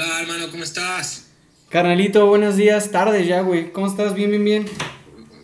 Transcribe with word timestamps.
Hola, 0.00 0.20
hermano, 0.20 0.48
¿cómo 0.52 0.62
estás? 0.62 1.26
Carnalito, 1.70 2.28
buenos 2.28 2.56
días, 2.56 2.92
tardes 2.92 3.26
ya, 3.26 3.40
güey. 3.40 3.72
¿Cómo 3.72 3.88
estás? 3.88 4.14
Bien, 4.14 4.30
bien, 4.30 4.44
bien. 4.44 4.66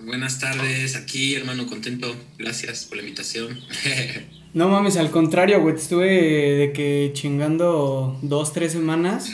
Buenas 0.07 0.39
tardes, 0.39 0.95
aquí, 0.95 1.35
hermano, 1.35 1.67
contento. 1.67 2.15
Gracias 2.39 2.85
por 2.85 2.99
la 2.99 3.03
invitación. 3.03 3.59
no 4.55 4.69
mames, 4.69 4.97
al 4.97 5.11
contrario, 5.11 5.61
güey. 5.61 5.75
Estuve 5.75 6.07
de 6.07 6.73
que 6.73 7.11
chingando 7.15 8.17
dos, 8.23 8.53
tres 8.53 8.71
semanas. 8.71 9.33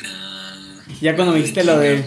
ya 1.02 1.14
cuando 1.16 1.34
me 1.34 1.40
dijiste 1.40 1.64
lo 1.64 1.78
de 1.78 2.02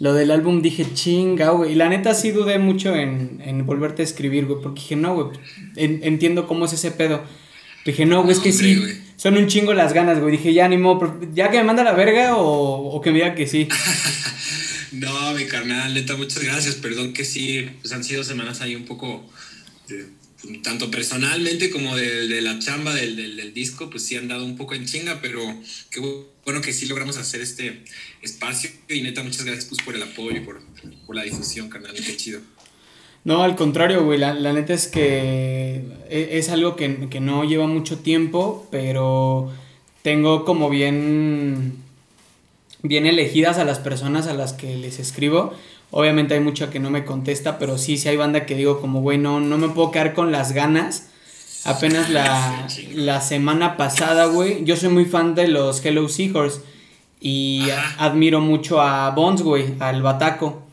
lo 0.00 0.14
del 0.14 0.32
álbum 0.32 0.60
dije, 0.60 0.92
chinga, 0.92 1.50
güey. 1.50 1.70
Y 1.70 1.74
la 1.76 1.88
neta 1.88 2.14
sí 2.14 2.32
dudé 2.32 2.58
mucho 2.58 2.96
en, 2.96 3.40
en 3.44 3.64
volverte 3.64 4.02
a 4.02 4.04
escribir, 4.04 4.46
güey. 4.46 4.60
Porque 4.60 4.80
dije, 4.80 4.96
no, 4.96 5.14
güey, 5.14 5.38
entiendo 5.76 6.48
cómo 6.48 6.64
es 6.64 6.72
ese 6.72 6.90
pedo. 6.90 7.22
Dije, 7.86 8.04
no, 8.04 8.24
güey, 8.24 8.34
es 8.34 8.42
que 8.42 8.52
sí. 8.52 8.82
Son 9.16 9.36
un 9.36 9.46
chingo 9.46 9.72
las 9.72 9.92
ganas, 9.92 10.20
güey. 10.20 10.36
Dije, 10.36 10.52
ya, 10.52 10.68
ni 10.68 10.76
modo, 10.76 11.20
ya 11.32 11.50
que 11.50 11.58
me 11.58 11.64
manda 11.64 11.84
la 11.84 11.92
verga 11.92 12.36
o, 12.36 12.88
o 12.88 13.00
que 13.00 13.12
me 13.12 13.18
diga 13.18 13.36
que 13.36 13.46
sí. 13.46 13.68
no, 14.92 15.32
mi 15.34 15.46
carnal, 15.46 15.94
neta, 15.94 16.16
muchas 16.16 16.42
gracias. 16.42 16.74
Perdón 16.74 17.12
que 17.12 17.24
sí, 17.24 17.68
pues 17.80 17.92
han 17.92 18.02
sido 18.02 18.24
semanas 18.24 18.60
ahí 18.60 18.74
un 18.74 18.84
poco, 18.84 19.24
tanto 20.64 20.90
personalmente 20.90 21.70
como 21.70 21.96
de, 21.96 22.40
la 22.40 22.58
chamba 22.58 22.92
del, 22.92 23.14
del, 23.14 23.54
disco, 23.54 23.88
pues 23.88 24.02
sí 24.02 24.16
han 24.16 24.26
dado 24.26 24.44
un 24.44 24.56
poco 24.56 24.74
en 24.74 24.84
chinga, 24.84 25.20
pero 25.22 25.40
qué 25.90 26.00
bueno 26.44 26.60
que 26.60 26.72
sí 26.72 26.86
logramos 26.86 27.16
hacer 27.18 27.40
este 27.40 27.84
espacio. 28.20 28.68
Y 28.88 29.00
neta, 29.02 29.22
muchas 29.22 29.44
gracias 29.44 29.66
pues, 29.66 29.80
por 29.82 29.94
el 29.94 30.02
apoyo 30.02 30.36
y 30.36 30.40
por, 30.40 30.60
por 31.06 31.14
la 31.14 31.22
difusión, 31.22 31.68
carnal. 31.68 31.94
Qué 31.94 32.16
chido. 32.16 32.40
No, 33.26 33.42
al 33.42 33.56
contrario, 33.56 34.04
güey, 34.04 34.20
la, 34.20 34.34
neta 34.34 34.72
es 34.72 34.86
que 34.86 35.82
e, 36.08 36.38
es, 36.38 36.48
algo 36.48 36.76
que, 36.76 36.88
no 37.20 37.42
lleva 37.42 37.66
mucho 37.66 37.98
tiempo, 37.98 38.68
pero 38.70 39.50
tengo 40.02 40.44
como 40.44 40.70
bien, 40.70 41.74
bien 42.84 43.04
elegidas 43.04 43.58
a 43.58 43.64
las 43.64 43.80
personas 43.80 44.28
a 44.28 44.32
las 44.32 44.52
que 44.52 44.76
les 44.76 45.00
escribo. 45.00 45.52
Obviamente 45.90 46.34
hay 46.34 46.40
mucha 46.40 46.70
que 46.70 46.78
no 46.78 46.88
me 46.88 47.04
contesta, 47.04 47.58
pero 47.58 47.78
sí, 47.78 47.98
sí 47.98 48.08
hay 48.08 48.16
banda 48.16 48.46
que 48.46 48.54
digo 48.54 48.80
como, 48.80 49.00
güey, 49.00 49.18
no, 49.18 49.40
me 49.40 49.70
puedo 49.70 49.90
quedar 49.90 50.14
con 50.14 50.30
las 50.30 50.52
ganas. 50.52 51.08
Apenas 51.64 52.10
la, 52.10 52.68
la 52.94 53.20
semana 53.20 53.76
pasada, 53.76 54.26
güey, 54.26 54.64
yo 54.64 54.76
soy 54.76 54.90
muy 54.90 55.04
fan 55.04 55.34
de 55.34 55.48
los 55.48 55.84
Hello 55.84 56.08
Seahorse 56.08 56.60
y 57.20 57.64
admiro 57.98 58.40
mucho 58.40 58.80
a 58.80 59.10
Bones, 59.10 59.42
güey, 59.42 59.74
al 59.80 60.00
Bataco. 60.00 60.65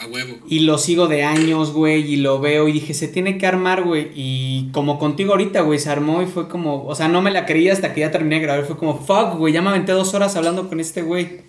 A 0.00 0.06
huevo. 0.06 0.38
Y 0.48 0.60
lo 0.60 0.78
sigo 0.78 1.08
de 1.08 1.24
años, 1.24 1.72
güey, 1.72 2.12
y 2.12 2.16
lo 2.16 2.38
veo 2.38 2.68
y 2.68 2.72
dije, 2.72 2.94
se 2.94 3.08
tiene 3.08 3.36
que 3.36 3.46
armar, 3.46 3.82
güey. 3.82 4.10
Y 4.14 4.68
como 4.72 4.98
contigo 4.98 5.32
ahorita, 5.32 5.62
güey, 5.62 5.80
se 5.80 5.90
armó 5.90 6.22
y 6.22 6.26
fue 6.26 6.48
como, 6.48 6.86
o 6.86 6.94
sea, 6.94 7.08
no 7.08 7.20
me 7.20 7.32
la 7.32 7.46
creía 7.46 7.72
hasta 7.72 7.92
que 7.92 8.00
ya 8.00 8.12
terminé 8.12 8.36
de 8.36 8.42
grabar. 8.42 8.64
Fue 8.64 8.76
como, 8.76 9.04
fuck, 9.04 9.36
güey, 9.36 9.52
ya 9.52 9.60
me 9.60 9.70
aventé 9.70 9.92
dos 9.92 10.14
horas 10.14 10.36
hablando 10.36 10.68
con 10.68 10.78
este 10.78 11.02
güey. 11.02 11.40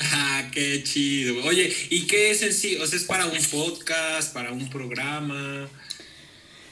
Ah, 0.00 0.48
qué 0.52 0.82
chido. 0.84 1.34
Oye, 1.46 1.72
¿y 1.90 2.06
qué 2.06 2.30
es 2.30 2.42
en 2.42 2.52
sí? 2.52 2.76
O 2.76 2.86
sea, 2.86 2.98
¿es 2.98 3.04
para 3.04 3.24
un 3.24 3.38
podcast, 3.50 4.34
para 4.34 4.52
un 4.52 4.68
programa? 4.68 5.66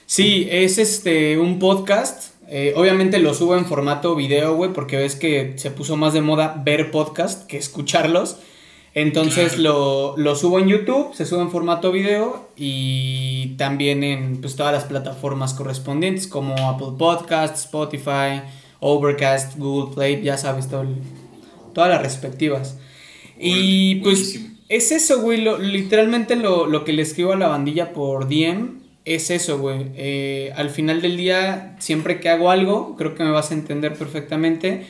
Sí, 0.06 0.46
es 0.50 0.78
este, 0.78 1.38
un 1.38 1.58
podcast. 1.58 2.34
Eh, 2.48 2.74
obviamente 2.76 3.18
lo 3.18 3.34
subo 3.34 3.56
en 3.56 3.66
formato 3.66 4.14
video, 4.14 4.54
güey, 4.54 4.72
porque 4.72 4.96
ves 4.96 5.16
que 5.16 5.54
se 5.56 5.70
puso 5.70 5.96
más 5.96 6.12
de 6.12 6.20
moda 6.20 6.62
ver 6.64 6.90
podcast 6.90 7.46
que 7.46 7.56
escucharlos. 7.56 8.36
Entonces 8.96 9.58
lo, 9.58 10.16
subo 10.36 10.58
en 10.58 10.68
YouTube, 10.68 11.14
se 11.14 11.26
sube 11.26 11.42
en 11.42 11.50
formato 11.50 11.92
video 11.92 12.48
y 12.56 13.48
también 13.58 14.02
en 14.02 14.40
pues, 14.40 14.56
todas 14.56 14.72
las 14.72 14.84
plataformas 14.84 15.52
correspondientes 15.52 16.26
como 16.26 16.54
Apple 16.70 16.96
Podcasts, 16.96 17.64
Spotify, 17.64 18.40
Overcast, 18.80 19.58
Google 19.58 19.94
Play, 19.94 20.22
ya 20.22 20.38
sabes, 20.38 20.68
todas 20.68 21.90
las 21.90 22.00
respectivas. 22.00 22.78
Y 23.38 23.96
pues 23.96 24.40
es 24.70 24.90
eso, 24.92 25.20
güey, 25.20 25.44
literalmente 25.60 26.34
lo, 26.34 26.82
que 26.84 26.94
le 26.94 27.02
escribo 27.02 27.34
a 27.34 27.36
la 27.36 27.48
bandilla 27.48 27.92
por 27.92 28.30
DM 28.30 28.80
es 29.04 29.28
eso, 29.28 29.58
güey. 29.58 29.90
Eh, 29.94 30.54
al 30.56 30.70
final 30.70 31.02
del 31.02 31.18
día, 31.18 31.76
siempre 31.80 32.18
que 32.18 32.30
hago 32.30 32.50
algo, 32.50 32.96
creo 32.96 33.14
que 33.14 33.24
me 33.24 33.30
vas 33.30 33.50
a 33.50 33.54
entender 33.54 33.92
perfectamente 33.92 34.86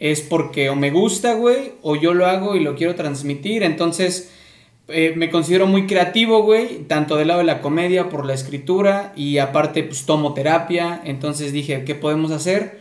es 0.00 0.20
porque 0.20 0.70
o 0.70 0.76
me 0.76 0.90
gusta, 0.90 1.34
güey, 1.34 1.72
o 1.82 1.96
yo 1.96 2.14
lo 2.14 2.26
hago 2.26 2.56
y 2.56 2.60
lo 2.60 2.76
quiero 2.76 2.94
transmitir. 2.94 3.62
Entonces, 3.62 4.30
eh, 4.88 5.12
me 5.16 5.28
considero 5.28 5.66
muy 5.66 5.86
creativo, 5.86 6.42
güey, 6.42 6.84
tanto 6.84 7.16
del 7.16 7.28
lado 7.28 7.40
de 7.40 7.46
la 7.46 7.60
comedia, 7.60 8.08
por 8.08 8.24
la 8.24 8.34
escritura, 8.34 9.12
y 9.16 9.38
aparte, 9.38 9.82
pues 9.82 10.06
tomo 10.06 10.34
terapia. 10.34 11.00
Entonces 11.04 11.52
dije, 11.52 11.84
¿qué 11.84 11.94
podemos 11.94 12.30
hacer? 12.30 12.78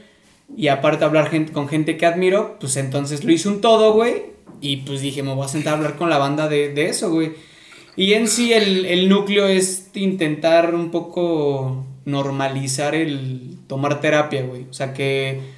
Y 0.55 0.67
aparte, 0.67 1.05
hablar 1.05 1.31
con 1.51 1.67
gente 1.67 1.97
que 1.97 2.05
admiro, 2.05 2.57
pues 2.59 2.77
entonces 2.77 3.23
lo 3.23 3.31
hice 3.31 3.49
un 3.49 3.61
todo, 3.61 3.93
güey. 3.93 4.37
Y 4.61 4.77
pues 4.77 5.01
dije, 5.01 5.23
me 5.23 5.33
voy 5.33 5.45
a 5.45 5.49
sentar 5.49 5.73
a 5.73 5.77
hablar 5.77 5.95
con 5.95 6.09
la 6.09 6.17
banda 6.17 6.47
de, 6.47 6.69
de 6.73 6.87
eso, 6.87 7.11
güey. 7.11 7.33
Y 7.95 8.13
en 8.13 8.27
sí, 8.27 8.53
el, 8.53 8.85
el 8.85 9.09
núcleo 9.09 9.47
es 9.47 9.89
intentar 9.95 10.75
un 10.75 10.91
poco 10.91 11.83
normalizar 12.05 12.95
el 12.95 13.57
tomar 13.67 13.99
terapia, 13.99 14.43
güey. 14.43 14.65
O 14.69 14.73
sea, 14.73 14.93
que 14.93 15.56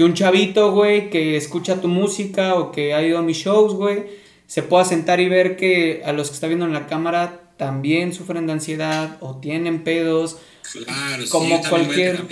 que 0.00 0.04
un 0.04 0.14
chavito, 0.14 0.72
güey, 0.72 1.10
que 1.10 1.36
escucha 1.36 1.82
tu 1.82 1.86
música 1.86 2.54
o 2.54 2.72
que 2.72 2.94
ha 2.94 3.02
ido 3.02 3.18
a 3.18 3.22
mis 3.22 3.36
shows, 3.36 3.74
güey, 3.74 4.06
se 4.46 4.62
pueda 4.62 4.82
sentar 4.82 5.20
y 5.20 5.28
ver 5.28 5.58
que 5.58 6.00
a 6.06 6.14
los 6.14 6.28
que 6.28 6.34
está 6.36 6.46
viendo 6.46 6.64
en 6.64 6.72
la 6.72 6.86
cámara 6.86 7.52
también 7.58 8.14
sufren 8.14 8.46
de 8.46 8.54
ansiedad 8.54 9.18
o 9.20 9.36
tienen 9.40 9.84
pedos. 9.84 10.38
Claro, 10.72 11.24
como 11.28 11.60
cualquier. 11.68 12.24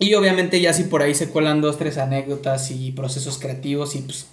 Y 0.00 0.14
obviamente 0.14 0.60
ya 0.60 0.72
si 0.72 0.82
por 0.82 1.02
ahí 1.02 1.14
se 1.14 1.28
cuelan 1.28 1.60
dos, 1.60 1.78
tres 1.78 1.98
anécdotas 1.98 2.72
y 2.72 2.90
procesos 2.90 3.38
creativos 3.38 3.94
y 3.94 4.00
pues... 4.00 4.26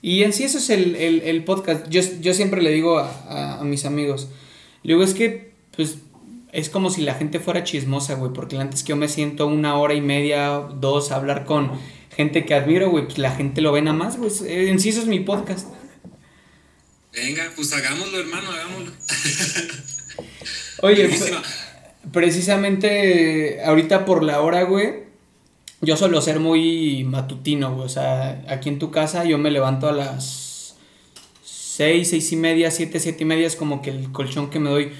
Y 0.00 0.22
en 0.22 0.32
sí 0.32 0.44
eso 0.44 0.56
es 0.56 0.70
el, 0.70 1.44
podcast. 1.44 1.90
Yo, 1.90 2.00
yo, 2.22 2.32
siempre 2.32 2.62
le 2.62 2.70
digo 2.70 2.98
a, 2.98 3.60
a, 3.60 3.64
mis 3.64 3.84
amigos, 3.84 4.28
le 4.82 4.94
digo, 4.94 5.04
es 5.04 5.12
que 5.12 5.52
pues 5.76 5.98
es 6.52 6.68
como 6.68 6.90
si 6.90 7.00
la 7.00 7.14
gente 7.14 7.40
fuera 7.40 7.64
chismosa, 7.64 8.14
güey, 8.14 8.32
porque 8.32 8.58
antes 8.58 8.82
que 8.82 8.90
yo 8.90 8.96
me 8.96 9.08
siento 9.08 9.46
una 9.46 9.76
hora 9.76 9.94
y 9.94 10.02
media, 10.02 10.50
dos, 10.50 11.10
a 11.10 11.16
hablar 11.16 11.46
con 11.46 11.72
gente 12.14 12.44
que 12.44 12.54
admiro, 12.54 12.90
güey, 12.90 13.06
pues 13.06 13.16
la 13.16 13.34
gente 13.34 13.62
lo 13.62 13.72
ve 13.72 13.80
nada 13.80 13.96
más, 13.96 14.18
güey. 14.18 14.30
En 14.68 14.78
sí 14.78 14.90
eso 14.90 15.00
es 15.00 15.06
mi 15.06 15.20
podcast. 15.20 15.66
Venga, 17.10 17.50
pues 17.56 17.72
hagámoslo, 17.72 18.20
hermano, 18.20 18.50
hagámoslo. 18.50 18.92
Oye, 20.82 21.08
precisamente 22.12 23.64
ahorita 23.64 24.04
por 24.04 24.22
la 24.22 24.42
hora, 24.42 24.64
güey, 24.64 25.04
yo 25.80 25.96
suelo 25.96 26.20
ser 26.20 26.38
muy 26.38 27.04
matutino, 27.04 27.74
güey. 27.74 27.86
O 27.86 27.88
sea, 27.88 28.44
aquí 28.46 28.68
en 28.68 28.78
tu 28.78 28.90
casa 28.90 29.24
yo 29.24 29.38
me 29.38 29.50
levanto 29.50 29.88
a 29.88 29.92
las 29.92 30.76
seis, 31.42 32.10
seis 32.10 32.30
y 32.32 32.36
media, 32.36 32.70
siete, 32.70 33.00
siete 33.00 33.22
y 33.22 33.26
media 33.26 33.46
es 33.46 33.56
como 33.56 33.80
que 33.80 33.88
el 33.88 34.12
colchón 34.12 34.50
que 34.50 34.58
me 34.58 34.68
doy 34.68 34.92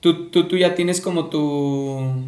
¿Tú, 0.00 0.30
tú, 0.30 0.56
ya 0.56 0.74
tienes 0.74 1.00
como 1.00 1.28
tu, 1.28 2.26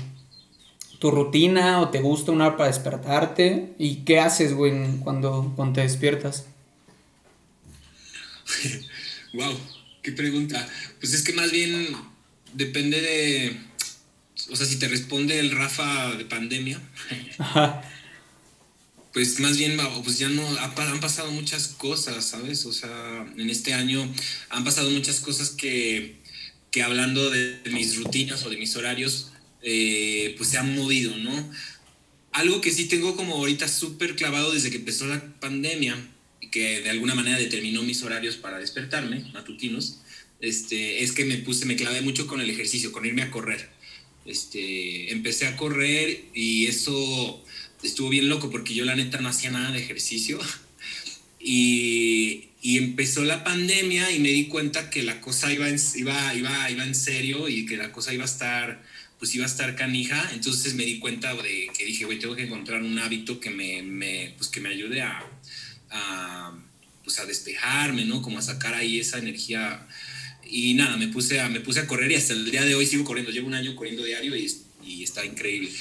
tu 0.98 1.10
rutina 1.10 1.80
o 1.80 1.88
te 1.88 2.00
gusta 2.00 2.30
una 2.32 2.48
hora 2.48 2.56
para 2.56 2.68
despertarte? 2.68 3.72
¿Y 3.78 4.04
qué 4.04 4.20
haces, 4.20 4.52
güey, 4.52 4.98
cuando, 5.00 5.52
cuando 5.56 5.74
te 5.74 5.80
despiertas? 5.80 6.44
wow, 9.32 9.54
qué 10.02 10.12
pregunta. 10.12 10.68
Pues 11.00 11.14
es 11.14 11.22
que 11.22 11.32
más 11.32 11.50
bien 11.50 11.96
depende 12.52 13.00
de. 13.00 13.60
O 14.50 14.56
sea, 14.56 14.66
si 14.66 14.78
te 14.78 14.88
responde 14.88 15.38
el 15.38 15.50
Rafa 15.50 16.14
de 16.16 16.24
pandemia. 16.24 16.80
Pues 19.12 19.40
más 19.40 19.58
bien, 19.58 19.78
pues 20.04 20.18
ya 20.18 20.30
no, 20.30 20.42
han 20.58 21.00
pasado 21.00 21.30
muchas 21.32 21.68
cosas, 21.68 22.24
¿sabes? 22.24 22.64
O 22.64 22.72
sea, 22.72 23.26
en 23.36 23.50
este 23.50 23.74
año 23.74 24.06
han 24.48 24.64
pasado 24.64 24.88
muchas 24.90 25.20
cosas 25.20 25.50
que, 25.50 26.21
que 26.72 26.82
hablando 26.82 27.30
de, 27.30 27.60
mis 27.70 27.96
rutinas 27.96 28.44
o 28.44 28.50
de 28.50 28.56
mis 28.56 28.74
horarios, 28.74 29.30
eh, 29.62 30.34
pues 30.36 30.50
se 30.50 30.58
han 30.58 30.74
movido, 30.74 31.16
¿no? 31.18 31.50
Algo 32.32 32.60
que 32.60 32.72
sí 32.72 32.86
tengo 32.86 33.14
como 33.14 33.36
ahorita 33.36 33.68
súper 33.68 34.16
clavado 34.16 34.52
desde 34.52 34.70
que 34.70 34.78
empezó 34.78 35.06
la 35.06 35.22
pandemia, 35.38 35.96
y 36.40 36.48
que 36.48 36.80
de 36.80 36.90
alguna 36.90 37.14
manera 37.14 37.38
determinó 37.38 37.82
mis 37.82 38.02
horarios 38.02 38.36
para 38.36 38.58
despertarme, 38.58 39.30
matutinos, 39.32 40.00
este, 40.40 41.04
es 41.04 41.12
que 41.12 41.24
me 41.24 41.38
puse, 41.38 41.66
me 41.66 41.76
clavé 41.76 42.00
mucho 42.00 42.26
con 42.26 42.40
el 42.40 42.50
ejercicio, 42.50 42.90
con 42.90 43.06
irme 43.06 43.22
a 43.22 43.30
correr. 43.30 43.70
Este, 44.26 45.12
empecé 45.12 45.46
a 45.46 45.56
correr 45.56 46.24
y 46.34 46.66
eso 46.66 47.44
estuvo 47.82 48.08
bien 48.08 48.28
loco 48.28 48.50
porque 48.50 48.74
yo 48.74 48.84
la 48.84 48.96
neta 48.96 49.20
no 49.20 49.28
hacía 49.28 49.50
nada 49.50 49.70
de 49.72 49.78
ejercicio. 49.78 50.38
Y, 51.44 52.51
y 52.64 52.78
empezó 52.78 53.24
la 53.24 53.42
pandemia 53.42 54.12
y 54.12 54.20
me 54.20 54.28
di 54.28 54.46
cuenta 54.46 54.88
que 54.88 55.02
la 55.02 55.20
cosa 55.20 55.52
iba 55.52 55.68
en, 55.68 55.80
iba, 55.96 56.32
iba, 56.32 56.70
iba 56.70 56.84
en 56.84 56.94
serio 56.94 57.48
y 57.48 57.66
que 57.66 57.76
la 57.76 57.90
cosa 57.90 58.14
iba 58.14 58.22
a 58.22 58.26
estar, 58.26 58.80
pues 59.18 59.34
iba 59.34 59.44
a 59.44 59.48
estar 59.48 59.74
canija. 59.74 60.30
Entonces 60.32 60.74
me 60.74 60.84
di 60.84 61.00
cuenta 61.00 61.34
de 61.34 61.68
que 61.76 61.84
dije, 61.84 62.04
güey, 62.04 62.20
tengo 62.20 62.36
que 62.36 62.44
encontrar 62.44 62.84
un 62.84 62.96
hábito 63.00 63.40
que 63.40 63.50
me, 63.50 63.82
me 63.82 64.34
pues 64.38 64.48
que 64.48 64.60
me 64.60 64.68
ayude 64.68 65.02
a, 65.02 65.28
a, 65.90 66.56
pues 67.02 67.18
a 67.18 67.26
despejarme, 67.26 68.04
¿no? 68.04 68.22
Como 68.22 68.38
a 68.38 68.42
sacar 68.42 68.74
ahí 68.74 69.00
esa 69.00 69.18
energía. 69.18 69.84
Y 70.48 70.74
nada, 70.74 70.96
me 70.96 71.08
puse 71.08 71.40
a, 71.40 71.48
me 71.48 71.58
puse 71.58 71.80
a 71.80 71.88
correr 71.88 72.12
y 72.12 72.14
hasta 72.14 72.32
el 72.32 72.48
día 72.48 72.64
de 72.64 72.76
hoy 72.76 72.86
sigo 72.86 73.02
corriendo. 73.02 73.32
Llevo 73.32 73.48
un 73.48 73.54
año 73.54 73.74
corriendo 73.74 74.04
diario 74.04 74.36
y, 74.36 74.48
y 74.86 75.02
está 75.02 75.24
increíble. 75.24 75.72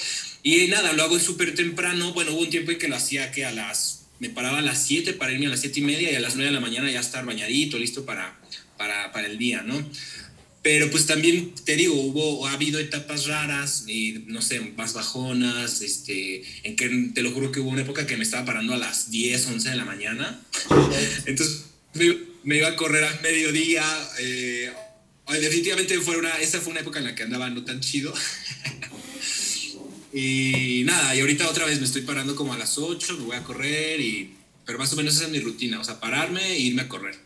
Y 0.42 0.66
nada, 0.66 0.92
lo 0.94 1.04
hago 1.04 1.20
súper 1.20 1.54
temprano. 1.54 2.12
Bueno, 2.12 2.32
hubo 2.32 2.40
un 2.40 2.50
tiempo 2.50 2.72
en 2.72 2.78
que 2.78 2.88
lo 2.88 2.96
hacía 2.96 3.30
que 3.30 3.44
a 3.44 3.52
las 3.52 4.01
me 4.22 4.30
paraba 4.30 4.58
a 4.58 4.62
las 4.62 4.86
7 4.86 5.14
para 5.14 5.32
irme 5.32 5.46
a 5.46 5.50
las 5.50 5.62
7 5.62 5.80
y 5.80 5.82
media 5.82 6.12
y 6.12 6.14
a 6.14 6.20
las 6.20 6.36
9 6.36 6.50
de 6.50 6.54
la 6.54 6.60
mañana 6.60 6.88
ya 6.88 7.00
estar 7.00 7.24
bañadito, 7.24 7.76
listo 7.76 8.06
para, 8.06 8.38
para, 8.78 9.10
para 9.10 9.26
el 9.26 9.36
día, 9.36 9.62
¿no? 9.62 9.84
Pero 10.62 10.88
pues 10.92 11.06
también 11.06 11.52
te 11.64 11.74
digo, 11.74 11.94
hubo, 11.94 12.46
ha 12.46 12.52
habido 12.52 12.78
etapas 12.78 13.26
raras 13.26 13.84
no 14.26 14.40
sé, 14.40 14.60
más 14.76 14.92
bajonas, 14.92 15.82
este, 15.82 16.44
en 16.62 16.76
que 16.76 17.10
te 17.12 17.22
lo 17.22 17.32
juro 17.32 17.50
que 17.50 17.58
hubo 17.58 17.70
una 17.70 17.82
época 17.82 18.06
que 18.06 18.16
me 18.16 18.22
estaba 18.22 18.44
parando 18.44 18.74
a 18.74 18.76
las 18.76 19.10
10, 19.10 19.44
11 19.44 19.70
de 19.70 19.74
la 19.74 19.84
mañana. 19.84 20.40
Entonces 21.26 21.64
me, 22.44 22.58
iba 22.58 22.68
a 22.68 22.76
correr 22.76 23.02
a 23.02 23.20
mediodía. 23.22 23.84
Eh, 24.20 24.70
definitivamente 25.32 25.98
fue 25.98 26.16
una, 26.16 26.30
esa 26.36 26.60
fue 26.60 26.70
una 26.70 26.80
época 26.82 27.00
en 27.00 27.06
la 27.06 27.16
que 27.16 27.24
andaba 27.24 27.50
no 27.50 27.64
tan 27.64 27.80
chido. 27.80 28.14
y 30.12 30.82
nada, 30.84 31.14
y 31.14 31.20
ahorita 31.20 31.48
otra 31.48 31.66
vez 31.66 31.78
me 31.78 31.86
estoy 31.86 32.02
parando 32.02 32.36
como 32.36 32.52
a 32.52 32.58
las 32.58 32.78
8, 32.78 33.18
me 33.18 33.24
voy 33.24 33.36
a 33.36 33.42
correr 33.42 34.00
y... 34.00 34.34
Pero 34.64 34.78
más 34.78 34.92
o 34.92 34.96
menos 34.96 35.16
esa 35.16 35.24
es 35.24 35.30
mi 35.30 35.40
rutina, 35.40 35.80
o 35.80 35.84
sea, 35.84 35.98
pararme 35.98 36.40
e 36.52 36.58
irme 36.58 36.82
a 36.82 36.88
correr. 36.88 37.16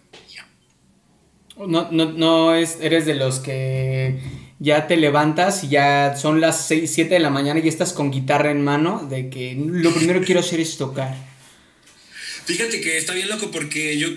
No, 1.59 1.91
no, 1.91 2.13
no 2.13 2.55
es, 2.55 2.79
eres 2.81 3.07
de 3.07 3.15
los 3.15 3.39
que 3.39 4.21
ya 4.59 4.87
te 4.87 4.97
levantas 4.97 5.65
y 5.65 5.69
ya 5.69 6.15
son 6.17 6.41
las 6.41 6.67
6, 6.69 6.91
7 6.93 7.15
de 7.15 7.21
la 7.21 7.31
mañana 7.31 7.61
y 7.61 7.69
estás 7.69 7.93
con 7.93 8.11
guitarra 8.11 8.51
en 8.51 8.63
mano, 8.63 9.07
de 9.09 9.31
que 9.31 9.55
lo 9.55 9.93
primero 9.95 10.21
que 10.21 10.27
quiero 10.27 10.41
hacer 10.41 10.61
es 10.61 10.77
tocar. 10.77 11.15
Fíjate 12.45 12.81
que 12.81 12.99
está 12.99 13.15
bien 13.15 13.29
loco 13.29 13.51
porque 13.51 13.99
yo, 13.99 14.09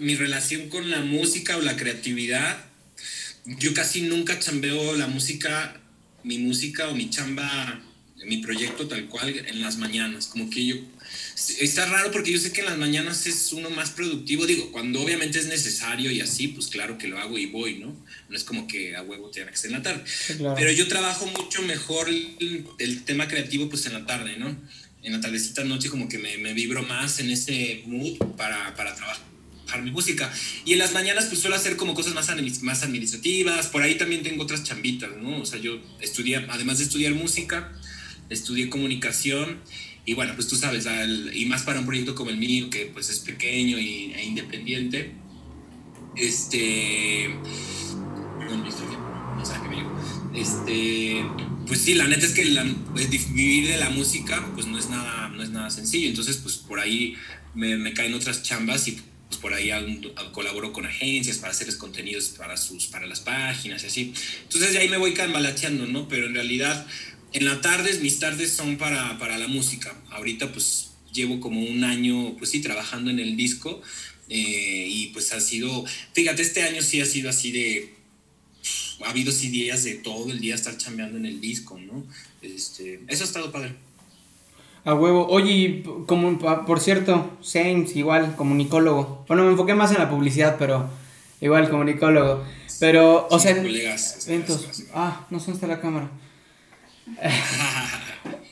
mi 0.00 0.16
relación 0.16 0.68
con 0.68 0.90
la 0.90 1.00
música 1.00 1.56
o 1.56 1.60
la 1.60 1.76
creatividad, 1.76 2.64
yo 3.44 3.74
casi 3.74 4.02
nunca 4.02 4.38
chambeo 4.38 4.96
la 4.96 5.06
música, 5.06 5.80
mi 6.24 6.38
música 6.38 6.88
o 6.88 6.94
mi 6.94 7.10
chamba, 7.10 7.80
mi 8.26 8.38
proyecto 8.38 8.86
tal 8.86 9.06
cual 9.06 9.28
en 9.46 9.60
las 9.60 9.78
mañanas. 9.78 10.26
Como 10.26 10.50
que 10.50 10.66
yo 10.66 10.76
está 11.60 11.86
raro 11.86 12.10
porque 12.10 12.32
yo 12.32 12.38
sé 12.38 12.52
que 12.52 12.60
en 12.60 12.66
las 12.66 12.78
mañanas 12.78 13.26
es 13.26 13.52
uno 13.52 13.70
más 13.70 13.90
productivo. 13.90 14.46
Digo, 14.46 14.70
cuando 14.72 15.00
obviamente 15.00 15.38
es 15.38 15.46
necesario 15.46 16.10
y 16.10 16.20
así, 16.20 16.48
pues 16.48 16.68
claro 16.68 16.98
que 16.98 17.08
lo 17.08 17.18
hago 17.18 17.38
y 17.38 17.46
voy, 17.46 17.78
¿no? 17.78 17.96
No 18.28 18.36
es 18.36 18.44
como 18.44 18.66
que 18.66 18.96
a 18.96 19.02
huevo 19.02 19.30
tenga 19.30 19.50
que 19.50 19.56
ser 19.56 19.70
en 19.70 19.76
la 19.78 19.82
tarde. 19.82 20.04
Pero 20.56 20.72
yo 20.72 20.88
trabajo 20.88 21.26
mucho 21.26 21.62
mejor 21.62 22.08
el, 22.08 23.02
tema 23.04 23.28
creativo 23.28 23.68
pues 23.68 23.86
en 23.86 23.92
la 23.92 24.06
tarde, 24.06 24.36
¿no? 24.36 24.56
En 25.02 25.12
la 25.12 25.20
tardecita 25.20 25.62
noche 25.64 25.88
como 25.88 26.08
que 26.08 26.18
me, 26.18 26.36
me 26.38 26.52
vibro 26.52 26.82
más 26.82 27.20
en 27.20 27.30
ese 27.30 27.82
mood 27.86 28.18
para, 28.36 28.74
para 28.74 28.94
trabajar 28.94 29.36
mi 29.82 29.90
música. 29.90 30.32
Y 30.64 30.72
en 30.72 30.78
las 30.78 30.92
mañanas 30.92 31.26
pues 31.26 31.40
suelo 31.40 31.56
hacer 31.56 31.76
como 31.76 31.94
cosas 31.94 32.14
más, 32.14 32.28
más 32.62 32.82
administrativas. 32.82 33.66
Por 33.66 33.82
ahí 33.82 33.96
también 33.96 34.22
tengo 34.22 34.42
otras 34.42 34.64
chambitas, 34.64 35.10
¿no? 35.16 35.40
O 35.40 35.46
sea, 35.46 35.58
yo 35.58 35.80
estudié, 36.00 36.46
además 36.48 36.78
de 36.78 36.84
estudiar 36.84 37.14
música, 37.14 37.72
estudié 38.30 38.68
comunicación 38.68 39.60
y 40.04 40.14
bueno, 40.14 40.34
pues 40.36 40.46
tú 40.46 40.56
sabes, 40.56 40.86
y 41.34 41.46
más 41.46 41.62
para 41.62 41.80
un 41.80 41.86
proyecto 41.86 42.14
como 42.14 42.30
el 42.30 42.36
mío, 42.36 42.70
que 42.70 42.86
pues 42.86 43.10
es 43.10 43.18
pequeño 43.18 43.78
y, 43.78 44.12
e 44.14 44.24
independiente, 44.24 45.12
este... 46.16 47.36
Este, 50.34 51.24
pues 51.66 51.80
sí, 51.80 51.94
la 51.94 52.06
neta 52.06 52.26
es 52.26 52.32
que 52.32 52.44
pues, 52.92 53.10
vivir 53.10 53.68
de 53.68 53.78
la 53.78 53.88
música 53.88 54.46
pues 54.54 54.66
no 54.66 54.78
es 54.78 54.90
nada, 54.90 55.28
no 55.30 55.42
es 55.42 55.50
nada 55.50 55.70
sencillo. 55.70 56.08
Entonces, 56.08 56.36
pues 56.36 56.56
por 56.56 56.78
ahí 56.78 57.16
me, 57.54 57.76
me 57.76 57.94
caen 57.94 58.12
otras 58.14 58.42
chambas 58.42 58.86
y 58.86 59.00
pues 59.28 59.40
por 59.40 59.54
ahí 59.54 59.70
colaboro 60.32 60.72
con 60.72 60.86
agencias 60.86 61.38
para 61.38 61.52
hacerles 61.52 61.76
contenidos 61.76 62.28
para, 62.38 62.56
sus, 62.56 62.86
para 62.86 63.06
las 63.06 63.20
páginas 63.20 63.82
y 63.82 63.86
así. 63.86 64.14
Entonces 64.42 64.72
de 64.72 64.78
ahí 64.78 64.88
me 64.88 64.98
voy 64.98 65.14
cambalacheando, 65.14 65.86
¿no? 65.86 66.06
Pero 66.06 66.26
en 66.26 66.34
realidad 66.34 66.86
en 67.36 67.44
las 67.44 67.60
tardes, 67.60 68.00
mis 68.00 68.18
tardes 68.18 68.50
son 68.50 68.78
para, 68.78 69.18
para, 69.18 69.36
la 69.36 69.46
música. 69.46 69.94
Ahorita 70.10 70.52
pues 70.52 70.92
llevo 71.12 71.38
como 71.38 71.60
un 71.60 71.84
año, 71.84 72.34
pues 72.38 72.50
sí, 72.50 72.60
trabajando 72.62 73.10
en 73.10 73.18
el 73.18 73.36
disco 73.36 73.82
eh, 74.30 74.86
y 74.88 75.08
pues 75.08 75.32
ha 75.34 75.40
sido, 75.40 75.84
fíjate, 76.14 76.40
este 76.40 76.62
año 76.62 76.80
sí 76.80 77.00
ha 77.02 77.04
sido 77.04 77.28
así 77.28 77.52
de, 77.52 77.94
ha 79.04 79.10
habido 79.10 79.32
sí 79.32 79.50
días 79.50 79.84
de 79.84 79.96
todo 79.96 80.32
el 80.32 80.40
día 80.40 80.54
estar 80.54 80.78
chambeando 80.78 81.18
en 81.18 81.26
el 81.26 81.40
disco, 81.42 81.78
¿no? 81.78 82.06
Este, 82.40 83.00
eso 83.06 83.24
ha 83.24 83.26
estado 83.26 83.52
padre. 83.52 83.74
A 84.86 84.94
huevo. 84.94 85.26
Oye, 85.26 85.82
como, 86.06 86.38
por 86.38 86.80
cierto, 86.80 87.36
Sainz, 87.42 87.96
igual, 87.96 88.34
comunicólogo. 88.36 89.26
Bueno, 89.28 89.44
me 89.44 89.50
enfoqué 89.50 89.74
más 89.74 89.90
en 89.90 89.98
la 89.98 90.08
publicidad, 90.08 90.56
pero 90.58 90.88
igual, 91.42 91.68
comunicólogo. 91.68 92.44
Pero, 92.80 93.26
o 93.28 93.38
sea, 93.38 93.56
colegas, 93.56 94.26
Ah, 94.94 95.26
no 95.28 95.38
sé 95.38 95.46
dónde 95.46 95.56
está 95.56 95.66
la 95.66 95.80
cámara. 95.82 96.10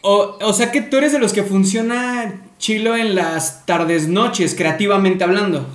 O, 0.03 0.53
sea 0.53 0.71
que 0.71 0.81
tú 0.81 0.97
eres 0.97 1.13
de 1.13 1.19
los 1.19 1.33
que 1.33 1.43
funciona 1.43 2.43
chilo 2.59 2.97
en 2.97 3.15
las 3.15 3.67
tardes 3.67 4.09
noches, 4.09 4.55
creativamente 4.55 5.25
hablando. 5.25 5.69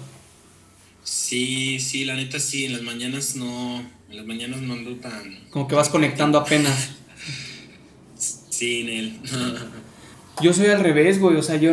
Sí, 1.03 1.79
sí, 1.79 2.05
la 2.05 2.15
neta 2.15 2.39
sí, 2.39 2.65
en 2.65 2.73
las 2.73 2.81
mañanas 2.81 3.35
no, 3.35 3.79
en 3.79 4.17
las 4.17 4.25
mañanas 4.25 4.61
no 4.61 4.73
ando 4.73 4.95
tan... 4.97 5.49
Como 5.49 5.67
que 5.67 5.75
vas 5.75 5.89
conectando 5.89 6.37
apenas. 6.37 6.91
Sí, 8.49 8.81
en 8.81 8.89
él. 8.89 9.19
yo 10.41 10.53
soy 10.53 10.65
al 10.65 10.81
revés, 10.81 11.17
güey, 11.17 11.37
o 11.37 11.41
sea, 11.41 11.55
yo 11.55 11.71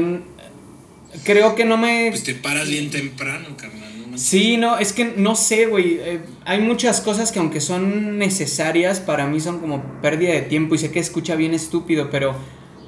creo 1.24 1.56
que 1.56 1.64
no 1.64 1.76
me... 1.76 2.10
Pues 2.10 2.22
te 2.22 2.34
paras 2.36 2.68
bien 2.68 2.90
temprano, 2.90 3.56
carnal. 3.56 3.85
Sí, 4.16 4.56
no, 4.56 4.78
es 4.78 4.92
que 4.92 5.14
no 5.16 5.36
sé, 5.36 5.66
güey. 5.66 5.98
Eh, 6.00 6.20
hay 6.44 6.60
muchas 6.60 7.00
cosas 7.00 7.32
que 7.32 7.38
aunque 7.38 7.60
son 7.60 8.18
necesarias, 8.18 9.00
para 9.00 9.26
mí 9.26 9.40
son 9.40 9.60
como 9.60 9.82
pérdida 10.00 10.32
de 10.32 10.42
tiempo 10.42 10.74
y 10.74 10.78
sé 10.78 10.90
que 10.90 10.98
escucha 10.98 11.36
bien 11.36 11.54
estúpido, 11.54 12.08
pero, 12.10 12.34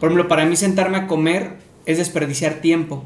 por 0.01 0.09
ejemplo, 0.11 0.29
para 0.29 0.45
mí 0.45 0.57
sentarme 0.57 0.99
a 0.99 1.07
comer 1.07 1.59
es 1.87 1.99
desperdiciar 1.99 2.61
tiempo. 2.61 3.05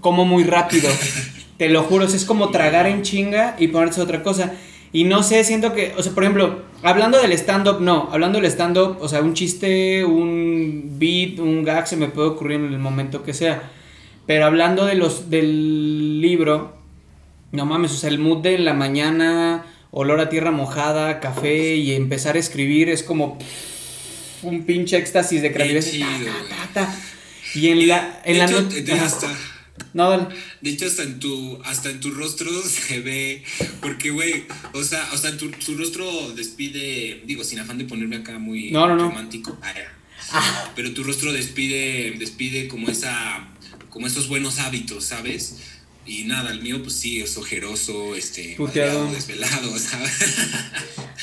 Como 0.00 0.24
muy 0.24 0.44
rápido. 0.44 0.90
Te 1.56 1.68
lo 1.68 1.82
juro, 1.82 2.04
es 2.04 2.24
como 2.24 2.50
tragar 2.50 2.86
en 2.86 3.02
chinga 3.02 3.56
y 3.58 3.68
ponerse 3.68 4.00
otra 4.00 4.22
cosa. 4.22 4.52
Y 4.92 5.04
no 5.04 5.22
sé, 5.22 5.42
siento 5.44 5.72
que, 5.72 5.94
o 5.96 6.02
sea, 6.02 6.12
por 6.12 6.22
ejemplo, 6.24 6.62
hablando 6.82 7.20
del 7.20 7.32
stand-up, 7.32 7.80
no, 7.80 8.10
hablando 8.12 8.38
del 8.40 8.50
stand-up, 8.50 8.98
o 9.00 9.08
sea, 9.08 9.22
un 9.22 9.32
chiste, 9.32 10.04
un 10.04 10.96
beat, 10.98 11.38
un 11.38 11.64
gag 11.64 11.86
se 11.88 11.96
me 11.96 12.08
puede 12.08 12.28
ocurrir 12.28 12.60
en 12.60 12.72
el 12.72 12.78
momento 12.78 13.22
que 13.22 13.32
sea. 13.32 13.70
Pero 14.26 14.44
hablando 14.44 14.84
de 14.84 14.94
los, 14.94 15.30
del 15.30 16.20
libro, 16.20 16.81
no 17.52 17.66
mames, 17.66 17.92
o 17.92 17.96
sea, 17.96 18.10
el 18.10 18.18
mood 18.18 18.42
de 18.42 18.58
la 18.58 18.74
mañana, 18.74 19.66
olor 19.90 20.20
a 20.20 20.28
tierra 20.28 20.50
mojada, 20.50 21.20
café 21.20 21.76
y 21.76 21.92
empezar 21.92 22.36
a 22.36 22.38
escribir 22.38 22.88
es 22.88 23.02
como 23.02 23.38
un 24.42 24.64
pinche 24.64 24.96
éxtasis 24.96 25.42
de 25.42 25.52
creatividad. 25.52 26.08
y 27.54 27.68
en 27.68 27.88
la, 27.88 28.20
en 28.24 28.38
la 28.38 28.46
noche. 28.46 28.84
No, 29.94 30.10
De 30.60 30.70
hecho, 30.70 30.86
hasta 30.86 31.02
en 31.02 31.18
tu, 31.18 31.58
hasta 31.64 31.90
en 31.90 32.00
tu 32.00 32.10
rostro 32.10 32.50
se 32.62 33.00
ve, 33.00 33.44
porque, 33.80 34.10
güey, 34.10 34.44
o 34.72 34.82
sea, 34.82 35.06
o 35.12 35.16
sea 35.16 35.36
tu, 35.36 35.50
tu, 35.50 35.76
rostro 35.76 36.32
despide, 36.32 37.22
digo, 37.26 37.44
sin 37.44 37.58
afán 37.58 37.78
de 37.78 37.84
ponerme 37.84 38.16
acá 38.16 38.38
muy 38.38 38.72
romántico, 38.72 39.58
ah. 40.32 40.72
pero 40.74 40.92
tu 40.92 41.04
rostro 41.04 41.32
despide, 41.32 42.14
despide 42.18 42.68
como 42.68 42.88
esa, 42.88 43.48
como 43.90 44.06
esos 44.06 44.28
buenos 44.28 44.58
hábitos, 44.58 45.04
¿sabes? 45.04 45.58
Y 46.04 46.24
nada, 46.24 46.50
el 46.50 46.60
mío 46.62 46.82
pues 46.82 46.94
sí, 46.94 47.20
es 47.20 47.36
ojeroso, 47.36 48.16
este, 48.16 48.56
desvelado, 48.58 49.78
¿sabes? 49.78 50.36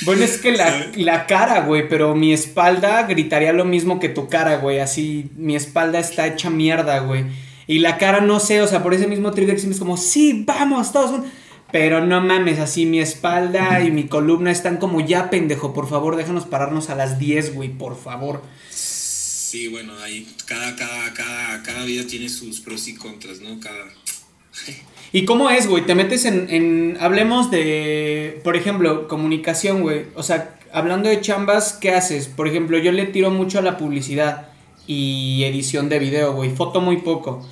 Bueno, 0.03 0.23
es 0.23 0.37
que 0.37 0.53
la, 0.53 0.91
la 0.95 1.27
cara, 1.27 1.61
güey, 1.65 1.89
pero 1.89 2.15
mi 2.15 2.31
espalda 2.31 3.03
gritaría 3.03 3.51
lo 3.51 3.65
mismo 3.65 3.99
que 3.99 4.07
tu 4.07 4.29
cara, 4.29 4.57
güey, 4.57 4.79
así, 4.79 5.29
mi 5.35 5.55
espalda 5.55 5.99
está 5.99 6.27
hecha 6.27 6.49
mierda, 6.49 6.99
güey. 6.99 7.25
Y 7.67 7.79
la 7.79 7.97
cara, 7.97 8.21
no 8.21 8.39
sé, 8.39 8.61
o 8.61 8.67
sea, 8.67 8.81
por 8.81 8.93
ese 8.93 9.07
mismo 9.07 9.31
trigger 9.31 9.59
siempre 9.59 9.75
es 9.75 9.79
como, 9.79 9.97
sí, 9.97 10.43
vamos, 10.47 10.91
todos. 10.93 11.25
Pero 11.71 12.03
no 12.03 12.19
mames, 12.19 12.57
así 12.57 12.87
mi 12.87 12.99
espalda 12.99 13.83
y 13.83 13.91
mi 13.91 14.07
columna 14.07 14.49
están 14.49 14.77
como 14.77 15.05
ya, 15.05 15.29
pendejo, 15.29 15.71
por 15.71 15.87
favor, 15.87 16.15
déjanos 16.15 16.45
pararnos 16.45 16.89
a 16.89 16.95
las 16.95 17.19
10, 17.19 17.53
güey, 17.53 17.69
por 17.69 17.95
favor. 18.01 18.41
Sí, 18.71 19.67
bueno, 19.67 19.93
ahí 19.99 20.27
cada, 20.45 20.75
cada, 20.75 21.13
cada, 21.13 21.61
cada 21.61 21.83
vida 21.85 22.07
tiene 22.07 22.29
sus 22.29 22.59
pros 22.59 22.87
y 22.87 22.95
contras, 22.95 23.39
¿no? 23.41 23.59
Cada 23.59 23.85
¿Y 25.11 25.25
cómo 25.25 25.49
es, 25.49 25.67
güey? 25.67 25.85
Te 25.85 25.95
metes 25.95 26.25
en, 26.25 26.97
Hablemos 26.99 27.49
de, 27.49 28.39
por 28.43 28.55
ejemplo, 28.55 29.07
comunicación, 29.07 29.81
güey. 29.81 30.05
O 30.15 30.23
sea, 30.23 30.55
hablando 30.71 31.09
de 31.09 31.19
chambas, 31.21 31.73
¿qué 31.73 31.91
haces? 31.91 32.27
Por 32.27 32.47
ejemplo, 32.47 32.77
yo 32.77 32.91
le 32.91 33.05
tiro 33.05 33.31
mucho 33.31 33.59
a 33.59 33.61
la 33.61 33.77
publicidad 33.77 34.49
y 34.85 35.43
edición 35.45 35.89
de 35.89 35.99
video, 35.99 36.33
güey. 36.33 36.51
Foto 36.51 36.81
muy 36.81 36.97
poco. 36.97 37.47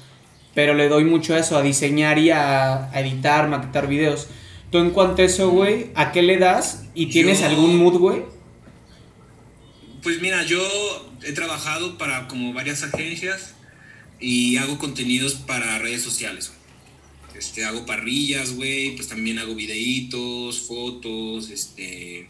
Pero 0.53 0.73
le 0.73 0.87
doy 0.87 1.03
mucho 1.03 1.33
a 1.33 1.39
eso, 1.39 1.57
a 1.57 1.61
diseñar 1.61 2.19
y 2.19 2.29
a, 2.31 2.91
editar, 2.93 3.47
maquetar 3.47 3.87
videos. 3.87 4.27
Tú 4.71 4.79
en 4.79 4.91
cuanto 4.91 5.21
a 5.21 5.25
eso, 5.25 5.49
güey, 5.49 5.91
¿a 5.95 6.11
qué 6.11 6.21
le 6.21 6.37
das? 6.37 6.83
¿Y 6.93 7.07
tienes 7.07 7.41
algún 7.41 7.77
mood, 7.77 7.97
güey? 7.97 8.23
Pues 10.03 10.21
mira, 10.21 10.43
yo 10.43 10.59
he 11.23 11.31
trabajado 11.31 11.97
para 11.97 12.27
como 12.27 12.53
varias 12.53 12.83
agencias 12.83 13.55
y 14.19 14.57
hago 14.57 14.77
contenidos 14.77 15.35
para 15.35 15.79
redes 15.79 16.01
sociales. 16.01 16.51
Este, 17.37 17.65
hago 17.65 17.85
parrillas, 17.85 18.53
güey, 18.53 18.95
pues 18.95 19.07
también 19.07 19.39
hago 19.39 19.55
videitos, 19.55 20.59
fotos, 20.61 21.49
este, 21.49 22.27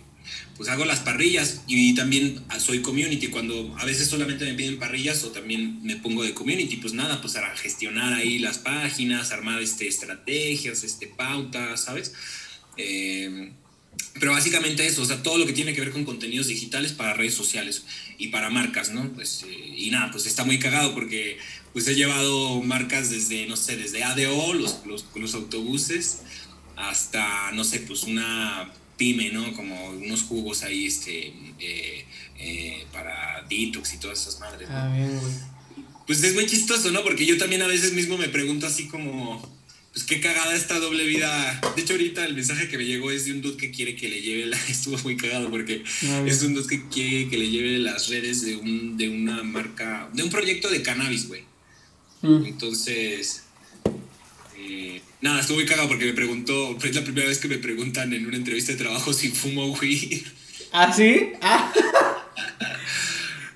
pues 0.57 0.69
hago 0.69 0.85
las 0.85 0.99
parrillas 0.99 1.61
y 1.67 1.95
también 1.95 2.43
soy 2.59 2.81
community. 2.81 3.27
Cuando 3.27 3.75
a 3.77 3.85
veces 3.85 4.07
solamente 4.07 4.45
me 4.45 4.53
piden 4.53 4.79
parrillas 4.79 5.23
o 5.23 5.29
también 5.29 5.81
me 5.83 5.95
pongo 5.95 6.23
de 6.23 6.33
community, 6.33 6.77
pues 6.77 6.93
nada, 6.93 7.21
pues 7.21 7.35
a 7.35 7.55
gestionar 7.55 8.13
ahí 8.13 8.39
las 8.39 8.57
páginas, 8.57 9.31
armar 9.31 9.61
este, 9.61 9.87
estrategias, 9.87 10.83
este, 10.83 11.07
pautas, 11.07 11.81
¿sabes? 11.81 12.13
Eh, 12.77 13.51
pero 14.19 14.31
básicamente 14.31 14.85
eso, 14.85 15.03
o 15.03 15.05
sea, 15.05 15.21
todo 15.21 15.37
lo 15.37 15.45
que 15.45 15.53
tiene 15.53 15.73
que 15.73 15.81
ver 15.81 15.91
con 15.91 16.03
contenidos 16.03 16.47
digitales 16.47 16.91
para 16.91 17.13
redes 17.13 17.33
sociales 17.33 17.85
y 18.17 18.29
para 18.29 18.49
marcas, 18.49 18.91
¿no? 18.91 19.11
Pues, 19.13 19.43
eh, 19.47 19.73
y 19.77 19.89
nada, 19.91 20.11
pues 20.11 20.25
está 20.25 20.43
muy 20.43 20.59
cagado 20.59 20.93
porque 20.93 21.37
pues 21.77 21.87
he 21.89 21.93
llevado 21.93 22.59
marcas 22.63 23.11
desde, 23.11 23.45
no 23.45 23.55
sé, 23.55 23.77
desde 23.77 24.03
ADO, 24.03 24.55
los, 24.55 24.83
los, 24.87 25.05
los 25.13 25.35
autobuses, 25.35 26.21
hasta, 26.75 27.51
no 27.51 27.63
sé, 27.63 27.81
pues 27.81 28.01
una 28.01 28.73
pyme, 28.97 29.29
¿no? 29.29 29.53
Como 29.53 29.91
unos 29.91 30.23
jugos 30.23 30.63
ahí, 30.63 30.87
este, 30.87 31.27
eh, 31.59 32.03
eh, 32.39 32.83
para 32.91 33.45
detox 33.47 33.93
y 33.93 33.99
todas 33.99 34.19
esas 34.19 34.39
madres. 34.39 34.67
Ah, 34.71 34.91
bien, 34.91 35.19
güey. 35.19 35.33
Pues 36.07 36.23
es 36.23 36.33
muy 36.33 36.47
chistoso, 36.47 36.89
¿no? 36.89 37.03
Porque 37.03 37.27
yo 37.27 37.37
también 37.37 37.61
a 37.61 37.67
veces 37.67 37.93
mismo 37.93 38.17
me 38.17 38.29
pregunto 38.29 38.65
así 38.65 38.87
como, 38.87 39.47
pues 39.93 40.03
qué 40.03 40.19
cagada 40.19 40.55
esta 40.55 40.79
doble 40.79 41.05
vida. 41.05 41.61
De 41.75 41.83
hecho, 41.83 41.93
ahorita 41.93 42.25
el 42.25 42.33
mensaje 42.33 42.69
que 42.69 42.79
me 42.79 42.85
llegó 42.85 43.11
es 43.11 43.25
de 43.25 43.33
un 43.33 43.43
dude 43.43 43.57
que 43.57 43.69
quiere 43.69 43.95
que 43.95 44.09
le 44.09 44.19
lleve 44.23 44.47
la. 44.47 44.57
Estuvo 44.67 44.97
muy 45.03 45.15
cagado 45.15 45.51
porque 45.51 45.83
ah, 46.05 46.23
es 46.25 46.41
un 46.41 46.55
dude 46.55 46.67
que 46.67 46.89
quiere 46.89 47.29
que 47.29 47.37
le 47.37 47.51
lleve 47.51 47.77
las 47.77 48.07
redes 48.07 48.41
de, 48.41 48.55
un, 48.55 48.97
de 48.97 49.09
una 49.09 49.43
marca, 49.43 50.09
de 50.11 50.23
un 50.23 50.31
proyecto 50.31 50.71
de 50.71 50.81
cannabis, 50.81 51.27
güey. 51.27 51.43
Mm. 52.21 52.45
Entonces, 52.45 53.43
eh, 54.57 55.01
nada, 55.21 55.39
estuvo 55.39 55.57
muy 55.57 55.65
cagado 55.65 55.87
porque 55.87 56.05
me 56.05 56.13
preguntó, 56.13 56.77
es 56.83 56.95
la 56.95 57.03
primera 57.03 57.27
vez 57.27 57.39
que 57.39 57.47
me 57.47 57.57
preguntan 57.57 58.13
en 58.13 58.25
una 58.25 58.37
entrevista 58.37 58.71
de 58.71 58.77
trabajo 58.77 59.13
si 59.13 59.29
fumo 59.29 59.73
weed. 59.73 60.23
¿Ah, 60.71 60.91
sí? 60.93 61.31
Ah. 61.41 61.73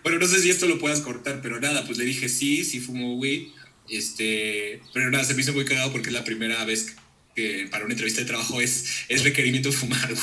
bueno, 0.04 0.20
no 0.20 0.28
sé 0.28 0.40
si 0.40 0.50
esto 0.50 0.68
lo 0.68 0.80
puedas 0.80 1.02
cortar, 1.02 1.42
pero 1.42 1.60
nada, 1.60 1.86
pues 1.86 1.98
le 1.98 2.06
dije 2.06 2.30
sí, 2.30 2.64
sí 2.64 2.80
fumo 2.80 3.18
weed. 3.18 3.48
Este, 3.90 4.82
pero 4.94 5.12
nada, 5.12 5.24
se 5.24 5.34
me 5.34 5.42
hizo 5.42 5.54
muy 5.54 5.66
cagado 5.66 5.92
porque 5.92 6.10
es 6.10 6.14
la 6.14 6.24
primera 6.24 6.64
vez 6.64 6.96
que 7.36 7.68
para 7.70 7.84
una 7.84 7.94
entrevista 7.94 8.22
de 8.22 8.28
trabajo 8.28 8.62
es, 8.62 9.06
es 9.10 9.24
requerimiento 9.24 9.72
fumar. 9.72 10.14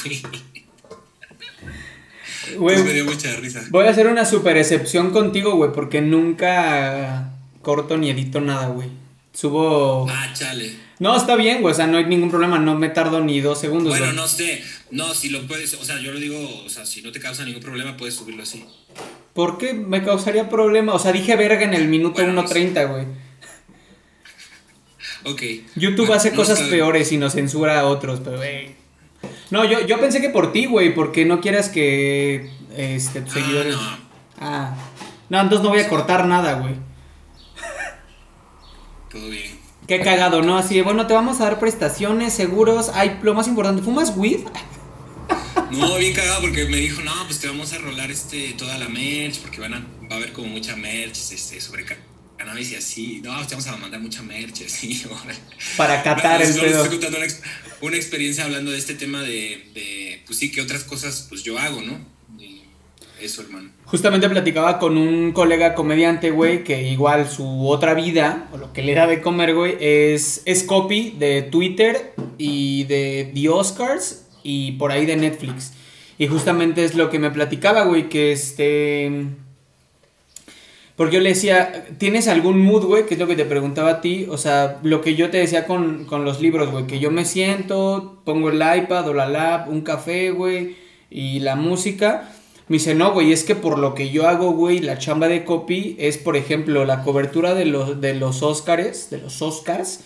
Güey, 2.57 2.83
me 2.83 2.95
dio 2.95 3.05
mucha 3.05 3.37
risa. 3.37 3.63
Voy 3.69 3.87
a 3.87 3.91
hacer 3.91 4.07
una 4.07 4.25
super 4.25 4.57
excepción 4.57 5.11
contigo, 5.11 5.55
güey, 5.57 5.71
porque 5.73 6.01
nunca 6.01 7.38
corto 7.69 7.99
ni 7.99 8.09
edito 8.09 8.41
nada, 8.41 8.69
güey. 8.69 8.89
Subo. 9.35 10.07
Ah, 10.09 10.33
chale. 10.33 10.75
No, 11.01 11.15
está 11.15 11.37
bien, 11.37 11.61
güey. 11.61 11.73
O 11.73 11.77
sea, 11.77 11.87
no 11.87 11.99
hay 11.99 12.07
ningún 12.07 12.31
problema. 12.31 12.59
No 12.59 12.79
me 12.79 12.89
tardo 12.89 13.21
ni 13.21 13.43
dos 13.43 13.61
segundos. 13.61 13.91
Bueno, 13.99 14.15
no 14.15 14.27
sé. 14.27 14.65
No, 14.91 15.13
si 15.13 15.29
lo 15.29 15.47
puedes. 15.47 15.75
O 15.75 15.85
sea, 15.85 16.01
yo 16.01 16.11
lo 16.11 16.19
digo. 16.19 16.39
O 16.65 16.71
sea, 16.71 16.87
si 16.87 17.03
no 17.03 17.13
te 17.13 17.21
causa 17.21 17.45
ningún 17.45 17.61
problema, 17.61 17.95
puedes 17.99 18.15
subirlo 18.15 18.43
así. 18.43 18.65
¿Por 19.35 19.59
qué 19.59 19.75
me 19.75 20.03
causaría 20.03 20.49
problema? 20.49 20.95
O 20.95 20.99
sea, 20.99 21.13
dije 21.13 21.37
verga 21.37 21.63
en 21.63 21.75
el 21.75 21.89
minuto 21.89 22.23
1.30, 22.23 22.91
güey. 22.91 23.05
Ok. 25.25 25.43
YouTube 25.77 26.11
hace 26.15 26.33
cosas 26.33 26.63
peores 26.63 27.13
y 27.13 27.19
nos 27.19 27.35
censura 27.35 27.81
a 27.81 27.85
otros, 27.85 28.21
pero, 28.25 28.39
güey. 28.39 28.77
No, 29.51 29.67
yo, 29.67 29.87
yo 29.87 30.01
pensé 30.01 30.23
que 30.23 30.31
por 30.31 30.53
ti, 30.53 30.65
güey, 30.65 30.95
porque 30.95 31.27
no 31.27 31.43
quieras 31.43 31.69
que. 31.69 32.51
Este, 32.75 33.21
tus 33.21 33.33
ah, 33.33 33.35
seguidores. 33.35 33.75
No. 33.75 33.99
Ah. 34.39 34.75
No, 35.29 35.39
entonces 35.43 35.63
no 35.63 35.69
voy 35.69 35.81
a 35.81 35.89
cortar 35.91 36.25
nada, 36.25 36.61
güey 36.61 36.88
todo 39.11 39.29
bien. 39.29 39.59
Qué 39.87 40.01
cagado, 40.01 40.43
¿no? 40.43 40.59
Así 40.59 40.75
de, 40.75 40.83
bueno, 40.83 41.07
te 41.07 41.15
vamos 41.15 41.41
a 41.41 41.45
dar 41.45 41.59
prestaciones, 41.59 42.35
seguros. 42.35 42.91
Ay, 42.93 43.19
lo 43.23 43.35
más 43.35 43.49
importante, 43.49 43.83
¿fumas 43.83 44.13
weed? 44.17 44.41
No, 45.71 45.99
bien 45.99 46.15
cagado 46.15 46.41
porque 46.41 46.65
me 46.65 46.79
dijo, 46.79 47.03
no, 47.03 47.13
pues 47.27 47.41
te 47.41 47.47
vamos 47.47 47.75
a 47.75 47.79
rolar 47.79 48.11
este, 48.11 48.55
toda 48.55 48.79
la 48.79 48.89
merch, 48.89 49.41
porque 49.41 49.61
van 49.61 49.75
a, 49.75 49.87
va 50.11 50.15
a 50.15 50.17
haber 50.17 50.33
como 50.33 50.49
mucha 50.49 50.75
merch 50.77 51.31
este, 51.31 51.61
sobre 51.61 51.85
cannabis 52.39 52.73
y 52.73 52.77
así. 52.77 53.21
No, 53.23 53.47
te 53.47 53.55
vamos 53.55 53.67
a 53.67 53.77
mandar 53.77 54.01
mucha 54.01 54.23
merch 54.23 54.63
así. 54.65 55.05
Para 55.77 56.03
catar 56.03 56.41
el 56.41 56.55
pedo. 56.55 56.85
Estoy 56.85 56.99
contando 56.99 57.19
una, 57.83 57.97
experiencia 57.97 58.45
hablando 58.45 58.71
de 58.71 58.79
este 58.79 58.95
tema 58.95 59.21
de, 59.21 59.71
de, 59.75 60.23
pues 60.25 60.39
sí, 60.39 60.51
que 60.51 60.63
otras 60.63 60.85
cosas 60.85 61.27
pues 61.29 61.43
yo 61.43 61.59
hago, 61.59 61.83
¿no? 61.83 62.18
Eso, 63.21 63.43
hermano. 63.43 63.71
Justamente 63.85 64.29
platicaba 64.29 64.79
con 64.79 64.97
un 64.97 65.33
colega 65.33 65.75
comediante, 65.75 66.31
güey, 66.31 66.65
que 66.65 66.83
igual 66.89 67.29
su 67.29 67.69
otra 67.69 67.95
vida, 67.95 68.49
o 68.53 68.59
lo 68.59 68.73
que 68.73 68.83
le 68.83 68.95
da 68.95 69.07
de 69.07 69.21
comer, 69.21 69.55
güey, 69.55 69.77
es, 69.81 70.43
es 70.45 70.63
copy 70.63 71.17
de 71.19 71.43
Twitter 71.43 72.13
y 72.37 72.85
de 72.85 73.31
The 73.35 73.49
Oscars 73.49 74.27
y 74.43 74.73
por 74.73 74.93
ahí 74.93 75.07
de 75.07 75.17
Netflix. 75.17 75.73
Y 76.19 76.27
justamente 76.27 76.85
es 76.85 76.95
lo 76.95 77.11
que 77.11 77.19
me 77.19 77.31
platicaba, 77.31 77.85
güey, 77.85 78.09
que 78.09 78.33
este... 78.33 79.27
Porque 80.97 81.15
yo 81.15 81.21
le 81.21 81.29
decía, 81.29 81.87
¿tienes 81.99 82.27
algún 82.27 82.61
mood, 82.61 82.85
güey? 82.85 83.07
Que 83.07 83.15
es 83.15 83.21
lo 83.21 83.29
que 83.29 83.37
te 83.37 83.45
preguntaba 83.45 83.91
a 83.91 84.01
ti. 84.01 84.27
O 84.29 84.37
sea, 84.37 84.81
lo 84.83 85.01
que 85.01 85.15
yo 85.15 85.31
te 85.31 85.39
decía 85.39 85.65
con, 85.65 86.07
con 86.07 86.25
los 86.25 86.41
libros, 86.41 86.73
güey. 86.73 86.89
Que 86.89 86.99
yo 86.99 87.13
me 87.13 87.25
siento, 87.25 88.21
pongo 88.25 88.51
el 88.51 88.57
iPad 88.57 89.09
o 89.09 89.15
la 89.15 89.29
lap, 89.29 89.69
un 89.69 89.83
café, 89.83 90.33
güey. 90.33 90.75
Y 91.09 91.39
la 91.39 91.55
música. 91.55 92.29
Me 92.69 92.75
dice, 92.77 92.95
no, 92.95 93.13
güey, 93.13 93.33
es 93.33 93.45
que 93.45 93.55
por 93.55 93.79
lo 93.79 93.95
que 93.95 94.11
yo 94.11 94.29
hago, 94.29 94.51
güey, 94.53 94.81
la 94.81 94.99
chamba 94.99 95.27
de 95.29 95.45
copy 95.45 95.97
es, 95.99 96.19
por 96.19 96.37
ejemplo, 96.37 96.85
la 96.85 97.03
cobertura 97.03 97.55
de 97.55 97.65
los, 97.65 98.01
de 98.01 98.15
los 98.15 98.43
Oscars, 98.43 99.09
de 99.09 99.19
los 99.19 99.41
Oscars, 99.41 100.01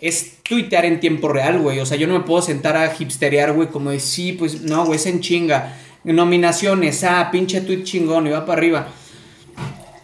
es 0.00 0.36
tuitear 0.44 0.84
en 0.84 1.00
tiempo 1.00 1.28
real, 1.28 1.58
güey. 1.58 1.80
O 1.80 1.86
sea, 1.86 1.96
yo 1.96 2.06
no 2.06 2.14
me 2.14 2.24
puedo 2.24 2.42
sentar 2.42 2.76
a 2.76 2.94
hipsterear, 2.96 3.52
güey, 3.54 3.68
como 3.68 3.90
de, 3.90 3.98
sí, 3.98 4.32
pues, 4.32 4.62
no, 4.62 4.86
güey, 4.86 5.00
es 5.00 5.06
en 5.06 5.20
chinga. 5.20 5.76
Nominaciones, 6.04 7.02
ah, 7.02 7.28
pinche 7.32 7.60
tweet 7.60 7.82
chingón, 7.82 8.28
y 8.28 8.30
va 8.30 8.46
para 8.46 8.58
arriba. 8.58 8.88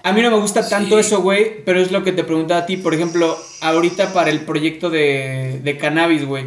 A 0.03 0.13
mí 0.13 0.23
no 0.23 0.33
me 0.33 0.39
gusta 0.39 0.69
tanto 0.69 0.99
eso, 0.99 1.23
güey, 1.23 1.65
pero 1.65 1.81
es 1.81 1.93
lo 1.93 2.03
que 2.03 2.11
te 2.11 2.25
preguntaba 2.25 2.63
a 2.63 2.67
ti. 2.67 2.77
Por 2.77 2.95
ejemplo, 2.95 3.39
ahorita 3.61 4.13
para 4.13 4.31
el 4.31 4.41
proyecto 4.41 4.91
de, 4.91 5.61
de 5.63 5.79
cannabis, 5.79 6.25
güey 6.27 6.47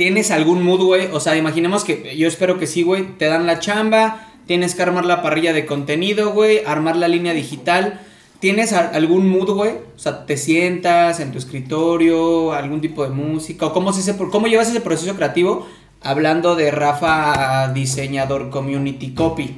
¿Tienes 0.00 0.30
algún 0.30 0.62
mood, 0.62 0.82
güey? 0.82 1.08
O 1.12 1.20
sea, 1.20 1.36
imaginemos 1.36 1.84
que 1.84 2.16
yo 2.16 2.26
espero 2.26 2.58
que 2.58 2.66
sí, 2.66 2.82
güey. 2.82 3.18
Te 3.18 3.26
dan 3.26 3.44
la 3.44 3.58
chamba, 3.58 4.29
Tienes 4.50 4.74
que 4.74 4.82
armar 4.82 5.04
la 5.04 5.22
parrilla 5.22 5.52
de 5.52 5.64
contenido, 5.64 6.32
güey, 6.32 6.64
armar 6.66 6.96
la 6.96 7.06
línea 7.06 7.32
digital. 7.32 8.00
¿Tienes 8.40 8.72
algún 8.72 9.28
mood, 9.28 9.50
güey? 9.50 9.74
O 9.94 9.98
sea, 10.00 10.26
te 10.26 10.36
sientas 10.36 11.20
en 11.20 11.30
tu 11.30 11.38
escritorio, 11.38 12.52
algún 12.52 12.80
tipo 12.80 13.04
de 13.04 13.10
música, 13.10 13.70
cómo, 13.70 13.92
se, 13.92 14.16
cómo 14.16 14.48
llevas 14.48 14.68
ese 14.68 14.80
proceso 14.80 15.14
creativo 15.14 15.68
hablando 16.00 16.56
de 16.56 16.72
Rafa, 16.72 17.72
diseñador 17.72 18.50
community 18.50 19.14
copy. 19.14 19.54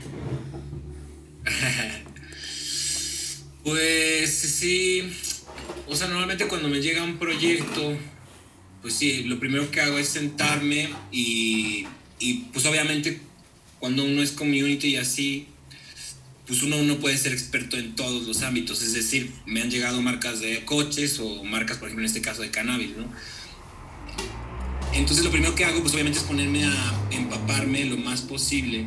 pues 3.65 4.31
sí, 4.31 5.11
o 5.89 5.97
sea, 5.97 6.09
normalmente 6.09 6.49
cuando 6.49 6.69
me 6.69 6.83
llega 6.83 7.03
un 7.03 7.17
proyecto, 7.17 7.97
pues 8.83 8.93
sí, 8.93 9.23
lo 9.23 9.41
primero 9.41 9.71
que 9.71 9.81
hago 9.81 9.97
es 9.97 10.11
sentarme 10.11 10.91
y, 11.11 11.87
y 12.19 12.35
pues 12.53 12.67
obviamente 12.67 13.32
cuando 13.83 14.05
uno 14.05 14.23
es 14.23 14.31
community 14.31 14.91
y 14.91 14.97
así, 14.97 15.49
pues 16.47 16.63
uno 16.63 16.81
no 16.85 16.99
puede 16.99 17.19
ser 17.19 17.33
experto 17.33 17.77
en 17.77 17.97
todos 17.97 18.29
los 18.29 18.43
ámbitos. 18.43 18.81
Es 18.81 18.93
decir, 18.93 19.33
me 19.45 19.61
han 19.61 19.73
llegado 19.73 20.01
marcas 20.01 20.39
de 20.39 20.65
coches 20.65 21.19
o 21.19 21.43
marcas, 21.43 21.79
por 21.79 21.89
ejemplo, 21.89 22.05
en 22.05 22.07
este 22.07 22.23
caso 22.23 22.43
de 22.43 22.53
cannabis, 22.53 22.91
¿no? 22.97 23.13
Entonces 24.93 25.25
lo 25.25 25.33
primero 25.33 25.57
que 25.57 25.65
hago, 25.65 25.81
pues 25.81 25.95
obviamente 25.95 26.21
es 26.21 26.25
ponerme 26.25 26.65
a 26.65 27.09
empaparme 27.11 27.85
lo 27.87 27.97
más 27.97 28.21
posible 28.21 28.87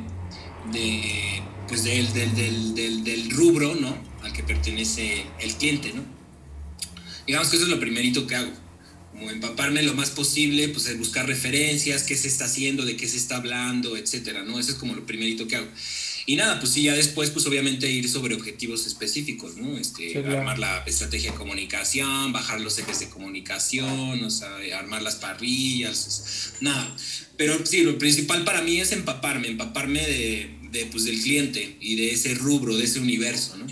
de, 0.71 1.41
pues 1.67 1.83
del, 1.83 3.31
rubro, 3.31 3.75
¿no? 3.75 3.97
Al 4.23 4.31
que 4.31 4.43
pertenece 4.43 5.25
el 5.41 5.55
cliente, 5.55 5.91
¿no? 5.91 6.03
Digamos 7.27 7.49
que 7.49 7.57
eso 7.57 7.65
es 7.65 7.71
lo 7.71 7.81
primerito 7.81 8.25
que 8.27 8.35
hago 8.35 8.51
como 9.15 9.31
empaparme 9.31 9.81
lo 9.83 9.93
más 9.93 10.09
posible, 10.09 10.67
pues 10.69 10.97
buscar 10.97 11.25
referencias, 11.25 12.03
qué 12.03 12.15
se 12.15 12.27
está 12.27 12.45
haciendo, 12.45 12.83
de 12.83 12.97
qué 12.97 13.07
se 13.07 13.17
está 13.17 13.37
hablando, 13.37 13.95
etcétera, 13.95 14.43
¿no? 14.43 14.59
Eso 14.59 14.71
es 14.71 14.77
como 14.77 14.93
lo 14.93 15.05
primerito 15.05 15.47
que 15.47 15.55
hago. 15.55 15.67
Y 16.27 16.35
nada, 16.35 16.59
pues 16.59 16.73
sí, 16.73 16.83
ya 16.83 16.93
después, 16.93 17.29
pues 17.29 17.45
obviamente 17.45 17.89
ir 17.89 18.09
sobre 18.09 18.35
objetivos 18.35 18.85
específicos, 18.87 19.55
¿no? 19.55 19.77
Este, 19.77 20.17
Armar 20.17 20.59
la 20.59 20.83
estrategia 20.85 21.31
de 21.31 21.37
comunicación, 21.37 22.33
bajar 22.33 22.59
los 22.59 22.77
ejes 22.77 22.99
de 22.99 23.09
comunicación, 23.09 24.21
o 24.23 24.29
sea, 24.29 24.49
armar 24.77 25.01
las 25.01 25.15
parrillas, 25.15 26.53
nada. 26.59 26.93
Pero 27.37 27.65
sí, 27.65 27.83
lo 27.83 27.97
principal 27.97 28.43
para 28.43 28.63
mí 28.63 28.81
es 28.81 28.91
empaparme, 28.91 29.47
empaparme 29.47 30.01
de, 30.01 30.49
de, 30.71 30.85
pues, 30.87 31.05
del 31.05 31.21
cliente 31.21 31.77
y 31.79 31.95
de 31.95 32.11
ese 32.11 32.33
rubro, 32.33 32.75
de 32.75 32.83
ese 32.83 32.99
universo, 32.99 33.55
¿no? 33.57 33.65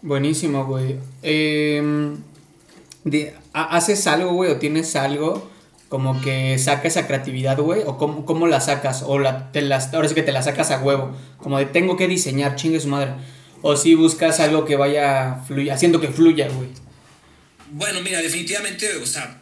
Buenísimo, 0.00 0.66
güey. 0.66 0.96
Eh 1.22 2.16
¿Haces 3.52 4.06
algo, 4.06 4.32
güey, 4.32 4.50
o 4.50 4.56
tienes 4.56 4.96
algo 4.96 5.50
como 5.88 6.22
que 6.22 6.58
saca 6.58 6.88
esa 6.88 7.06
creatividad, 7.06 7.58
güey? 7.58 7.82
¿O 7.84 7.98
cómo, 7.98 8.46
la 8.46 8.62
sacas? 8.62 9.02
O 9.06 9.18
la, 9.18 9.52
te 9.52 9.60
las, 9.60 9.92
ahora 9.92 10.08
sí 10.08 10.14
que 10.14 10.22
te 10.22 10.32
la 10.32 10.42
sacas 10.42 10.70
a 10.70 10.80
huevo. 10.80 11.14
Como 11.36 11.58
de 11.58 11.66
tengo 11.66 11.98
que 11.98 12.08
diseñar, 12.08 12.56
chingue 12.56 12.80
su 12.80 12.88
madre. 12.88 13.12
O 13.60 13.76
si 13.76 13.94
buscas 13.94 14.40
algo 14.40 14.64
que 14.64 14.76
vaya 14.76 15.42
haciendo 15.70 16.00
que 16.00 16.08
fluya, 16.08 16.48
güey. 16.48 16.70
Bueno, 17.72 18.00
mira, 18.00 18.22
definitivamente, 18.22 18.96
o 18.96 19.06
sea, 19.06 19.38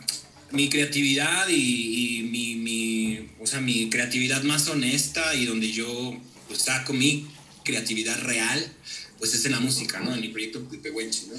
mi 0.51 0.69
creatividad 0.69 1.49
y, 1.49 2.29
mi, 2.31 2.57
mi, 2.57 3.31
o 3.41 3.47
sea, 3.47 3.61
mi 3.61 3.89
creatividad 3.89 4.43
más 4.43 4.69
honesta 4.69 5.35
y 5.35 5.47
donde 5.47 5.71
yo 5.71 6.17
pues, 6.49 6.63
saco 6.63 6.93
mi 6.93 7.29
creatividad 7.65 8.21
real, 8.23 8.73
pues 9.19 9.35
es 9.35 9.45
en 9.45 9.53
la 9.53 9.61
música, 9.61 10.01
¿no? 10.01 10.15
En 10.15 10.21
mi 10.21 10.29
proyecto 10.29 10.61
Pipehuenche, 10.69 11.27
¿no? 11.29 11.35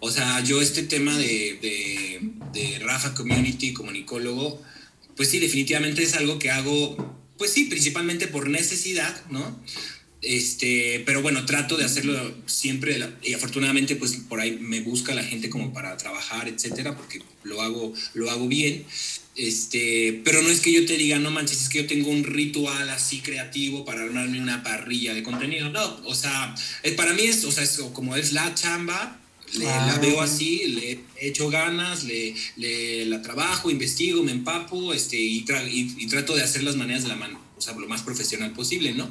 O 0.00 0.10
sea, 0.10 0.42
yo 0.42 0.60
este 0.60 0.82
tema 0.82 1.16
de, 1.16 1.58
de, 1.60 2.20
de 2.52 2.78
Rafa 2.80 3.14
Community, 3.14 3.72
comunicólogo, 3.72 4.62
pues 5.16 5.28
sí, 5.28 5.38
definitivamente 5.38 6.02
es 6.02 6.14
algo 6.14 6.38
que 6.38 6.50
hago, 6.50 6.96
pues 7.36 7.52
sí, 7.52 7.64
principalmente 7.64 8.26
por 8.26 8.48
necesidad, 8.48 9.14
¿no? 9.30 9.60
Este, 10.22 11.02
pero 11.06 11.22
bueno, 11.22 11.46
trato 11.46 11.78
de 11.78 11.84
hacerlo 11.84 12.34
siempre 12.44 12.98
y 13.22 13.32
afortunadamente 13.32 13.96
pues 13.96 14.18
por 14.28 14.38
ahí 14.38 14.58
me 14.60 14.80
busca 14.80 15.14
la 15.14 15.24
gente 15.24 15.48
como 15.48 15.72
para 15.72 15.96
trabajar, 15.96 16.46
etcétera, 16.46 16.94
porque 16.94 17.22
lo 17.42 17.62
hago, 17.62 17.94
lo 18.14 18.30
hago 18.30 18.46
bien. 18.46 18.84
Este, 19.36 20.20
pero 20.24 20.42
no 20.42 20.50
es 20.50 20.60
que 20.60 20.72
yo 20.72 20.84
te 20.84 20.98
diga, 20.98 21.18
no 21.18 21.30
manches, 21.30 21.62
es 21.62 21.68
que 21.70 21.78
yo 21.78 21.86
tengo 21.86 22.10
un 22.10 22.24
ritual 22.24 22.90
así 22.90 23.20
creativo 23.20 23.86
para 23.86 24.02
armarme 24.02 24.40
una 24.40 24.62
parrilla 24.62 25.14
de 25.14 25.22
contenido. 25.22 25.70
No, 25.70 26.00
o 26.04 26.14
sea, 26.14 26.54
eh, 26.82 26.92
para 26.92 27.14
mí 27.14 27.22
es, 27.22 27.44
o 27.44 27.52
sea, 27.52 27.64
es 27.64 27.78
como 27.94 28.16
es 28.16 28.32
la 28.32 28.54
chamba, 28.54 29.18
le, 29.54 29.64
la 29.64 29.98
veo 30.00 30.20
así, 30.20 30.66
le 30.66 31.00
echo 31.20 31.50
ganas, 31.50 32.04
le, 32.04 32.34
le, 32.56 33.06
la 33.06 33.22
trabajo, 33.22 33.70
investigo, 33.70 34.22
me 34.22 34.32
empapo 34.32 34.92
este, 34.94 35.16
y, 35.16 35.44
y, 35.68 36.06
trato 36.06 36.34
de 36.34 36.42
hacer 36.42 36.62
las 36.62 36.76
maneras 36.76 37.02
de 37.02 37.08
la 37.08 37.16
mano, 37.16 37.40
o 37.56 37.60
sea, 37.60 37.74
lo 37.74 37.88
más 37.88 38.02
profesional 38.02 38.52
posible, 38.52 38.92
¿no? 38.92 39.10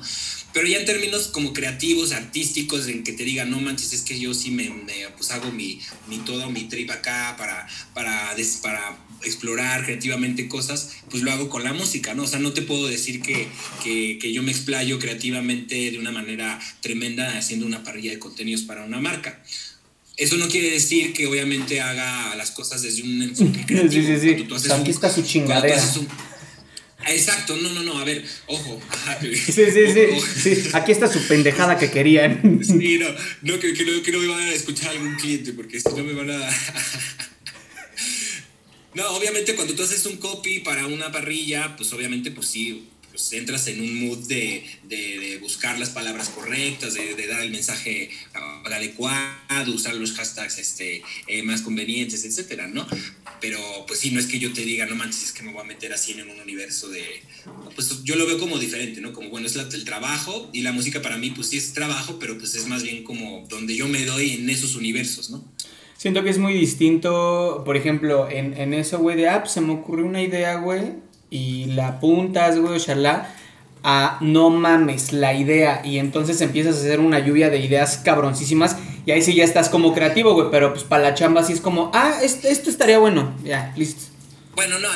Pero 0.53 0.67
ya 0.67 0.79
en 0.79 0.85
términos 0.85 1.27
como 1.27 1.53
creativos, 1.53 2.11
artísticos, 2.11 2.87
en 2.87 3.03
que 3.03 3.13
te 3.13 3.23
digan, 3.23 3.51
no 3.51 3.59
manches, 3.59 3.93
es 3.93 4.01
que 4.01 4.19
yo 4.19 4.33
sí 4.33 4.51
me, 4.51 4.71
pues 5.17 5.31
hago 5.31 5.51
mi, 5.51 5.79
mi 6.07 6.17
todo, 6.19 6.49
mi 6.49 6.63
trip 6.63 6.89
acá 6.89 7.35
para, 7.37 7.67
para, 7.93 8.35
para 8.61 8.97
explorar 9.23 9.85
creativamente 9.85 10.47
cosas, 10.47 10.91
pues 11.09 11.23
lo 11.23 11.31
hago 11.31 11.49
con 11.49 11.63
la 11.63 11.73
música, 11.73 12.13
¿no? 12.13 12.23
O 12.23 12.27
sea, 12.27 12.39
no 12.39 12.53
te 12.53 12.61
puedo 12.61 12.87
decir 12.87 13.21
que, 13.21 13.47
que, 13.83 14.17
que 14.19 14.33
yo 14.33 14.41
me 14.41 14.51
explayo 14.51 14.97
creativamente 14.99 15.91
de 15.91 15.99
una 15.99 16.11
manera 16.11 16.59
tremenda 16.81 17.37
haciendo 17.37 17.65
una 17.65 17.83
parrilla 17.83 18.11
de 18.11 18.19
contenidos 18.19 18.63
para 18.63 18.85
una 18.85 18.99
marca. 18.99 19.43
Eso 20.19 20.35
no 20.35 20.49
quiere 20.49 20.69
decir 20.69 21.13
que 21.13 21.25
obviamente 21.27 21.79
haga 21.79 22.35
las 22.35 22.51
cosas 22.51 22.81
desde 22.81 23.03
un 23.03 23.21
enfoque 23.21 23.65
creativo. 23.65 24.05
Sí, 24.05 24.19
sí, 24.19 24.45
sí. 24.59 24.69
Aquí 24.73 24.91
está 24.91 25.09
su 25.09 25.21
chingadera. 25.21 25.81
Exacto, 27.07 27.55
no, 27.55 27.69
no, 27.69 27.83
no, 27.83 27.97
a 27.97 28.03
ver, 28.03 28.25
ojo. 28.47 28.81
Sí, 29.21 29.53
sí, 29.53 29.63
sí, 29.71 30.53
sí, 30.55 30.69
Aquí 30.73 30.91
está 30.91 31.07
su 31.07 31.25
pendejada 31.25 31.77
que 31.77 31.89
querían. 31.89 32.59
Sí, 32.61 32.99
no, 32.99 33.07
no 33.43 33.59
que, 33.59 33.73
que, 33.73 33.85
no, 33.85 34.03
que 34.03 34.11
no 34.11 34.19
me 34.19 34.27
van 34.27 34.41
a 34.41 34.51
escuchar 34.51 34.89
algún 34.89 35.15
cliente, 35.15 35.53
porque 35.53 35.79
si 35.79 35.87
no 35.95 36.03
me 36.03 36.11
van 36.13 36.31
a... 36.31 36.49
No, 38.95 39.07
obviamente 39.11 39.55
cuando 39.55 39.75
tú 39.75 39.83
haces 39.83 40.05
un 40.07 40.17
copy 40.17 40.59
para 40.59 40.87
una 40.87 41.11
parrilla, 41.11 41.75
pues 41.77 41.93
obviamente 41.93 42.31
pues 42.31 42.47
sí, 42.47 42.89
pues 43.09 43.31
entras 43.33 43.67
en 43.67 43.81
un 43.81 44.07
mood 44.07 44.27
de, 44.27 44.63
de, 44.83 45.37
buscar 45.41 45.79
las 45.79 45.89
palabras 45.89 46.29
correctas, 46.29 46.93
de, 46.93 47.15
de, 47.15 47.27
dar 47.27 47.41
el 47.41 47.51
mensaje 47.51 48.09
adecuado, 48.65 49.73
usar 49.73 49.95
los 49.95 50.13
hashtags 50.13 50.57
este, 50.57 51.01
eh, 51.27 51.43
más 51.43 51.61
convenientes, 51.61 52.25
etcétera, 52.25 52.67
¿no? 52.67 52.85
Pero 53.41 53.59
pues 53.87 53.99
sí, 53.99 54.11
no 54.11 54.19
es 54.19 54.25
que 54.25 54.39
yo 54.39 54.53
te 54.53 54.61
diga, 54.61 54.85
no 54.85 54.95
manches, 54.95 55.23
es 55.23 55.31
que 55.31 55.43
me 55.43 55.51
voy 55.51 55.61
a 55.61 55.65
meter 55.65 55.93
así 55.93 56.13
en 56.13 56.29
un 56.29 56.39
universo 56.39 56.89
de... 56.89 57.03
Pues 57.75 58.03
yo 58.03 58.15
lo 58.15 58.25
veo 58.25 58.39
como 58.39 58.57
diferente, 58.59 59.01
¿no? 59.01 59.13
Como, 59.13 59.29
bueno, 59.29 59.47
es 59.47 59.55
el 59.55 59.85
trabajo 59.85 60.49
y 60.53 60.61
la 60.61 60.71
música 60.71 61.01
para 61.01 61.17
mí 61.17 61.31
pues 61.31 61.49
sí 61.49 61.57
es 61.57 61.73
trabajo, 61.73 62.17
pero 62.19 62.37
pues 62.37 62.55
es 62.55 62.67
más 62.67 62.83
bien 62.83 63.03
como 63.03 63.45
donde 63.49 63.75
yo 63.75 63.87
me 63.87 64.05
doy 64.05 64.31
en 64.31 64.49
esos 64.49 64.75
universos, 64.75 65.29
¿no? 65.29 65.43
Siento 65.97 66.23
que 66.23 66.29
es 66.29 66.37
muy 66.37 66.53
distinto, 66.53 67.63
por 67.65 67.75
ejemplo, 67.75 68.29
en, 68.29 68.53
en 68.53 68.73
eso, 68.73 68.99
güey, 68.99 69.17
de 69.17 69.27
app, 69.27 69.47
se 69.47 69.59
me 69.59 69.73
ocurrió 69.73 70.05
una 70.05 70.21
idea, 70.21 70.55
güey, 70.55 70.93
y 71.29 71.65
la 71.65 71.87
apuntas, 71.87 72.59
güey, 72.59 72.77
ojalá, 72.77 73.33
a 73.83 74.17
no 74.21 74.49
mames 74.49 75.13
la 75.13 75.33
idea. 75.33 75.81
Y 75.85 75.99
entonces 75.99 76.41
empiezas 76.41 76.77
a 76.77 76.79
hacer 76.79 76.99
una 76.99 77.19
lluvia 77.19 77.49
de 77.49 77.59
ideas 77.59 77.97
cabroncísimas. 77.97 78.77
Y 79.05 79.11
ahí 79.11 79.21
sí 79.21 79.33
ya 79.33 79.43
estás 79.43 79.69
como 79.69 79.93
creativo, 79.93 80.33
güey. 80.33 80.47
Pero 80.51 80.73
pues 80.73 80.83
para 80.83 81.03
la 81.03 81.15
chamba 81.15 81.43
sí 81.43 81.53
es 81.53 81.61
como, 81.61 81.91
ah, 81.93 82.19
esto, 82.21 82.47
esto 82.47 82.69
estaría 82.69 82.99
bueno. 82.99 83.35
Ya, 83.43 83.73
listo. 83.77 84.09
Bueno, 84.55 84.77
no, 84.79 84.89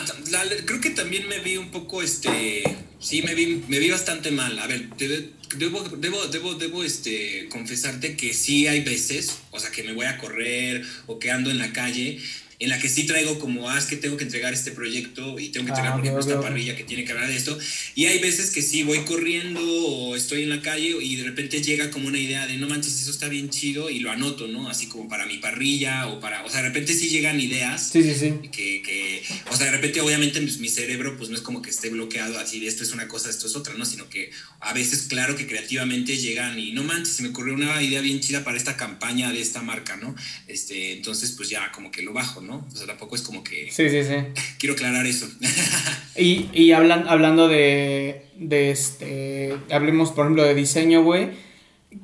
creo 0.65 0.81
que 0.81 0.89
también 0.89 1.25
me 1.29 1.39
vi 1.39 1.55
un 1.55 1.71
poco, 1.71 2.01
este, 2.01 2.63
sí, 2.99 3.21
me 3.21 3.33
vi, 3.33 3.63
me 3.69 3.79
vi 3.79 3.89
bastante 3.89 4.29
mal. 4.29 4.59
A 4.59 4.67
ver, 4.67 4.89
debo, 4.97 5.81
debo, 5.97 6.27
debo, 6.27 6.55
debo, 6.55 6.83
este, 6.83 7.47
confesarte 7.49 8.17
que 8.17 8.33
sí 8.33 8.67
hay 8.67 8.81
veces, 8.81 9.37
o 9.51 9.59
sea, 9.59 9.71
que 9.71 9.83
me 9.83 9.93
voy 9.93 10.05
a 10.05 10.17
correr 10.17 10.83
o 11.07 11.17
que 11.17 11.31
ando 11.31 11.49
en 11.49 11.59
la 11.59 11.71
calle 11.71 12.19
en 12.59 12.69
la 12.69 12.79
que 12.79 12.89
sí 12.89 13.05
traigo 13.05 13.39
como, 13.39 13.69
ah, 13.69 13.77
es 13.77 13.85
que 13.85 13.97
tengo 13.97 14.17
que 14.17 14.23
entregar 14.23 14.53
este 14.53 14.71
proyecto 14.71 15.39
y 15.39 15.49
tengo 15.49 15.65
que 15.65 15.71
entregar, 15.71 15.93
ah, 15.93 15.95
por 15.95 16.05
ejemplo, 16.05 16.21
esta 16.21 16.41
parrilla 16.41 16.75
que 16.75 16.83
tiene 16.83 17.05
que 17.05 17.11
hablar 17.11 17.27
de 17.27 17.35
esto. 17.35 17.57
Y 17.95 18.05
hay 18.05 18.19
veces 18.19 18.51
que 18.51 18.61
sí 18.61 18.83
voy 18.83 18.99
corriendo 18.99 19.61
o 19.61 20.15
estoy 20.15 20.43
en 20.43 20.49
la 20.49 20.61
calle 20.61 20.95
y 21.01 21.15
de 21.15 21.23
repente 21.23 21.61
llega 21.61 21.91
como 21.91 22.07
una 22.07 22.19
idea 22.19 22.47
de, 22.47 22.57
no 22.57 22.67
manches, 22.67 23.01
eso 23.01 23.11
está 23.11 23.27
bien 23.27 23.49
chido 23.49 23.89
y 23.89 23.99
lo 23.99 24.11
anoto, 24.11 24.47
¿no? 24.47 24.69
Así 24.69 24.87
como 24.87 25.07
para 25.07 25.25
mi 25.25 25.37
parrilla 25.37 26.07
o 26.07 26.19
para, 26.19 26.43
o 26.45 26.49
sea, 26.49 26.61
de 26.61 26.69
repente 26.69 26.93
sí 26.93 27.09
llegan 27.09 27.39
ideas. 27.39 27.89
Sí, 27.91 28.03
sí, 28.03 28.13
sí. 28.15 28.33
Que, 28.51 28.81
que 28.81 29.23
o 29.49 29.55
sea, 29.55 29.67
de 29.67 29.71
repente 29.71 30.01
obviamente 30.01 30.41
pues, 30.41 30.59
mi 30.59 30.69
cerebro 30.69 31.17
pues 31.17 31.29
no 31.29 31.35
es 31.35 31.41
como 31.41 31.61
que 31.61 31.69
esté 31.69 31.89
bloqueado 31.89 32.39
así 32.39 32.59
de 32.59 32.67
esto 32.67 32.83
es 32.83 32.91
una 32.91 33.07
cosa, 33.07 33.29
esto 33.29 33.47
es 33.47 33.55
otra, 33.55 33.73
¿no? 33.73 33.85
Sino 33.85 34.09
que 34.09 34.31
a 34.59 34.73
veces, 34.73 35.03
claro 35.03 35.35
que 35.35 35.47
creativamente 35.47 36.17
llegan 36.17 36.59
y, 36.59 36.71
no 36.71 36.83
manches, 36.83 37.15
se 37.15 37.23
me 37.23 37.29
ocurrió 37.29 37.53
una 37.53 37.81
idea 37.81 38.01
bien 38.01 38.19
chida 38.19 38.43
para 38.43 38.57
esta 38.57 38.77
campaña 38.77 39.31
de 39.31 39.41
esta 39.41 39.61
marca, 39.61 39.97
¿no? 39.97 40.15
Este, 40.47 40.93
entonces 40.93 41.31
pues 41.31 41.49
ya 41.49 41.71
como 41.71 41.91
que 41.91 42.01
lo 42.01 42.13
bajo, 42.13 42.41
¿no? 42.43 42.65
O 42.71 42.75
sea, 42.75 42.87
tampoco 42.87 43.15
es 43.15 43.21
como 43.21 43.43
que... 43.43 43.71
Sí, 43.71 43.89
sí, 43.89 44.03
sí. 44.03 44.15
Quiero 44.59 44.73
aclarar 44.73 45.05
eso. 45.05 45.27
y 46.15 46.49
y 46.53 46.71
hablan, 46.71 47.07
hablando 47.07 47.47
de, 47.47 48.25
de 48.37 48.71
este... 48.71 49.55
Hablemos, 49.71 50.11
por 50.11 50.25
ejemplo, 50.25 50.43
de 50.43 50.53
diseño, 50.53 51.03
güey. 51.03 51.29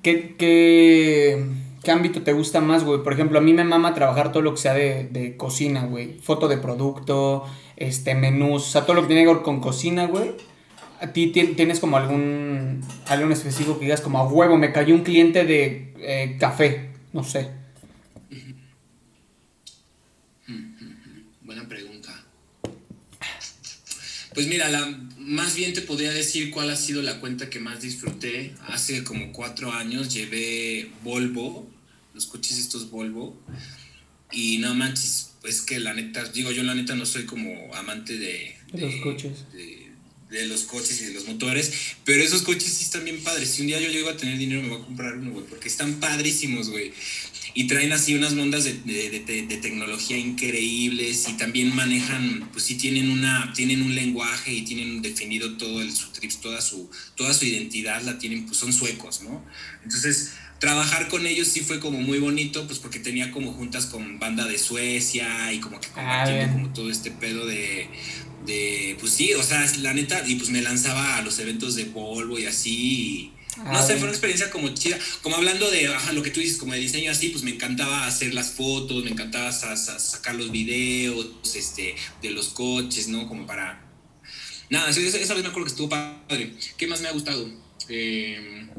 ¿Qué, 0.02 0.36
qué, 0.38 1.44
qué 1.84 1.92
ámbito 1.92 2.22
te 2.22 2.34
gusta 2.34 2.62
más, 2.62 2.84
güey? 2.84 3.04
Por 3.04 3.14
ejemplo, 3.14 3.40
a 3.40 3.42
mí 3.42 3.54
me 3.54 3.64
mama 3.64 3.94
trabajar 3.94 4.32
todo 4.32 4.44
lo 4.44 4.54
que 4.54 4.62
sea 4.62 4.74
de, 4.74 5.08
de 5.12 5.38
cocina, 5.38 5.86
güey. 5.86 6.20
Foto 6.20 6.48
de 6.48 6.58
producto, 6.58 7.46
este, 7.76 8.16
menús, 8.16 8.68
o 8.68 8.72
sea, 8.72 8.86
todo 8.86 8.96
lo 8.96 9.02
que 9.02 9.08
tiene 9.08 9.24
que 9.24 9.34
ver 9.34 9.44
con 9.44 9.60
cocina, 9.60 10.06
güey. 10.06 10.32
¿A 11.02 11.14
ti 11.14 11.28
tienes 11.28 11.80
como 11.80 11.96
algún, 11.96 12.82
algún 13.08 13.32
específico 13.32 13.80
que 13.80 13.86
digas 13.86 14.02
como 14.02 14.20
a 14.20 14.28
huevo, 14.28 14.58
me 14.58 14.74
cayó 14.74 14.94
un 14.94 15.04
cliente 15.04 15.46
de 15.46 15.94
eh, 15.98 16.36
café, 16.38 16.90
no 17.14 17.24
sé? 17.24 17.59
Pues 24.40 24.48
mira, 24.48 24.70
la, 24.70 24.98
más 25.18 25.56
bien 25.56 25.74
te 25.74 25.82
podría 25.82 26.14
decir 26.14 26.50
cuál 26.50 26.70
ha 26.70 26.78
sido 26.78 27.02
la 27.02 27.20
cuenta 27.20 27.50
que 27.50 27.60
más 27.60 27.82
disfruté. 27.82 28.54
Hace 28.70 29.04
como 29.04 29.34
cuatro 29.34 29.74
años 29.74 30.14
llevé 30.14 30.90
Volvo, 31.04 31.70
los 32.14 32.26
coches 32.26 32.58
estos 32.58 32.90
Volvo, 32.90 33.38
y 34.32 34.60
no 34.60 34.74
manches, 34.76 35.32
pues 35.42 35.62
que 35.62 35.78
la 35.82 35.94
neta, 35.94 36.24
digo 36.32 36.52
yo 36.54 36.64
la 36.64 36.74
neta 36.74 36.96
no 36.96 37.06
soy 37.06 37.26
como 37.26 37.76
amante 37.76 38.18
de, 38.18 38.56
los 38.72 38.96
coches. 39.04 39.40
De, 40.30 40.46
los 40.46 40.64
coches 40.64 41.02
y 41.02 41.06
de 41.08 41.16
los 41.16 41.28
motores, 41.28 41.74
pero 42.06 42.24
esos 42.24 42.44
coches 42.44 42.72
sí 42.72 42.86
están 42.86 43.04
bien 43.04 43.22
padres. 43.22 43.50
Si 43.50 43.60
un 43.64 43.68
día 43.68 43.82
yo 43.82 43.90
llego 43.90 44.10
a 44.10 44.16
tener 44.16 44.38
dinero 44.38 44.62
me 44.62 44.70
voy 44.70 44.82
a 44.82 44.86
comprar 44.86 45.18
uno, 45.18 45.32
güey, 45.32 45.46
porque 45.48 45.68
están 45.68 45.96
padrísimos, 45.96 46.70
güey 46.70 46.94
y 47.60 47.68
traen 47.68 47.92
así 47.92 48.16
unas 48.16 48.32
ondas 48.32 48.64
de, 48.64 48.74
de, 48.74 49.58
tecnología 49.58 50.18
increíbles 50.18 51.28
y 51.28 51.34
también 51.34 51.76
manejan, 51.76 52.48
pues 52.54 52.64
sí 52.64 52.76
tienen, 52.76 53.10
una, 53.10 53.52
tienen 53.52 53.82
un 53.82 53.94
lenguaje 53.94 54.54
y 54.54 54.62
tienen 54.62 55.02
definido 55.02 55.58
todo 55.58 55.82
el, 55.82 55.92
su 55.92 56.10
trips, 56.14 56.40
toda 56.40 56.62
su, 56.62 56.90
toda 57.16 57.34
su 57.34 57.44
identidad 57.44 58.02
la 58.04 58.18
tienen, 58.18 58.46
pues 58.46 58.58
son 58.58 58.72
suecos, 58.72 59.24
¿no? 59.24 59.44
Entonces, 59.84 60.36
trabajar 60.60 61.10
con 61.10 61.28
ellos 61.28 61.50
sí 61.50 61.60
fue 61.60 61.82
como 61.82 62.00
muy 62.00 62.20
bonito, 62.20 62.66
pues 62.66 62.80
porque 62.80 63.00
tenía 63.00 63.30
como 63.30 63.52
juntas 63.52 63.88
con 63.88 64.20
banda 64.20 64.48
de 64.48 64.58
Suecia 64.58 65.52
y 65.52 65.60
como 65.60 65.82
que 65.82 65.88
ah, 65.88 65.96
compartiendo 65.96 66.54
como 66.54 66.74
todo 66.74 66.90
este 66.90 67.12
pedo 67.12 67.46
de, 67.46 67.90
de, 68.46 68.96
pues 69.02 69.12
sí, 69.12 69.34
o 69.34 69.44
sea, 69.44 69.70
la 69.80 69.94
neta, 69.94 70.26
y 70.26 70.36
pues 70.36 70.50
me 70.50 70.62
lanzaba 70.62 71.18
a 71.18 71.22
los 71.24 71.38
eventos 71.40 71.76
de 71.76 71.84
Volvo 71.84 72.40
y 72.40 72.46
así, 72.46 73.34
no 73.66 73.86
sé, 73.86 73.94
fue 73.94 74.04
una 74.04 74.12
experiencia 74.12 74.50
como 74.50 74.70
chida. 74.70 74.98
Como 75.22 75.36
hablando 75.36 75.70
de 75.70 75.90
lo 76.14 76.24
que 76.24 76.32
tú 76.32 76.40
dices, 76.40 76.58
como 76.58 76.74
de 76.74 76.80
diseño 76.80 77.12
así, 77.12 77.30
pues 77.30 77.44
me 77.44 77.52
encantaba 77.52 78.06
hacer 78.06 78.34
las 78.34 78.52
fotos, 78.52 79.04
me 79.04 79.12
encantaba 79.12 79.52
sacar 79.52 80.36
los 80.36 80.52
videos 80.52 81.28
este, 81.56 81.96
de 82.22 82.32
los 82.32 82.50
coches, 82.50 83.08
¿no? 83.08 83.28
Como 83.28 83.46
para. 83.46 83.86
Nada, 84.70 84.90
esa, 84.90 85.00
vez 85.02 85.30
me 85.30 85.34
acuerdo 85.34 85.66
que 85.66 85.72
estuvo 85.72 85.90
padre. 85.90 86.54
¿Qué 86.78 86.88
más 86.88 87.02
me 87.02 87.08
ha 87.08 87.12
gustado? 87.12 87.50
Em, 87.88 88.70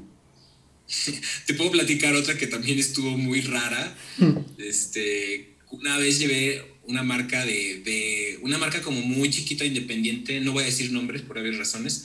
te 1.46 1.54
puedo 1.54 1.70
platicar 1.72 2.14
otra 2.14 2.36
que 2.36 2.46
también 2.46 2.78
estuvo 2.78 3.16
muy 3.16 3.40
rara. 3.40 3.96
Este, 4.58 5.56
una 5.70 5.96
vez 5.96 6.18
llevé 6.18 6.62
una 6.84 7.02
marca 7.02 7.46
de, 7.46 7.80
de, 7.84 8.38
una 8.42 8.58
marca 8.58 8.82
como 8.82 9.00
muy 9.00 9.30
chiquita 9.30 9.64
independiente, 9.64 10.40
no 10.40 10.52
voy 10.52 10.64
a 10.64 10.66
decir 10.66 10.92
nombres 10.92 11.22
por 11.22 11.38
haber 11.38 11.56
razones, 11.56 12.04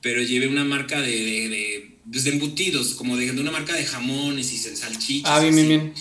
pero 0.00 0.22
llevé 0.22 0.48
una 0.48 0.64
marca 0.64 1.00
de, 1.00 1.48
de, 1.48 1.93
pues, 2.10 2.26
embutidos, 2.26 2.94
como 2.94 3.16
de, 3.16 3.30
una 3.30 3.50
marca 3.50 3.74
de 3.74 3.84
jamones 3.84 4.52
y 4.52 4.58
salchichas. 4.58 5.30
Ah, 5.30 5.40
bien, 5.40 5.54
bien, 5.54 5.68
bien. 5.68 5.94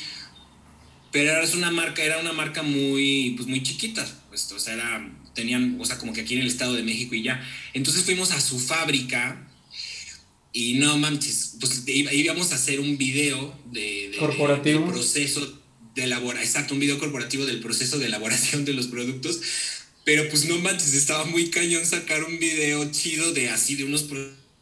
pero 1.12 1.32
era 1.32 1.48
una 1.54 1.72
marca, 1.72 2.04
era 2.04 2.20
una 2.20 2.34
marca 2.34 2.64
muy, 2.64 3.34
pues 3.36 3.48
muy 3.48 3.64
chiquita, 3.64 4.06
pues, 4.30 4.52
o 4.52 4.60
sea, 4.60 4.74
era, 4.74 5.12
tenían, 5.34 5.78
o 5.80 5.86
sea, 5.86 5.98
como 5.98 6.14
que 6.14 6.22
aquí 6.22 6.36
en 6.36 6.42
el 6.42 6.48
Estado 6.48 6.74
de 6.74 6.84
México 6.84 7.16
y 7.16 7.24
ya. 7.24 7.44
Entonces 7.74 8.04
fuimos 8.04 8.32
a 8.32 8.42
su 8.42 8.60
fábrica 8.60 9.48
y 10.52 10.76
no 10.76 10.98
manches, 10.98 11.56
pues 11.60 11.84
íbamos 11.88 12.52
a 12.52 12.56
hacer 12.56 12.80
un 12.80 12.98
video 12.98 13.58
de, 13.72 14.10
de 14.12 14.18
corporativo. 14.18 14.86
proceso 14.86 15.62
de 15.96 16.04
elaboración, 16.04 16.48
exacto, 16.48 16.74
un 16.74 16.80
video 16.80 17.00
corporativo 17.00 17.46
del 17.46 17.60
proceso 17.60 17.98
de 18.00 18.08
elaboración 18.08 18.66
de 18.66 18.74
los 18.74 18.88
productos. 18.88 19.42
Pero 20.06 20.28
pues 20.30 20.46
no 20.46 20.58
manches, 20.60 20.94
estaba 20.94 21.24
muy 21.26 21.50
cañón 21.50 21.86
sacar 21.86 22.24
un 22.24 22.38
video 22.38 22.92
chido 22.92 23.32
de 23.34 23.50
así, 23.50 23.76
de 23.76 23.86
unos 23.86 24.04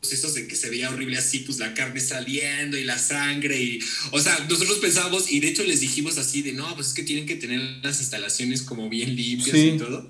procesos 0.01 0.33
de 0.33 0.47
que 0.47 0.55
se 0.55 0.69
veía 0.69 0.89
horrible 0.89 1.17
así, 1.17 1.39
pues 1.39 1.59
la 1.59 1.75
carne 1.75 1.99
saliendo 1.99 2.75
y 2.75 2.83
la 2.83 2.97
sangre 2.97 3.61
y, 3.61 3.79
o 4.11 4.19
sea, 4.19 4.45
nosotros 4.49 4.79
pensábamos 4.79 5.31
y 5.31 5.39
de 5.39 5.49
hecho 5.49 5.63
les 5.63 5.79
dijimos 5.79 6.17
así 6.17 6.41
de, 6.41 6.53
no, 6.53 6.73
pues 6.75 6.87
es 6.87 6.93
que 6.93 7.03
tienen 7.03 7.27
que 7.27 7.35
tener 7.35 7.59
las 7.83 7.99
instalaciones 7.99 8.63
como 8.63 8.89
bien 8.89 9.15
limpias 9.15 9.55
y 9.55 9.77
todo. 9.77 10.09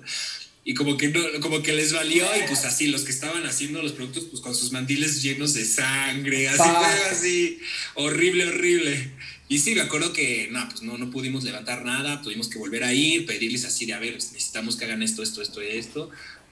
Y 0.64 0.74
como 0.74 0.96
que, 0.96 1.08
no, 1.08 1.20
como 1.40 1.62
que 1.62 1.74
les 1.74 1.92
valió 1.92 2.24
y 2.36 2.46
pues 2.46 2.64
así, 2.64 2.86
los 2.86 3.02
que 3.02 3.10
estaban 3.10 3.44
haciendo 3.46 3.82
los 3.82 3.92
productos 3.92 4.24
pues 4.30 4.40
con 4.40 4.54
sus 4.54 4.72
mandiles 4.72 5.20
llenos 5.20 5.54
de 5.54 5.64
sangre, 5.64 6.48
así, 6.48 6.70
así, 7.10 7.58
horrible, 7.94 8.46
horrible. 8.46 9.10
Y 9.48 9.58
sí, 9.58 9.74
me 9.74 9.82
acuerdo 9.82 10.14
que 10.14 10.48
no, 10.50 10.66
pues 10.70 10.82
no, 10.82 10.96
no 10.96 11.10
pudimos 11.10 11.44
levantar 11.44 11.84
nada, 11.84 12.22
tuvimos 12.22 12.48
que 12.48 12.58
volver 12.58 12.84
a 12.84 12.94
ir, 12.94 13.26
pedirles 13.26 13.66
así 13.66 13.84
de, 13.84 13.92
a 13.92 13.98
ver, 13.98 14.14
necesitamos 14.14 14.76
que 14.76 14.86
hagan 14.86 15.02
esto, 15.02 15.22
esto, 15.22 15.42
esto 15.42 15.62
y 15.62 15.66
esto. 15.76 16.08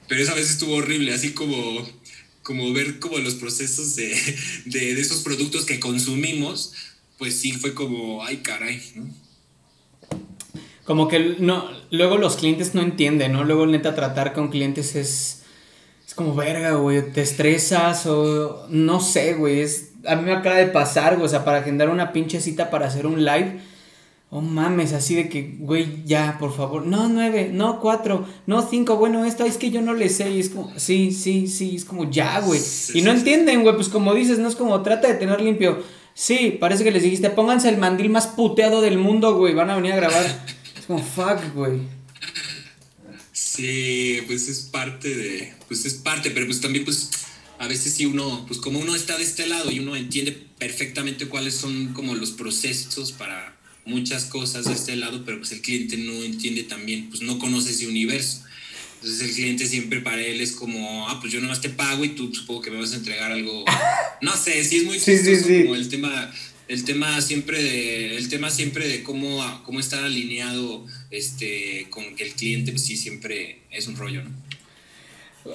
Pero 0.07 0.21
esa 0.21 0.35
vez 0.35 0.51
estuvo 0.51 0.75
horrible, 0.75 1.13
así 1.13 1.31
como, 1.31 1.89
como 2.51 2.73
ver 2.73 2.99
como 2.99 3.17
los 3.17 3.35
procesos 3.35 3.95
de, 3.95 4.13
de, 4.65 4.99
esos 4.99 5.21
productos 5.21 5.63
que 5.63 5.79
consumimos, 5.79 6.73
pues 7.17 7.39
sí, 7.39 7.53
fue 7.53 7.73
como, 7.73 8.25
ay 8.25 8.37
caray, 8.37 8.81
¿no? 8.95 9.09
Como 10.83 11.07
que 11.07 11.37
no, 11.39 11.69
luego 11.91 12.17
los 12.17 12.35
clientes 12.35 12.75
no 12.75 12.81
entienden, 12.81 13.31
¿no? 13.31 13.45
Luego 13.45 13.65
neta 13.67 13.95
tratar 13.95 14.33
con 14.33 14.49
clientes 14.49 14.97
es, 14.97 15.43
es 16.05 16.13
como 16.13 16.35
verga, 16.35 16.73
güey, 16.73 17.13
te 17.13 17.21
estresas 17.21 18.05
o 18.05 18.67
no 18.69 18.99
sé, 18.99 19.35
güey, 19.35 19.61
es 19.61 19.91
a 20.05 20.17
mí 20.17 20.23
me 20.23 20.33
acaba 20.33 20.57
de 20.57 20.67
pasar, 20.67 21.13
güey, 21.13 21.27
o 21.27 21.29
sea, 21.29 21.45
para 21.45 21.59
agendar 21.59 21.89
una 21.89 22.11
pinche 22.11 22.41
cita 22.41 22.69
para 22.69 22.87
hacer 22.87 23.05
un 23.05 23.23
live. 23.23 23.61
Oh 24.33 24.39
mames, 24.39 24.93
así 24.93 25.13
de 25.13 25.27
que, 25.27 25.57
güey, 25.59 26.05
ya, 26.05 26.37
por 26.39 26.55
favor. 26.55 26.87
No, 26.87 27.09
nueve, 27.09 27.49
no, 27.53 27.81
cuatro, 27.81 28.25
no, 28.47 28.65
cinco. 28.65 28.95
Bueno, 28.95 29.25
esto 29.25 29.43
es 29.43 29.57
que 29.57 29.71
yo 29.71 29.81
no 29.81 29.93
le 29.93 30.07
sé. 30.07 30.31
Y 30.31 30.39
es 30.39 30.47
como, 30.47 30.71
sí, 30.79 31.11
sí, 31.11 31.47
sí, 31.47 31.75
es 31.75 31.83
como, 31.83 32.09
ya, 32.09 32.39
güey. 32.39 32.61
y 32.93 33.01
no 33.01 33.11
entienden, 33.11 33.63
güey, 33.63 33.75
pues 33.75 33.89
como 33.89 34.13
dices, 34.13 34.39
no 34.39 34.47
es 34.47 34.55
como, 34.55 34.81
trata 34.83 35.09
de 35.09 35.15
tener 35.15 35.41
limpio. 35.41 35.83
Sí, 36.13 36.57
parece 36.61 36.85
que 36.85 36.91
les 36.91 37.03
dijiste, 37.03 37.29
pónganse 37.29 37.67
el 37.67 37.77
mandil 37.77 38.09
más 38.09 38.27
puteado 38.27 38.79
del 38.79 38.97
mundo, 38.97 39.35
güey, 39.35 39.53
van 39.53 39.69
a 39.69 39.75
venir 39.75 39.91
a 39.91 39.97
grabar. 39.97 40.25
es 40.79 40.85
como, 40.85 41.03
fuck, 41.03 41.53
güey. 41.53 41.81
Sí, 43.33 44.21
pues 44.27 44.47
es 44.47 44.61
parte 44.61 45.13
de, 45.13 45.53
pues 45.67 45.83
es 45.85 45.95
parte, 45.95 46.31
pero 46.31 46.45
pues 46.45 46.61
también, 46.61 46.85
pues 46.85 47.09
a 47.59 47.67
veces 47.67 47.95
si 47.95 48.05
uno, 48.05 48.45
pues 48.47 48.61
como 48.61 48.79
uno 48.79 48.95
está 48.95 49.17
de 49.17 49.23
este 49.23 49.45
lado 49.45 49.69
y 49.71 49.79
uno 49.79 49.97
entiende 49.97 50.31
perfectamente 50.57 51.27
cuáles 51.27 51.55
son 51.55 51.93
como 51.93 52.15
los 52.15 52.31
procesos 52.31 53.11
para 53.11 53.57
muchas 53.85 54.25
cosas 54.25 54.65
de 54.65 54.73
este 54.73 54.95
lado, 54.95 55.23
pero 55.25 55.37
pues 55.39 55.51
el 55.51 55.61
cliente 55.61 55.97
no 55.97 56.13
entiende 56.23 56.63
también, 56.63 57.09
pues 57.09 57.21
no 57.21 57.39
conoce 57.39 57.71
ese 57.71 57.87
universo. 57.87 58.43
Entonces 58.95 59.29
el 59.29 59.35
cliente 59.35 59.65
siempre 59.65 59.99
para 59.99 60.21
él 60.21 60.41
es 60.41 60.51
como, 60.51 61.09
ah, 61.09 61.19
pues 61.19 61.33
yo 61.33 61.41
nomás 61.41 61.59
te 61.59 61.69
pago 61.69 62.05
y 62.05 62.09
tú 62.09 62.33
supongo 62.33 62.61
que 62.61 62.69
me 62.69 62.79
vas 62.79 62.93
a 62.93 62.97
entregar 62.97 63.31
algo. 63.31 63.65
No 64.21 64.37
sé, 64.37 64.63
sí 64.63 64.77
es 64.77 64.83
muy 64.83 64.99
sí, 64.99 65.17
como 65.63 65.75
el 65.75 65.89
tema, 65.89 66.31
el 66.67 66.83
tema 66.83 67.19
siempre 67.21 67.63
de, 67.63 68.17
el 68.17 68.29
tema 68.29 68.51
siempre 68.51 68.87
de 68.87 69.01
cómo, 69.01 69.43
cómo 69.65 69.79
estar 69.79 70.03
alineado 70.03 70.85
este, 71.09 71.87
con 71.89 72.15
que 72.15 72.23
el 72.23 72.33
cliente, 72.33 72.71
pues 72.71 72.85
sí, 72.85 72.95
siempre 72.95 73.61
es 73.71 73.87
un 73.87 73.95
rollo, 73.95 74.23
¿no? 74.23 74.29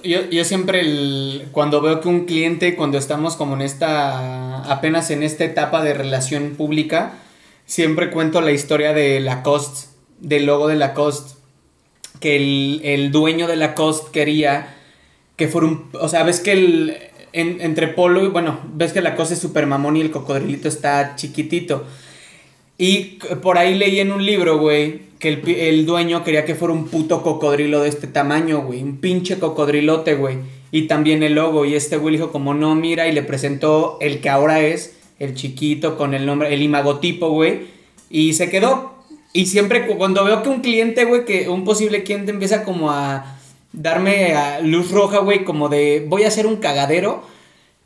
Yo, 0.03 0.29
yo 0.29 0.45
siempre, 0.45 0.81
el, 0.81 1.47
cuando 1.53 1.81
veo 1.81 2.01
que 2.01 2.09
un 2.09 2.25
cliente, 2.25 2.75
cuando 2.75 2.99
estamos 2.99 3.37
como 3.37 3.55
en 3.55 3.62
esta, 3.62 4.65
apenas 4.65 5.11
en 5.11 5.23
esta 5.23 5.45
etapa 5.45 5.85
de 5.85 5.95
relación 5.95 6.57
pública, 6.57 7.23
siempre 7.66 8.11
cuento 8.11 8.40
la 8.40 8.52
historia 8.52 8.92
de 8.94 9.20
Lacoste, 9.20 9.88
del 10.18 10.46
logo 10.46 10.68
de 10.68 10.76
Lacoste, 10.76 11.35
que 12.20 12.37
el, 12.37 12.81
el 12.83 13.12
dueño 13.12 13.46
de 13.46 13.57
Lacoste 13.57 14.11
quería 14.12 14.74
que 15.37 15.48
fuera 15.48 15.66
un, 15.66 15.90
o 15.92 16.09
sea, 16.09 16.22
ves 16.22 16.40
que 16.40 16.52
el, 16.52 16.96
entre 17.33 17.88
Polo 17.88 18.24
y, 18.24 18.29
bueno, 18.29 18.59
ves 18.72 18.92
que 18.92 19.02
Lacoste 19.02 19.35
es 19.35 19.40
super 19.40 19.66
mamón 19.66 19.96
y 19.96 20.00
el 20.00 20.11
cocodrilito 20.11 20.68
está 20.68 21.14
chiquitito. 21.16 21.85
Y 22.79 23.18
por 23.42 23.59
ahí 23.59 23.74
leí 23.74 24.00
en 24.00 24.12
un 24.12 24.24
libro, 24.24 24.59
güey, 24.59 25.00
que 25.18 25.29
el, 25.68 25.87
dueño 25.87 26.24
quería 26.24 26.44
que 26.44 26.55
fuera 26.55 26.74
un 26.74 26.88
puto 26.88 27.22
cocodrilo 27.22 27.83
de 27.83 27.88
este 27.88 28.07
tamaño, 28.07 28.62
güey. 28.62 28.83
Un 28.83 28.98
pinche 28.98 29.38
cocodrilote, 29.38 30.14
güey. 30.14 30.38
Y 30.72 30.83
también 30.83 31.22
el 31.22 31.35
logo. 31.35 31.64
Y 31.64 31.74
este 31.74 31.96
güey 31.96 32.16
dijo 32.16 32.33
como 32.33 32.55
no, 32.55 32.74
mira, 32.74 33.09
y 33.09 33.12
le 33.12 33.22
presentó 33.22 33.98
el 34.00 34.20
que 34.20 34.29
ahora 34.29 34.61
es, 34.61 34.96
el 35.18 35.35
chiquito 35.35 35.96
con 35.96 36.14
el 36.14 36.26
nombre, 36.26 36.52
el 36.52 36.62
imagotipo, 36.62 37.31
güey. 37.31 37.68
Y 38.11 38.35
se 38.35 38.50
quedó. 38.50 38.94
Y 39.33 39.46
siempre 39.46 39.87
cuando 39.87 40.24
veo 40.24 40.42
que 40.42 40.48
un 40.48 40.61
cliente, 40.61 41.05
güey, 41.05 41.24
que 41.24 41.48
un 41.48 41.64
posible 41.64 42.05
cliente 42.05 42.31
empieza 42.31 42.64
como 42.64 42.90
a 42.90 43.38
darme 43.72 44.35
a 44.35 44.61
luz 44.61 44.90
roja, 44.90 45.18
güey, 45.18 45.44
como 45.44 45.68
de 45.68 46.05
voy 46.09 46.24
a 46.24 46.29
hacer 46.29 46.46
un 46.46 46.57
cagadero 46.57 47.22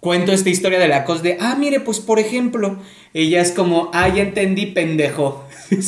cuento 0.01 0.33
esta 0.33 0.51
historia 0.51 0.79
de 0.79 0.89
la 0.89 1.05
cosa 1.05 1.23
de, 1.23 1.37
ah, 1.41 1.55
mire, 1.59 1.81
pues 1.81 2.01
por 2.01 2.19
ejemplo, 2.19 2.83
ella 3.15 3.41
es 3.41 3.53
como, 3.53 3.91
ah, 3.93 4.09
ya 4.09 4.23
entendí, 4.23 4.67
pendejo. 4.67 5.47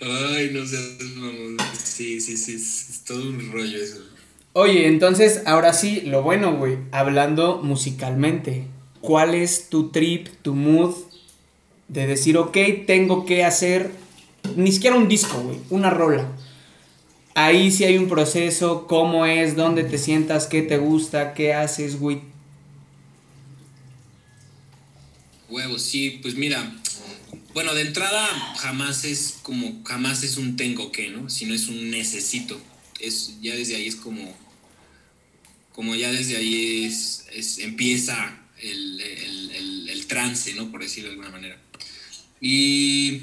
Ay, 0.00 0.50
no 0.52 0.66
sé, 0.66 0.76
sí, 1.72 2.20
sí, 2.20 2.36
sí, 2.36 2.54
es 2.54 3.02
todo 3.06 3.22
un 3.22 3.52
rollo 3.52 3.82
eso. 3.82 4.15
Oye, 4.58 4.88
entonces, 4.88 5.42
ahora 5.44 5.74
sí, 5.74 6.00
lo 6.00 6.22
bueno, 6.22 6.56
güey, 6.56 6.78
hablando 6.90 7.60
musicalmente, 7.62 8.64
¿cuál 9.02 9.34
es 9.34 9.68
tu 9.68 9.90
trip, 9.90 10.28
tu 10.40 10.54
mood 10.54 10.94
de 11.88 12.06
decir, 12.06 12.38
ok, 12.38 12.56
tengo 12.86 13.26
que 13.26 13.44
hacer, 13.44 13.90
ni 14.56 14.72
siquiera 14.72 14.96
un 14.96 15.08
disco, 15.08 15.38
güey, 15.42 15.58
una 15.68 15.90
rola? 15.90 16.26
Ahí 17.34 17.70
sí 17.70 17.84
hay 17.84 17.98
un 17.98 18.08
proceso, 18.08 18.86
cómo 18.86 19.26
es, 19.26 19.56
dónde 19.56 19.84
te 19.84 19.98
sientas, 19.98 20.46
qué 20.46 20.62
te 20.62 20.78
gusta, 20.78 21.34
qué 21.34 21.52
haces, 21.52 22.00
güey. 22.00 22.22
Huevo, 25.50 25.78
sí, 25.78 26.20
pues 26.22 26.34
mira, 26.34 26.74
bueno, 27.52 27.74
de 27.74 27.82
entrada 27.82 28.26
jamás 28.56 29.04
es 29.04 29.38
como, 29.42 29.84
jamás 29.84 30.22
es 30.22 30.38
un 30.38 30.56
tengo 30.56 30.92
que, 30.92 31.10
¿no? 31.10 31.28
Sino 31.28 31.52
es 31.52 31.68
un 31.68 31.90
necesito. 31.90 32.58
Es, 32.98 33.34
ya 33.42 33.54
desde 33.54 33.76
ahí 33.76 33.88
es 33.88 33.96
como, 33.96 34.45
como 35.76 35.94
ya 35.94 36.10
desde 36.10 36.36
ahí 36.36 36.84
es, 36.86 37.58
empieza 37.58 38.40
el, 38.60 39.00
el 39.88 40.06
trance, 40.06 40.54
¿no? 40.54 40.72
Por 40.72 40.80
decirlo 40.82 41.10
de 41.10 41.12
alguna 41.12 41.30
manera. 41.30 41.60
Y 42.40 43.20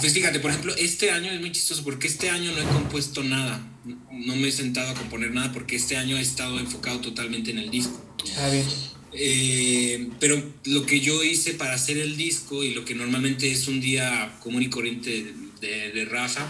pues 0.00 0.12
fíjate, 0.12 0.40
por 0.40 0.50
ejemplo, 0.50 0.74
este 0.76 1.10
año 1.10 1.32
es 1.32 1.40
muy 1.40 1.52
chistoso 1.52 1.82
porque 1.84 2.06
este 2.06 2.30
año 2.30 2.52
no 2.52 2.58
he 2.58 2.64
compuesto 2.64 3.22
nada. 3.22 3.66
No 4.12 4.36
me 4.36 4.48
he 4.48 4.52
sentado 4.52 4.90
a 4.90 4.94
componer 4.94 5.32
nada 5.32 5.52
porque 5.52 5.76
este 5.76 5.96
año 5.96 6.16
he 6.18 6.20
estado 6.20 6.58
enfocado 6.58 7.00
totalmente 7.00 7.50
en 7.50 7.58
el 7.58 7.70
disco. 7.70 8.04
Ah, 8.38 8.50
bien. 8.50 8.66
Eh, 9.12 10.10
pero 10.20 10.52
lo 10.64 10.86
que 10.86 11.00
yo 11.00 11.24
hice 11.24 11.54
para 11.54 11.74
hacer 11.74 11.98
el 11.98 12.16
disco 12.16 12.62
y 12.62 12.74
lo 12.74 12.84
que 12.84 12.94
normalmente 12.94 13.50
es 13.50 13.66
un 13.68 13.80
día 13.80 14.36
común 14.40 14.62
y 14.62 14.70
corriente 14.70 15.32
de, 15.60 15.92
de 15.92 16.04
Rafa 16.04 16.46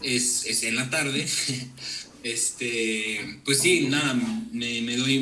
es, 0.00 0.46
es, 0.46 0.62
en 0.64 0.76
la 0.76 0.90
tarde. 0.90 1.26
este, 2.22 3.38
pues 3.44 3.58
sí, 3.58 3.88
nada, 3.88 4.14
me, 4.52 4.82
me 4.82 4.96
doy, 4.96 5.20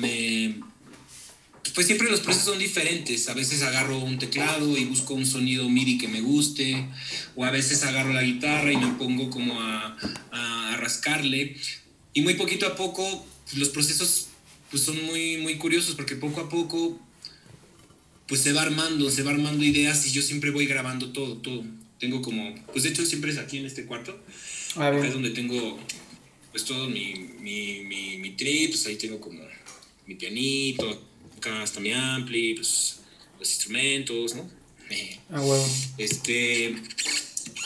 me, 0.00 0.60
pues 1.76 1.86
siempre 1.86 2.10
los 2.10 2.20
procesos 2.20 2.48
son 2.48 2.58
diferentes. 2.58 3.28
A 3.28 3.34
veces 3.34 3.62
agarro 3.62 3.98
un 3.98 4.18
teclado 4.18 4.76
y 4.78 4.86
busco 4.86 5.12
un 5.12 5.26
sonido 5.26 5.68
MIDI 5.68 5.98
que 5.98 6.08
me 6.08 6.22
guste, 6.22 6.86
o 7.34 7.44
a 7.44 7.50
veces 7.50 7.82
agarro 7.84 8.14
la 8.14 8.22
guitarra 8.22 8.72
y 8.72 8.78
me 8.78 8.94
pongo 8.94 9.28
como 9.28 9.60
a, 9.60 9.96
a, 10.32 10.76
rascarle. 10.78 11.56
Y 12.14 12.22
muy 12.22 12.34
poquito 12.34 12.66
a 12.66 12.76
poco, 12.76 13.26
pues 13.44 13.58
los 13.58 13.68
procesos 13.68 14.28
pues 14.70 14.82
son 14.82 15.04
muy, 15.04 15.36
muy 15.36 15.56
curiosos 15.56 15.94
porque 15.94 16.16
poco 16.16 16.40
a 16.40 16.48
poco 16.48 16.98
pues 18.26 18.40
se 18.40 18.52
va 18.52 18.62
armando, 18.62 19.10
se 19.10 19.22
va 19.22 19.32
armando 19.32 19.62
ideas 19.62 20.06
y 20.06 20.12
yo 20.12 20.22
siempre 20.22 20.50
voy 20.50 20.66
grabando 20.66 21.10
todo, 21.12 21.36
todo. 21.36 21.62
Tengo 22.00 22.22
como, 22.22 22.54
pues 22.72 22.84
de 22.84 22.90
hecho 22.90 23.04
siempre 23.04 23.30
es 23.30 23.38
aquí 23.38 23.58
en 23.58 23.66
este 23.66 23.84
cuarto. 23.84 24.18
Acá 24.76 25.06
es 25.06 25.12
donde 25.12 25.30
tengo 25.30 25.78
pues 26.56 26.64
todo 26.64 26.88
mi, 26.88 27.12
mi, 27.40 27.80
mi, 27.80 28.16
mi 28.16 28.30
trip, 28.30 28.70
pues 28.70 28.86
ahí 28.86 28.96
tengo 28.96 29.20
como 29.20 29.42
mi 30.06 30.14
pianito, 30.14 31.06
acá 31.36 31.62
está 31.62 31.80
mi 31.80 31.92
ampli, 31.92 32.54
pues, 32.54 33.00
los 33.38 33.50
instrumentos, 33.50 34.34
¿no? 34.34 34.50
Ah, 35.28 35.40
bueno. 35.42 35.62
Este, 35.98 36.74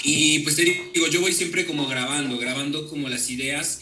y 0.03 0.41
pues 0.41 0.57
te 0.57 0.65
digo, 0.93 1.07
yo 1.07 1.21
voy 1.21 1.33
siempre 1.33 1.67
como 1.67 1.87
grabando, 1.87 2.37
grabando 2.37 2.89
como 2.89 3.09
las 3.09 3.31
ideas, 3.31 3.81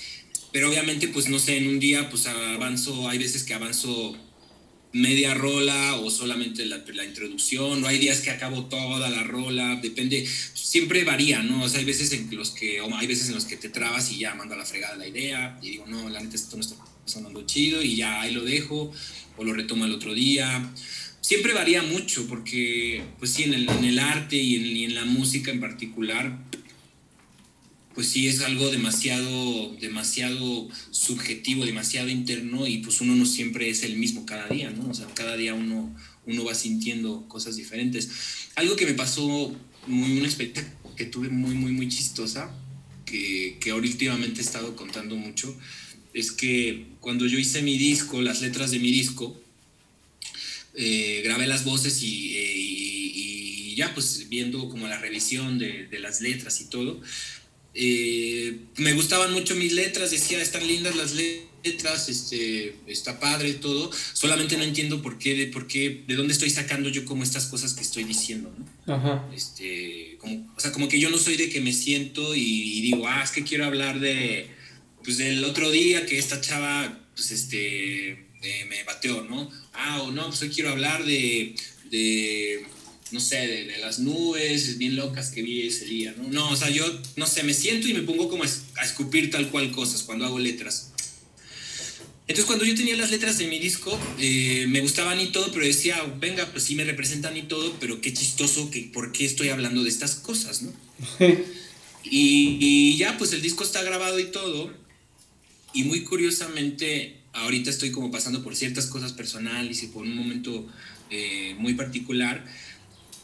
pero 0.52 0.68
obviamente 0.68 1.08
pues 1.08 1.30
no 1.30 1.38
sé, 1.38 1.56
en 1.56 1.68
un 1.68 1.80
día 1.80 2.10
pues 2.10 2.26
avanzo, 2.26 3.08
hay 3.08 3.16
veces 3.16 3.44
que 3.44 3.54
avanzo 3.54 4.14
media 4.92 5.34
rola 5.34 5.96
o 5.96 6.10
solamente 6.10 6.64
la, 6.64 6.78
introducción, 7.04 7.84
o 7.84 7.86
hay 7.86 7.98
días 7.98 8.20
que 8.20 8.30
acabo 8.30 8.64
toda 8.64 9.10
la 9.10 9.22
rola, 9.22 9.78
depende, 9.82 10.26
siempre 10.54 11.04
varía, 11.04 11.42
¿no? 11.42 11.64
O 11.64 11.68
sea, 11.68 11.80
hay 11.80 11.84
veces 11.84 12.12
en 12.12 12.34
los 12.34 12.50
que, 12.50 12.80
hay 12.80 13.06
veces 13.06 13.28
en 13.28 13.34
los 13.34 13.44
que 13.44 13.56
te 13.56 13.68
trabas 13.68 14.10
y 14.12 14.18
ya 14.18 14.34
mando 14.34 14.54
a 14.54 14.58
la 14.58 14.64
fregada 14.64 14.96
la 14.96 15.06
idea 15.06 15.58
y 15.62 15.70
digo, 15.70 15.86
no, 15.86 16.08
la 16.08 16.20
neta 16.20 16.36
esto 16.36 16.56
no 16.56 16.62
está 16.62 16.76
sonando 17.04 17.44
chido 17.46 17.82
y 17.82 17.96
ya 17.96 18.22
ahí 18.22 18.32
lo 18.32 18.44
dejo 18.44 18.92
o 19.36 19.44
lo 19.44 19.52
retomo 19.52 19.84
el 19.84 19.92
otro 19.92 20.14
día. 20.14 20.70
Siempre 21.20 21.52
varía 21.52 21.82
mucho 21.82 22.26
porque, 22.26 23.02
pues 23.18 23.32
sí, 23.32 23.42
en 23.42 23.52
el, 23.52 23.98
arte 23.98 24.36
y 24.36 24.84
en 24.84 24.94
la 24.94 25.04
música 25.04 25.50
en 25.50 25.60
particular, 25.60 26.38
pues 27.98 28.10
sí 28.10 28.28
es 28.28 28.42
algo 28.42 28.70
demasiado, 28.70 29.74
demasiado 29.80 30.68
subjetivo, 30.92 31.66
demasiado 31.66 32.08
interno 32.08 32.64
y 32.64 32.78
pues 32.78 33.00
uno 33.00 33.16
no 33.16 33.26
siempre 33.26 33.70
es 33.70 33.82
el 33.82 33.96
mismo 33.96 34.24
cada 34.24 34.46
día, 34.46 34.70
¿no? 34.70 34.88
O 34.88 34.94
sea, 34.94 35.08
cada 35.16 35.36
día 35.36 35.52
uno, 35.54 35.92
uno 36.24 36.44
va 36.44 36.54
sintiendo 36.54 37.26
cosas 37.26 37.56
diferentes. 37.56 38.08
Algo 38.54 38.76
que 38.76 38.86
me 38.86 38.94
pasó, 38.94 39.52
muy, 39.88 40.16
una 40.16 40.26
experiencia 40.28 40.72
que 40.96 41.06
tuve 41.06 41.28
muy, 41.28 41.56
muy, 41.56 41.72
muy 41.72 41.88
chistosa, 41.88 42.54
que, 43.04 43.58
que 43.60 43.72
últimamente 43.72 44.42
he 44.42 44.44
estado 44.44 44.76
contando 44.76 45.16
mucho, 45.16 45.52
es 46.14 46.30
que 46.30 46.86
cuando 47.00 47.26
yo 47.26 47.36
hice 47.36 47.62
mi 47.62 47.78
disco, 47.78 48.22
las 48.22 48.42
letras 48.42 48.70
de 48.70 48.78
mi 48.78 48.92
disco, 48.92 49.36
eh, 50.74 51.20
grabé 51.24 51.48
las 51.48 51.64
voces 51.64 52.00
y, 52.04 52.36
eh, 52.36 52.54
y, 52.54 53.74
ya 53.74 53.92
pues 53.92 54.28
viendo 54.28 54.68
como 54.68 54.86
la 54.86 54.98
revisión 54.98 55.58
de 55.58 55.98
las 56.00 56.20
letras 56.20 56.60
y 56.60 56.64
todo, 56.66 57.00
eh, 57.74 58.58
me 58.76 58.92
gustaban 58.94 59.32
mucho 59.32 59.54
mis 59.54 59.72
letras, 59.72 60.10
decía, 60.10 60.40
están 60.40 60.66
lindas 60.66 60.96
las 60.96 61.14
letras, 61.14 62.08
este, 62.08 62.74
está 62.86 63.20
padre 63.20 63.54
todo, 63.54 63.90
solamente 64.12 64.56
no 64.56 64.64
entiendo 64.64 65.02
por 65.02 65.18
qué, 65.18 65.34
de, 65.34 65.46
por 65.46 65.66
qué, 65.66 66.02
de 66.06 66.14
dónde 66.14 66.32
estoy 66.32 66.50
sacando 66.50 66.88
yo 66.88 67.04
como 67.04 67.22
estas 67.22 67.46
cosas 67.46 67.74
que 67.74 67.82
estoy 67.82 68.04
diciendo, 68.04 68.52
¿no? 68.56 68.92
Ajá. 68.92 69.28
Este, 69.34 70.16
como, 70.18 70.52
o 70.56 70.60
sea, 70.60 70.72
como 70.72 70.88
que 70.88 70.98
yo 70.98 71.10
no 71.10 71.18
soy 71.18 71.36
de 71.36 71.50
que 71.50 71.60
me 71.60 71.72
siento 71.72 72.34
y, 72.34 72.40
y, 72.40 72.80
digo, 72.80 73.06
ah, 73.06 73.22
es 73.22 73.30
que 73.30 73.44
quiero 73.44 73.64
hablar 73.64 74.00
de, 74.00 74.48
pues 75.04 75.18
del 75.18 75.44
otro 75.44 75.70
día 75.70 76.06
que 76.06 76.18
esta 76.18 76.40
chava, 76.40 77.06
pues 77.14 77.30
este, 77.30 78.10
eh, 78.42 78.64
me 78.68 78.84
bateó, 78.84 79.24
¿no? 79.24 79.50
Ah, 79.72 80.02
o 80.02 80.10
no, 80.10 80.26
pues 80.28 80.42
hoy 80.42 80.48
quiero 80.50 80.70
hablar 80.70 81.04
de, 81.04 81.54
de 81.90 82.64
no 83.10 83.20
sé, 83.20 83.36
de, 83.36 83.64
de, 83.64 83.78
las 83.78 83.98
nubes 83.98 84.78
bien 84.78 84.96
locas 84.96 85.30
que 85.30 85.42
vi 85.42 85.66
ese 85.66 85.84
día, 85.84 86.14
¿no? 86.16 86.28
No, 86.28 86.50
o 86.50 86.56
sea, 86.56 86.70
yo, 86.70 86.84
no 87.16 87.26
sé, 87.26 87.42
me 87.42 87.54
siento 87.54 87.88
y 87.88 87.94
me 87.94 88.02
pongo 88.02 88.28
como 88.28 88.44
a, 88.44 88.84
escupir 88.84 89.30
tal 89.30 89.50
cual 89.50 89.70
cosas 89.72 90.02
cuando 90.02 90.26
hago 90.26 90.38
letras. 90.38 90.92
Entonces, 92.26 92.44
cuando 92.44 92.66
yo 92.66 92.74
tenía 92.74 92.94
las 92.96 93.10
letras 93.10 93.38
de 93.38 93.46
mi 93.46 93.58
disco, 93.58 93.98
eh, 94.18 94.66
me 94.68 94.80
gustaban 94.80 95.18
y 95.18 95.32
todo, 95.32 95.50
pero 95.50 95.64
decía, 95.64 96.02
venga, 96.20 96.46
pues 96.52 96.64
sí 96.64 96.74
me 96.74 96.84
representan 96.84 97.36
y 97.36 97.42
todo, 97.42 97.74
pero 97.80 98.02
qué 98.02 98.12
chistoso, 98.12 98.70
que, 98.70 98.82
¿por 98.92 99.12
qué 99.12 99.24
estoy 99.24 99.48
hablando 99.48 99.82
de 99.82 99.88
estas 99.88 100.16
cosas, 100.16 100.60
no? 100.60 100.72
y, 102.04 102.58
y 102.60 102.98
ya, 102.98 103.16
pues 103.16 103.32
el 103.32 103.40
disco 103.40 103.64
está 103.64 103.82
grabado 103.82 104.18
y 104.18 104.30
todo, 104.30 104.70
y 105.72 105.84
muy 105.84 106.04
curiosamente, 106.04 107.16
ahorita 107.32 107.70
estoy 107.70 107.90
como 107.90 108.10
pasando 108.10 108.42
por 108.42 108.56
ciertas 108.56 108.86
cosas 108.86 109.12
personales 109.12 109.82
y 109.82 109.86
por 109.86 110.02
un 110.02 110.14
momento 110.14 110.66
eh, 111.10 111.54
muy 111.58 111.74
particular, 111.74 112.44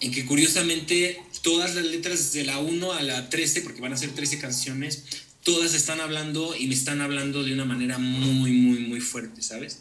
en 0.04 0.10
que 0.10 0.26
curiosamente 0.26 1.18
todas 1.40 1.74
las 1.74 1.84
letras 1.86 2.32
de 2.34 2.44
la 2.44 2.58
1 2.58 2.92
a 2.92 3.02
la 3.02 3.30
13, 3.30 3.62
porque 3.62 3.80
van 3.80 3.94
a 3.94 3.96
ser 3.96 4.10
13 4.10 4.38
canciones, 4.38 5.04
todas 5.42 5.72
están 5.72 6.00
hablando 6.00 6.54
y 6.54 6.66
me 6.66 6.74
están 6.74 7.00
hablando 7.00 7.42
de 7.42 7.54
una 7.54 7.64
manera 7.64 7.96
muy, 7.96 8.52
muy, 8.52 8.80
muy 8.80 9.00
fuerte, 9.00 9.40
¿sabes? 9.40 9.80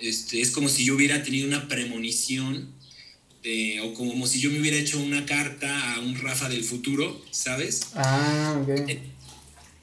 Este, 0.00 0.40
es 0.40 0.52
como 0.52 0.70
si 0.70 0.86
yo 0.86 0.94
hubiera 0.94 1.22
tenido 1.22 1.46
una 1.46 1.68
premonición 1.68 2.72
de, 3.42 3.80
o 3.82 3.92
como 3.92 4.26
si 4.26 4.40
yo 4.40 4.50
me 4.50 4.58
hubiera 4.58 4.78
hecho 4.78 4.98
una 5.00 5.26
carta 5.26 5.94
a 5.94 6.00
un 6.00 6.18
Rafa 6.18 6.48
del 6.48 6.64
futuro, 6.64 7.22
¿sabes? 7.30 7.88
Ah, 7.94 8.58
ok. 8.62 8.90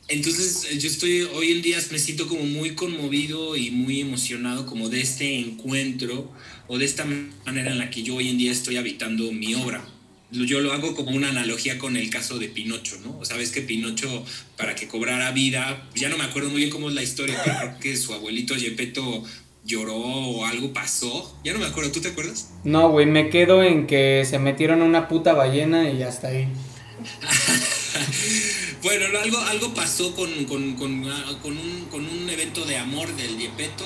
Entonces 0.08 0.68
yo 0.78 0.88
estoy, 0.88 1.24
hoy 1.34 1.52
en 1.52 1.62
día 1.64 1.80
me 1.92 1.98
siento 1.98 2.28
como 2.28 2.44
muy 2.44 2.76
conmovido 2.76 3.56
y 3.56 3.72
muy 3.72 4.02
emocionado 4.02 4.68
como 4.68 4.90
de 4.90 5.02
este 5.02 5.40
encuentro 5.40 6.32
o 6.68 6.78
de 6.78 6.86
esta 6.86 7.06
manera 7.46 7.72
en 7.72 7.80
la 7.80 7.90
que 7.90 8.04
yo 8.04 8.16
hoy 8.16 8.30
en 8.30 8.38
día 8.38 8.52
estoy 8.52 8.78
habitando 8.78 9.32
mi 9.32 9.56
obra. 9.56 9.84
Yo 10.30 10.60
lo 10.60 10.74
hago 10.74 10.96
como 10.96 11.12
una 11.12 11.30
analogía 11.30 11.80
con 11.80 11.98
el 11.98 12.10
caso 12.10 12.38
de 12.38 12.50
Pinocho, 12.50 13.00
¿no? 13.04 13.18
O 13.20 13.26
sabes 13.26 13.52
que 13.52 13.62
Pinocho, 13.62 14.26
para 14.58 14.76
que 14.76 14.88
cobrara 14.88 15.32
vida, 15.32 15.88
ya 15.96 16.10
no 16.10 16.18
me 16.18 16.24
acuerdo 16.24 16.50
muy 16.50 16.60
bien 16.60 16.70
cómo 16.70 16.90
es 16.90 16.96
la 16.96 17.04
historia, 17.04 17.40
pero 17.44 17.58
creo 17.58 17.80
que 17.80 17.98
su 17.98 18.14
abuelito 18.14 18.56
Gepetto 18.56 19.24
lloró 19.64 19.96
o 19.96 20.46
algo 20.46 20.72
pasó. 20.74 21.36
Ya 21.44 21.54
no 21.54 21.60
me 21.60 21.66
acuerdo, 21.66 21.92
¿tú 21.92 22.02
te 22.02 22.10
acuerdas? 22.10 22.52
No, 22.64 22.90
güey, 22.90 23.08
me 23.08 23.30
quedo 23.30 23.64
en 23.64 23.88
que 23.88 24.24
se 24.30 24.38
metieron 24.38 24.82
a 24.82 24.86
una 24.86 25.08
puta 25.08 25.34
ballena 25.34 25.90
y 25.90 26.04
hasta 26.04 26.28
ahí. 26.28 26.48
bueno, 28.86 29.20
algo, 29.20 29.38
algo 29.40 29.74
pasó 29.74 30.16
con, 30.16 30.46
con, 30.46 30.76
con, 30.76 31.04
con, 31.42 31.58
un, 31.58 31.88
con 31.92 32.06
un 32.06 32.30
evento 32.30 32.64
de 32.66 32.78
amor 32.78 33.14
del 33.16 33.38
Gepetto 33.38 33.86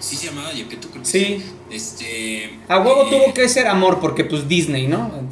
sí 0.00 0.16
se 0.16 0.26
llamaba 0.26 0.52
Yepeto, 0.52 0.88
creo 0.90 1.02
que 1.02 1.08
sí. 1.08 1.42
Este, 1.70 2.58
a 2.68 2.78
huevo 2.78 3.06
eh, 3.06 3.10
tuvo 3.10 3.34
que 3.34 3.48
ser 3.48 3.66
amor, 3.66 4.00
porque 4.00 4.24
pues 4.24 4.48
Disney, 4.48 4.86
¿no? 4.86 5.28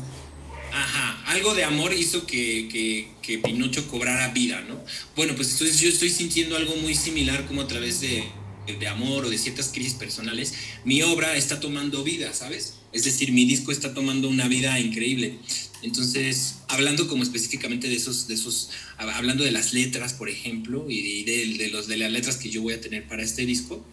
Ajá, 0.72 1.22
algo 1.26 1.54
de 1.54 1.64
amor 1.64 1.92
hizo 1.92 2.26
que, 2.26 2.68
que, 2.68 3.08
que, 3.22 3.38
Pinocho 3.38 3.86
cobrara 3.88 4.28
vida, 4.28 4.60
¿no? 4.68 4.76
Bueno, 5.14 5.34
pues 5.36 5.52
entonces 5.52 5.78
yo 5.78 5.88
estoy 5.88 6.10
sintiendo 6.10 6.56
algo 6.56 6.74
muy 6.76 6.94
similar 6.94 7.46
como 7.46 7.62
a 7.62 7.66
través 7.68 8.00
de, 8.00 8.24
de 8.66 8.88
amor 8.88 9.24
o 9.24 9.30
de 9.30 9.38
ciertas 9.38 9.68
crisis 9.68 9.94
personales, 9.94 10.54
mi 10.84 11.02
obra 11.02 11.36
está 11.36 11.60
tomando 11.60 12.04
vida, 12.04 12.32
¿sabes? 12.32 12.74
Es 12.92 13.04
decir, 13.04 13.32
mi 13.32 13.44
disco 13.44 13.72
está 13.72 13.94
tomando 13.94 14.28
una 14.28 14.48
vida 14.48 14.78
increíble. 14.80 15.38
Entonces, 15.82 16.56
hablando 16.68 17.08
como 17.08 17.22
específicamente 17.22 17.88
de 17.88 17.96
esos, 17.96 18.26
de 18.28 18.34
esos, 18.34 18.70
hablando 18.96 19.44
de 19.44 19.50
las 19.50 19.74
letras, 19.74 20.14
por 20.14 20.30
ejemplo, 20.30 20.86
y 20.88 21.24
de, 21.24 21.32
de, 21.32 21.58
de, 21.58 21.68
los, 21.70 21.86
de 21.88 21.96
las 21.96 22.10
letras 22.10 22.36
que 22.36 22.50
yo 22.50 22.62
voy 22.62 22.74
a 22.74 22.80
tener 22.80 23.06
para 23.06 23.22
este 23.22 23.44
disco, 23.44 23.84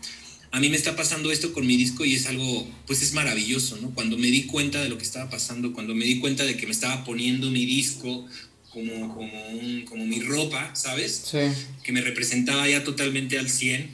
a 0.51 0.60
mí 0.60 0.69
me 0.69 0.75
está 0.75 0.95
pasando 0.95 1.31
esto 1.31 1.53
con 1.53 1.65
mi 1.65 1.77
disco 1.77 2.03
y 2.03 2.13
es 2.13 2.27
algo, 2.27 2.67
pues 2.86 3.01
es 3.01 3.13
maravilloso, 3.13 3.77
¿no? 3.77 3.91
Cuando 3.91 4.17
me 4.17 4.27
di 4.27 4.43
cuenta 4.43 4.81
de 4.81 4.89
lo 4.89 4.97
que 4.97 5.03
estaba 5.03 5.29
pasando, 5.29 5.73
cuando 5.73 5.95
me 5.95 6.05
di 6.05 6.19
cuenta 6.19 6.43
de 6.43 6.57
que 6.57 6.65
me 6.65 6.73
estaba 6.73 7.05
poniendo 7.05 7.49
mi 7.49 7.65
disco 7.65 8.27
como, 8.69 9.13
como, 9.15 9.47
un, 9.49 9.86
como 9.86 10.05
mi 10.05 10.19
ropa, 10.19 10.75
¿sabes? 10.75 11.23
Sí. 11.31 11.39
Que 11.84 11.93
me 11.93 12.01
representaba 12.01 12.67
ya 12.67 12.84
totalmente 12.84 13.39
al 13.39 13.49
100, 13.49 13.91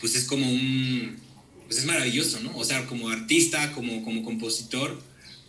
pues 0.00 0.16
es 0.16 0.24
como 0.24 0.50
un, 0.50 1.16
pues 1.66 1.78
es 1.78 1.84
maravilloso, 1.84 2.40
¿no? 2.40 2.56
O 2.56 2.64
sea, 2.64 2.86
como 2.86 3.08
artista, 3.08 3.72
como, 3.72 4.02
como 4.02 4.22
compositor, 4.24 5.00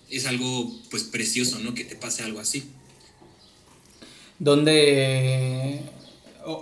es 0.10 0.26
algo, 0.26 0.80
pues 0.90 1.04
precioso, 1.04 1.60
¿no? 1.60 1.74
Que 1.74 1.84
te 1.84 1.96
pase 1.96 2.24
algo 2.24 2.40
así. 2.40 2.64
¿Dónde 4.40 5.82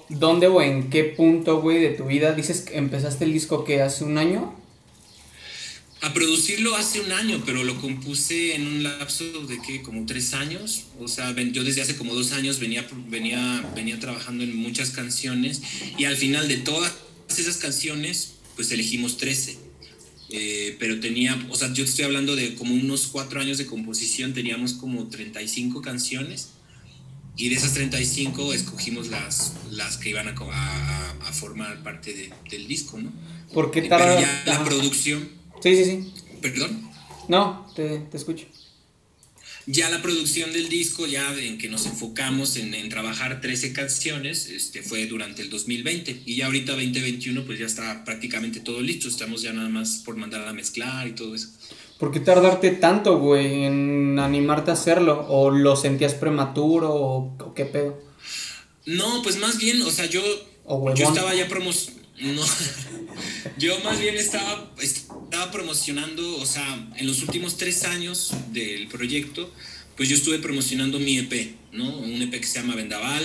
¿Dónde 0.10 0.48
o 0.48 0.62
en 0.62 0.90
qué 0.90 1.04
punto, 1.04 1.62
güey, 1.62 1.80
de 1.80 1.90
tu 1.90 2.06
vida 2.06 2.34
dices 2.34 2.62
que 2.62 2.78
empezaste 2.78 3.26
el 3.26 3.34
disco 3.34 3.64
que 3.64 3.82
hace 3.82 4.04
un 4.04 4.18
año? 4.18 4.54
A 6.02 6.14
producirlo 6.14 6.76
hace 6.76 7.02
un 7.02 7.12
año, 7.12 7.42
pero 7.46 7.64
lo 7.64 7.80
compuse 7.80 8.56
en 8.56 8.68
un 8.68 8.84
lapso 8.84 9.26
de 9.48 9.62
que 9.62 9.82
como 9.82 10.06
tres 10.06 10.34
años. 10.34 10.86
O 11.00 11.08
sea, 11.08 11.36
yo 11.36 11.64
desde 11.64 11.82
hace 11.82 11.98
como 11.98 12.14
dos 12.16 12.32
años 12.32 12.60
venía, 12.60 12.88
venía, 13.08 13.70
venía 13.76 14.00
trabajando 14.00 14.44
en 14.44 14.56
muchas 14.56 14.92
canciones 14.92 15.62
y 15.98 16.06
al 16.06 16.16
final 16.16 16.48
de 16.48 16.58
todas 16.58 16.94
esas 17.38 17.58
canciones, 17.58 18.36
pues 18.56 18.72
elegimos 18.72 19.18
13. 19.18 19.58
Eh, 20.32 20.76
pero 20.80 21.00
tenía, 21.00 21.48
o 21.50 21.56
sea, 21.56 21.74
yo 21.74 21.84
estoy 21.84 22.06
hablando 22.06 22.36
de 22.36 22.56
como 22.56 22.74
unos 22.74 23.08
cuatro 23.08 23.42
años 23.42 23.58
de 23.58 23.66
composición, 23.66 24.34
teníamos 24.34 24.74
como 24.74 25.08
35 25.08 25.82
canciones 25.82 26.50
y 27.36 27.50
de 27.50 27.56
esas 27.56 27.74
35 27.74 28.54
escogimos 28.54 29.08
las, 29.08 29.54
las 29.72 29.98
que 29.98 30.10
iban 30.10 30.28
a, 30.28 30.32
a, 30.32 31.12
a 31.12 31.34
formar 31.34 31.82
parte 31.84 32.14
de, 32.14 32.34
del 32.52 32.68
disco, 32.68 33.00
¿no? 33.00 33.12
¿Por 33.54 33.72
qué 33.72 33.84
tal? 33.84 34.02
Pero 34.02 34.20
ya 34.20 34.44
la 34.46 34.64
producción... 34.64 35.30
Sí, 35.64 35.76
sí, 35.76 35.86
sí. 35.86 36.14
¿Perdón? 36.42 36.90
No, 37.28 37.66
te, 37.76 38.00
te 38.00 38.18
escucho. 38.18 38.46
Ya 39.72 39.88
la 39.92 40.02
producción 40.02 40.52
del 40.52 40.68
disco, 40.68 41.06
ya 41.06 41.32
en 41.38 41.60
que 41.60 41.70
nos 41.70 41.86
enfocamos 41.86 42.56
en, 42.56 42.74
en, 42.74 42.90
trabajar 42.90 43.40
13 43.40 43.72
canciones, 43.72 44.50
este, 44.50 44.82
fue 44.82 45.06
durante 45.06 45.44
el 45.44 45.52
2020. 45.52 46.24
Y 46.26 46.38
ya 46.38 46.48
ahorita 46.48 46.72
2021, 46.72 47.46
pues 47.46 47.60
ya 47.60 47.68
está 47.68 48.04
prácticamente 48.04 48.62
todo 48.62 48.82
listo. 48.82 49.08
Estamos 49.08 49.44
ya 49.44 49.54
nada 49.54 49.70
más 49.70 50.02
por 50.04 50.16
mandar 50.16 50.48
a 50.48 50.54
mezclar 50.54 51.08
y 51.08 51.12
todo 51.12 51.36
eso. 51.36 51.50
¿Por 52.00 52.12
qué 52.12 52.20
tardarte 52.20 52.72
tanto, 52.72 53.20
güey, 53.20 53.66
en 53.66 54.18
animarte 54.18 54.72
a 54.72 54.74
hacerlo? 54.74 55.28
¿O 55.30 55.52
lo 55.52 55.76
sentías 55.76 56.16
prematuro 56.16 56.92
o, 56.92 57.38
o 57.38 57.54
qué 57.54 57.66
pedo? 57.66 58.02
No, 58.88 59.22
pues 59.22 59.38
más 59.38 59.60
bien, 59.60 59.84
o 59.84 59.92
sea, 59.92 60.08
yo, 60.08 60.24
yo 60.96 61.08
estaba 61.08 61.36
ya 61.36 61.48
promocionando. 61.48 61.99
No, 62.20 62.44
yo 63.58 63.80
más 63.80 64.00
bien 64.00 64.16
estaba, 64.18 64.74
estaba 64.82 65.52
promocionando, 65.52 66.38
o 66.38 66.46
sea, 66.46 66.90
en 66.98 67.08
los 67.08 67.22
últimos 67.22 67.58
tres 67.58 67.84
años 67.86 68.34
del 68.52 68.88
proyecto, 68.88 69.52
pues 69.96 70.10
yo 70.10 70.16
estuve 70.16 70.40
promocionando 70.40 71.00
mi 71.00 71.18
EP, 71.18 71.56
¿no? 71.72 71.98
Un 71.98 72.22
EP 72.22 72.32
que 72.32 72.46
se 72.46 72.60
llama 72.60 72.76
Vendaval. 72.76 73.24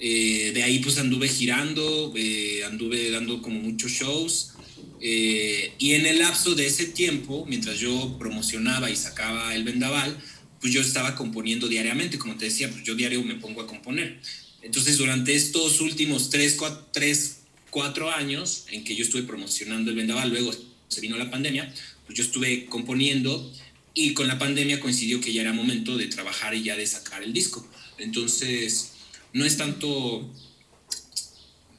Eh, 0.00 0.52
de 0.54 0.62
ahí 0.62 0.78
pues 0.78 0.98
anduve 0.98 1.28
girando, 1.28 2.12
eh, 2.16 2.62
anduve 2.64 3.10
dando 3.10 3.42
como 3.42 3.58
muchos 3.60 3.90
shows 3.90 4.52
Eh, 5.00 5.72
y 5.78 5.92
en 5.94 6.06
el 6.06 6.18
lapso 6.18 6.54
de 6.56 6.66
ese 6.66 6.86
tiempo, 6.86 7.46
mientras 7.48 7.78
yo 7.78 8.16
promocionaba 8.18 8.90
y 8.90 8.96
sacaba 8.96 9.54
el 9.54 9.62
vendaval, 9.62 10.16
pues 10.60 10.72
yo 10.72 10.80
estaba 10.80 11.14
componiendo 11.14 11.68
diariamente, 11.68 12.18
como 12.18 12.36
te 12.36 12.46
decía, 12.46 12.68
pues 12.70 12.82
yo 12.82 12.96
diario 12.96 13.22
me 13.22 13.36
pongo 13.36 13.62
a 13.62 13.66
componer. 13.68 14.20
Entonces, 14.62 14.98
durante 14.98 15.34
estos 15.34 15.80
últimos 15.80 16.30
tres, 16.30 16.54
cuatro, 16.58 16.88
tres, 16.92 17.37
cuatro 17.70 18.10
años 18.10 18.64
en 18.70 18.84
que 18.84 18.94
yo 18.94 19.04
estuve 19.04 19.22
promocionando 19.22 19.90
el 19.90 19.96
vendaval, 19.96 20.30
luego 20.30 20.52
se 20.88 21.00
vino 21.00 21.16
la 21.16 21.30
pandemia, 21.30 21.72
pues 22.06 22.18
yo 22.18 22.24
estuve 22.24 22.66
componiendo 22.66 23.52
y 23.94 24.14
con 24.14 24.28
la 24.28 24.38
pandemia 24.38 24.80
coincidió 24.80 25.20
que 25.20 25.32
ya 25.32 25.42
era 25.42 25.52
momento 25.52 25.96
de 25.96 26.06
trabajar 26.06 26.54
y 26.54 26.62
ya 26.62 26.76
de 26.76 26.86
sacar 26.86 27.22
el 27.22 27.32
disco. 27.32 27.66
Entonces, 27.98 28.92
no 29.32 29.44
es 29.44 29.56
tanto... 29.56 30.32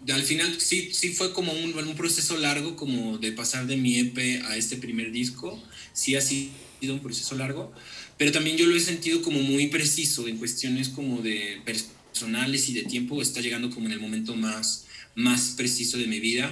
Al 0.08 0.24
final 0.24 0.60
sí, 0.60 0.90
sí 0.94 1.10
fue 1.10 1.34
como 1.34 1.52
un, 1.52 1.74
un 1.78 1.96
proceso 1.96 2.38
largo, 2.38 2.76
como 2.76 3.18
de 3.18 3.32
pasar 3.32 3.68
de 3.68 3.78
mi 3.78 4.00
EP 4.00 4.44
a 4.46 4.56
este 4.56 4.78
primer 4.78 5.12
disco. 5.12 5.62
Sí 5.94 6.16
ha 6.16 6.22
sido 6.22 6.52
un 6.94 7.00
proceso 7.00 7.36
largo, 7.36 7.74
pero 8.18 8.32
también 8.32 8.58
yo 8.58 8.66
lo 8.66 8.76
he 8.76 8.80
sentido 8.80 9.22
como 9.22 9.42
muy 9.42 9.68
preciso 9.68 10.28
en 10.28 10.38
cuestiones 10.38 10.90
como 10.90 11.22
de 11.22 11.62
personales 11.66 12.70
y 12.70 12.74
de 12.74 12.84
tiempo, 12.84 13.22
está 13.22 13.42
llegando 13.42 13.70
como 13.70 13.88
en 13.88 13.94
el 13.94 14.00
momento 14.00 14.36
más, 14.36 14.86
más 15.20 15.54
preciso 15.58 15.98
de 15.98 16.08
mi 16.08 16.20
vida. 16.20 16.52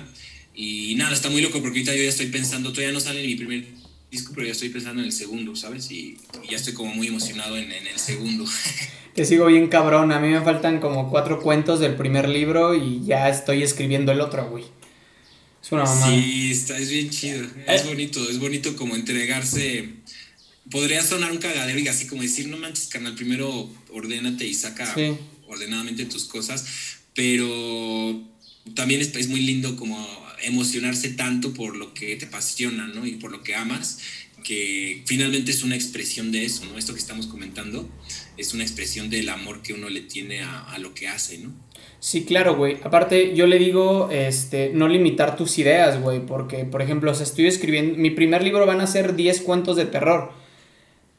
Y 0.55 0.95
nada, 0.95 1.13
está 1.13 1.29
muy 1.29 1.41
loco 1.41 1.61
porque 1.61 1.79
ahorita 1.79 1.95
yo 1.95 2.03
ya 2.03 2.09
estoy 2.09 2.27
pensando, 2.27 2.71
todavía 2.71 2.93
no 2.93 2.99
sale 2.99 3.25
mi 3.25 3.35
primer 3.35 3.65
disco, 4.11 4.31
pero 4.33 4.47
ya 4.47 4.53
estoy 4.53 4.69
pensando 4.69 5.01
en 5.01 5.07
el 5.07 5.13
segundo, 5.13 5.55
¿sabes? 5.55 5.91
Y, 5.91 6.17
ya 6.49 6.57
estoy 6.57 6.73
como 6.73 6.93
muy 6.93 7.07
emocionado 7.07 7.57
en, 7.57 7.71
en 7.71 7.87
el 7.87 7.99
segundo. 7.99 8.45
Te 9.15 9.25
sigo 9.25 9.47
bien 9.47 9.67
cabrón, 9.67 10.11
a 10.11 10.19
mí 10.19 10.29
me 10.29 10.41
faltan 10.41 10.79
como 10.79 11.09
cuatro 11.09 11.41
cuentos 11.41 11.79
del 11.79 11.95
primer 11.95 12.29
libro 12.29 12.75
y 12.75 13.03
ya 13.05 13.29
estoy 13.29 13.63
escribiendo 13.63 14.11
el 14.11 14.21
otro, 14.21 14.49
güey. 14.49 14.65
Es 15.61 15.71
una 15.71 15.83
mamá. 15.83 16.07
Sí, 16.07 16.51
está, 16.51 16.77
es 16.77 16.89
bien 16.89 17.09
chido, 17.09 17.43
es 17.67 17.81
eh. 17.81 17.85
bonito, 17.87 18.29
es 18.29 18.39
bonito 18.39 18.75
como 18.75 18.95
entregarse 18.95 19.89
podría 20.69 21.03
sonar 21.03 21.31
un 21.31 21.37
cagadero 21.37 21.79
y 21.79 21.87
así 21.87 22.07
como 22.07 22.21
decir, 22.21 22.47
no 22.47 22.57
manches, 22.57 22.87
canal, 22.87 23.15
primero 23.15 23.69
ordénate 23.91 24.45
y 24.45 24.53
saca 24.53 24.93
ordenadamente 25.47 26.05
tus 26.05 26.25
cosas, 26.25 26.65
pero 27.13 28.21
también 28.73 29.01
es, 29.01 29.27
muy 29.27 29.41
lindo 29.41 29.75
como 29.75 30.07
emocionarse 30.43 31.09
tanto 31.09 31.53
por 31.53 31.75
lo 31.75 31.93
que 31.93 32.15
te 32.15 32.25
apasiona, 32.25 32.87
¿no? 32.87 33.05
Y 33.05 33.13
por 33.13 33.31
lo 33.31 33.43
que 33.43 33.55
amas, 33.55 33.99
que 34.43 35.03
finalmente 35.05 35.51
es 35.51 35.63
una 35.63 35.75
expresión 35.75 36.31
de 36.31 36.45
eso, 36.45 36.65
¿no? 36.65 36.77
Esto 36.77 36.93
que 36.93 36.99
estamos 36.99 37.27
comentando 37.27 37.89
es 38.37 38.53
una 38.53 38.63
expresión 38.63 39.09
del 39.09 39.29
amor 39.29 39.61
que 39.61 39.73
uno 39.73 39.89
le 39.89 40.01
tiene 40.01 40.41
a, 40.41 40.63
a 40.63 40.77
lo 40.79 40.93
que 40.93 41.07
hace, 41.07 41.39
¿no? 41.39 41.51
Sí, 41.99 42.25
claro, 42.25 42.55
güey. 42.55 42.77
Aparte, 42.83 43.35
yo 43.35 43.47
le 43.47 43.57
digo, 43.57 44.09
este, 44.11 44.71
no 44.73 44.87
limitar 44.87 45.35
tus 45.35 45.57
ideas, 45.57 45.99
güey, 45.99 46.23
porque, 46.25 46.65
por 46.65 46.81
ejemplo, 46.81 47.11
o 47.11 47.13
estoy 47.13 47.47
escribiendo, 47.47 47.97
mi 47.97 48.11
primer 48.11 48.43
libro 48.43 48.65
van 48.65 48.81
a 48.81 48.87
ser 48.87 49.15
10 49.15 49.41
cuentos 49.41 49.75
de 49.75 49.85
terror 49.85 50.31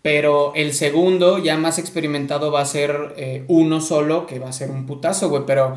pero 0.02 0.52
el 0.54 0.72
segundo, 0.72 1.38
ya 1.38 1.56
más 1.56 1.78
experimentado, 1.78 2.52
va 2.52 2.60
a 2.60 2.66
ser 2.66 3.14
eh, 3.16 3.44
uno 3.48 3.80
solo, 3.80 4.26
que 4.26 4.38
va 4.38 4.48
a 4.48 4.52
ser 4.52 4.70
un 4.70 4.86
putazo, 4.86 5.28
güey. 5.28 5.42
Pero 5.46 5.76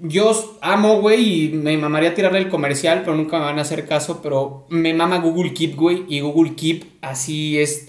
yo 0.00 0.58
amo, 0.60 1.00
güey, 1.00 1.44
y 1.44 1.48
me 1.50 1.76
mamaría 1.76 2.14
tirarle 2.14 2.38
el 2.38 2.48
comercial, 2.48 3.02
pero 3.04 3.16
nunca 3.16 3.38
me 3.38 3.44
van 3.44 3.58
a 3.58 3.62
hacer 3.62 3.86
caso. 3.86 4.20
Pero 4.22 4.66
me 4.68 4.94
mama 4.94 5.18
Google 5.18 5.54
Keep, 5.54 5.76
güey, 5.76 6.04
y 6.08 6.20
Google 6.20 6.54
Keep 6.54 6.84
así 7.00 7.58
es. 7.58 7.88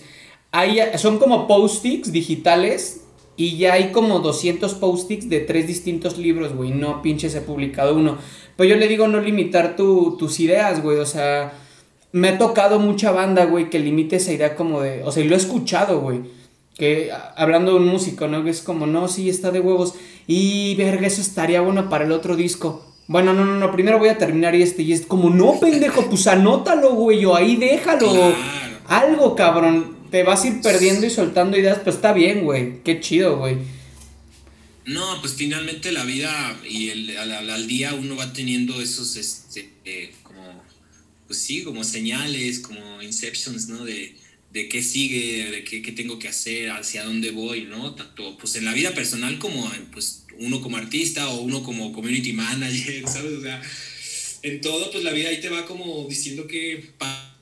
Hay, 0.52 0.80
son 0.98 1.18
como 1.18 1.48
post-its 1.48 2.12
digitales 2.12 3.06
y 3.36 3.58
ya 3.58 3.74
hay 3.74 3.92
como 3.92 4.20
200 4.20 4.76
post-its 4.76 5.30
de 5.30 5.40
tres 5.40 5.68
distintos 5.68 6.18
libros, 6.18 6.54
güey. 6.54 6.72
No 6.72 7.02
pinches 7.02 7.34
he 7.36 7.42
publicado 7.42 7.96
uno. 7.96 8.18
Pero 8.56 8.70
yo 8.70 8.76
le 8.76 8.88
digo 8.88 9.08
no 9.08 9.20
limitar 9.20 9.76
tus 9.76 10.40
ideas, 10.40 10.84
güey. 10.84 10.98
O 11.00 11.06
sea, 11.06 11.54
me 12.14 12.30
ha 12.30 12.38
tocado 12.38 12.80
mucha 12.80 13.12
banda, 13.12 13.46
güey, 13.46 13.70
que 13.70 13.80
limite 13.80 14.18
esa 14.18 14.32
idea 14.32 14.56
como 14.56 14.82
de, 14.82 15.04
o 15.04 15.12
sea, 15.12 15.24
y 15.24 15.28
lo 15.28 15.36
he 15.36 15.38
escuchado, 15.38 16.00
güey, 16.00 16.22
que 16.78 17.10
hablando 17.36 17.72
de 17.72 17.78
un 17.78 17.88
músico, 17.88 18.28
¿no? 18.28 18.44
Que 18.44 18.52
es 18.52 18.62
como, 18.62 18.86
no, 18.86 19.08
sí, 19.08 19.30
está 19.30 19.50
de 19.50 19.60
huevos, 19.60 19.96
y 20.28 20.76
verga, 20.76 21.08
eso 21.08 21.22
estaría 21.22 21.62
bueno 21.62 21.90
para 21.90 22.06
el 22.06 22.12
otro 22.12 22.36
disco. 22.36 22.94
Bueno, 23.08 23.34
no, 23.34 23.44
no, 23.44 23.58
no, 23.58 23.72
primero 23.72 24.00
voy 24.00 24.10
a 24.10 24.18
terminar 24.18 24.56
este, 24.56 24.82
y 24.84 24.94
es 24.94 25.06
como, 25.06 25.30
no, 25.30 25.60
pendejo, 25.60 26.10
pues 26.10 26.28
anótalo, 26.28 26.94
güey, 26.94 27.26
o 27.26 27.36
ahí 27.36 27.58
déjalo, 27.58 28.34
algo, 28.88 29.36
cabrón, 29.36 29.98
te 30.10 30.24
vas 30.24 30.44
a 30.44 30.48
ir 30.48 30.62
perdiendo 30.62 31.06
y 31.06 31.10
soltando 31.10 31.58
ideas, 31.58 31.80
pues 31.84 31.98
está 31.98 32.14
bien, 32.14 32.44
güey, 32.44 32.82
qué 32.84 33.00
chido, 33.02 33.38
güey. 33.38 33.58
No, 34.86 35.22
pues 35.22 35.34
finalmente 35.36 35.92
la 35.92 36.04
vida 36.04 36.60
y 36.68 36.90
el, 36.90 37.18
al, 37.18 37.68
día 37.68 37.94
uno 37.94 38.16
va 38.16 38.32
teniendo 38.34 38.82
esos, 38.82 39.16
este, 39.16 39.70
eh, 39.86 40.14
pues 41.28 41.40
sí, 41.40 41.64
como 41.64 41.84
señales, 41.84 42.60
como 42.60 43.02
inceptions, 43.02 43.68
¿no? 43.68 43.84
De, 43.86 44.16
de 44.54 44.70
qué 44.70 44.84
sigue, 44.84 45.50
de 45.50 45.64
qué, 45.64 45.82
qué, 45.82 45.92
tengo 45.92 46.20
que 46.20 46.28
hacer, 46.28 46.70
hacia 46.70 47.04
dónde 47.04 47.32
voy, 47.32 47.64
¿no? 47.64 47.96
Tanto 47.96 48.38
pues 48.38 48.56
en 48.56 48.66
la 48.66 48.74
vida 48.74 48.92
personal 48.92 49.40
como 49.40 49.70
pues 49.92 50.26
uno 50.40 50.62
como 50.62 50.78
artista 50.78 51.28
o 51.30 51.42
uno 51.42 51.64
como 51.64 51.92
community 51.92 52.34
manager, 52.34 53.04
¿sabes? 53.08 53.34
O 53.34 53.42
sea, 53.42 53.62
en 54.44 54.62
todo 54.62 54.92
pues 54.92 55.04
la 55.04 55.12
vida 55.12 55.30
ahí 55.30 55.42
te 55.42 55.50
va 55.50 55.66
como 55.66 56.06
diciendo 56.08 56.46
que 56.46 56.92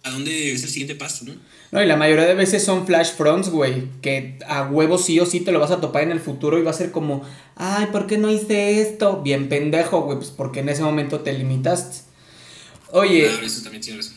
a 0.03 0.09
dónde 0.09 0.53
es 0.53 0.63
el 0.63 0.69
siguiente 0.69 0.95
paso, 0.95 1.25
¿no? 1.25 1.33
No, 1.71 1.83
y 1.83 1.85
la 1.85 1.97
mayoría 1.97 2.25
de 2.25 2.33
veces 2.33 2.63
son 2.63 2.87
flash 2.87 3.11
fronts, 3.11 3.49
güey, 3.49 3.83
que 4.01 4.37
a 4.47 4.63
huevo 4.63 4.97
sí 4.97 5.19
o 5.19 5.25
sí 5.25 5.41
te 5.41 5.51
lo 5.51 5.59
vas 5.59 5.71
a 5.71 5.81
topar 5.81 6.03
en 6.03 6.11
el 6.11 6.19
futuro 6.19 6.57
y 6.57 6.63
va 6.63 6.71
a 6.71 6.73
ser 6.73 6.91
como, 6.91 7.23
ay, 7.55 7.87
¿por 7.91 8.07
qué 8.07 8.17
no 8.17 8.31
hice 8.31 8.81
esto? 8.81 9.21
Bien 9.21 9.49
pendejo, 9.49 10.01
güey, 10.01 10.17
pues 10.17 10.29
porque 10.29 10.61
en 10.61 10.69
ese 10.69 10.81
momento 10.81 11.19
te 11.19 11.33
limitaste. 11.33 12.10
Oye, 12.93 13.29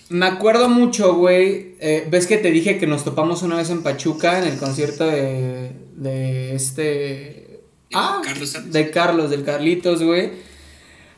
me 0.08 0.26
acuerdo 0.26 0.68
mucho, 0.68 1.14
güey. 1.14 1.76
Eh, 1.78 2.06
¿Ves 2.10 2.26
que 2.26 2.38
te 2.38 2.50
dije 2.50 2.78
que 2.78 2.86
nos 2.86 3.04
topamos 3.04 3.42
una 3.42 3.56
vez 3.56 3.70
en 3.70 3.82
Pachuca 3.82 4.38
en 4.38 4.48
el 4.52 4.58
concierto 4.58 5.06
de, 5.06 5.70
de 5.96 6.54
este... 6.54 7.60
Ah, 7.92 8.20
Carlos 8.24 8.72
de 8.72 8.90
Carlos, 8.90 9.30
del 9.30 9.44
Carlitos, 9.44 10.02
güey. 10.02 10.32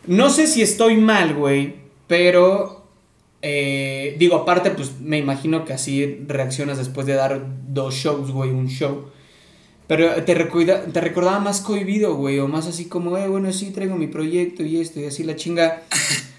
No 0.06 0.28
sé 0.28 0.46
si 0.46 0.60
estoy 0.60 0.96
mal, 0.96 1.34
güey, 1.34 1.76
pero... 2.06 2.84
Eh, 3.40 4.16
digo, 4.18 4.36
aparte, 4.36 4.70
pues 4.72 5.00
me 5.00 5.18
imagino 5.18 5.64
que 5.64 5.72
así 5.72 6.24
reaccionas 6.26 6.78
después 6.78 7.06
de 7.06 7.14
dar 7.14 7.46
dos 7.68 7.94
shows, 7.94 8.32
güey, 8.32 8.50
un 8.50 8.68
show. 8.68 9.06
Pero 9.86 10.12
te, 10.24 10.34
te 10.34 11.00
recordaba 11.00 11.38
más 11.38 11.60
cohibido, 11.60 12.16
güey, 12.16 12.38
o 12.38 12.48
más 12.48 12.66
así 12.66 12.86
como, 12.86 13.16
eh, 13.16 13.28
bueno, 13.28 13.52
sí, 13.52 13.70
traigo 13.70 13.96
mi 13.96 14.08
proyecto 14.08 14.62
y 14.62 14.80
esto 14.80 15.00
y 15.00 15.06
así 15.06 15.22
la 15.22 15.36
chinga. 15.36 15.84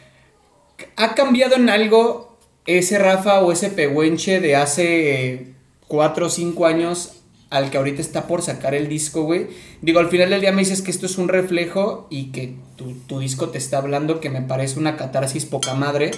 ¿Ha 0.95 1.15
cambiado 1.15 1.55
en 1.55 1.69
algo 1.69 2.37
ese 2.65 2.99
Rafa 2.99 3.41
o 3.41 3.51
ese 3.51 3.69
Pehuenche 3.69 4.39
de 4.39 4.55
hace 4.55 5.53
4 5.87 6.25
o 6.25 6.29
5 6.29 6.65
años 6.65 7.13
al 7.49 7.71
que 7.71 7.77
ahorita 7.77 8.01
está 8.01 8.27
por 8.27 8.41
sacar 8.41 8.75
el 8.75 8.89
disco, 8.89 9.23
güey? 9.23 9.47
Digo, 9.81 9.99
al 9.99 10.09
final 10.09 10.29
del 10.29 10.41
día 10.41 10.51
me 10.51 10.59
dices 10.59 10.81
que 10.81 10.91
esto 10.91 11.05
es 11.05 11.17
un 11.17 11.29
reflejo 11.29 12.07
y 12.09 12.31
que 12.31 12.55
tu, 12.75 13.19
disco 13.19 13.49
te 13.49 13.57
está 13.57 13.77
hablando, 13.77 14.19
que 14.19 14.29
me 14.29 14.41
parece 14.41 14.79
una 14.79 14.97
catarsis 14.97 15.45
poca 15.45 15.73
madre. 15.73 16.11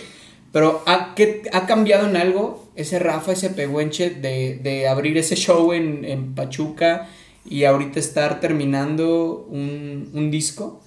Pero 0.52 0.84
¿ha, 0.88 1.16
¿ha 1.54 1.68
cambiado 1.68 2.08
en 2.08 2.18
algo 2.18 2.72
ese 2.76 2.98
Rafa, 2.98 3.34
ese 3.34 3.52
Pehuenche 3.52 4.10
de, 4.10 4.60
de 4.62 4.88
abrir 4.88 5.18
ese 5.18 5.36
show 5.36 5.74
en, 5.74 6.04
en, 6.04 6.34
Pachuca 6.34 7.08
y 7.48 7.66
ahorita 7.66 8.00
estar 8.00 8.40
terminando 8.40 9.46
un, 9.50 10.10
un 10.14 10.32
disco? 10.32 10.84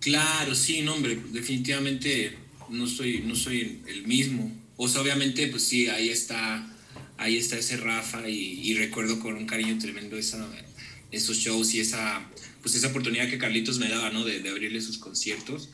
Claro, 0.00 0.54
sí, 0.54 0.82
no, 0.82 0.94
hombre, 0.94 1.18
definitivamente 1.32 2.36
no 2.70 2.86
soy, 2.86 3.20
no 3.20 3.34
soy 3.34 3.80
el 3.86 4.06
mismo. 4.06 4.52
O 4.76 4.88
sea, 4.88 5.00
obviamente, 5.00 5.46
pues 5.48 5.64
sí, 5.64 5.88
ahí 5.88 6.08
está, 6.08 6.68
ahí 7.16 7.36
está 7.36 7.58
ese 7.58 7.76
Rafa 7.76 8.28
y, 8.28 8.74
recuerdo 8.74 9.18
con 9.20 9.36
un 9.36 9.46
cariño 9.46 9.78
tremendo 9.78 10.16
esos 10.16 11.36
shows 11.38 11.74
y 11.74 11.80
esa, 11.80 12.28
pues 12.62 12.74
esa 12.74 12.88
oportunidad 12.88 13.28
que 13.28 13.38
Carlitos 13.38 13.78
me 13.78 13.88
daba, 13.88 14.10
¿no? 14.10 14.24
De, 14.24 14.40
de 14.40 14.48
abrirle 14.48 14.80
sus 14.80 14.98
conciertos. 14.98 15.70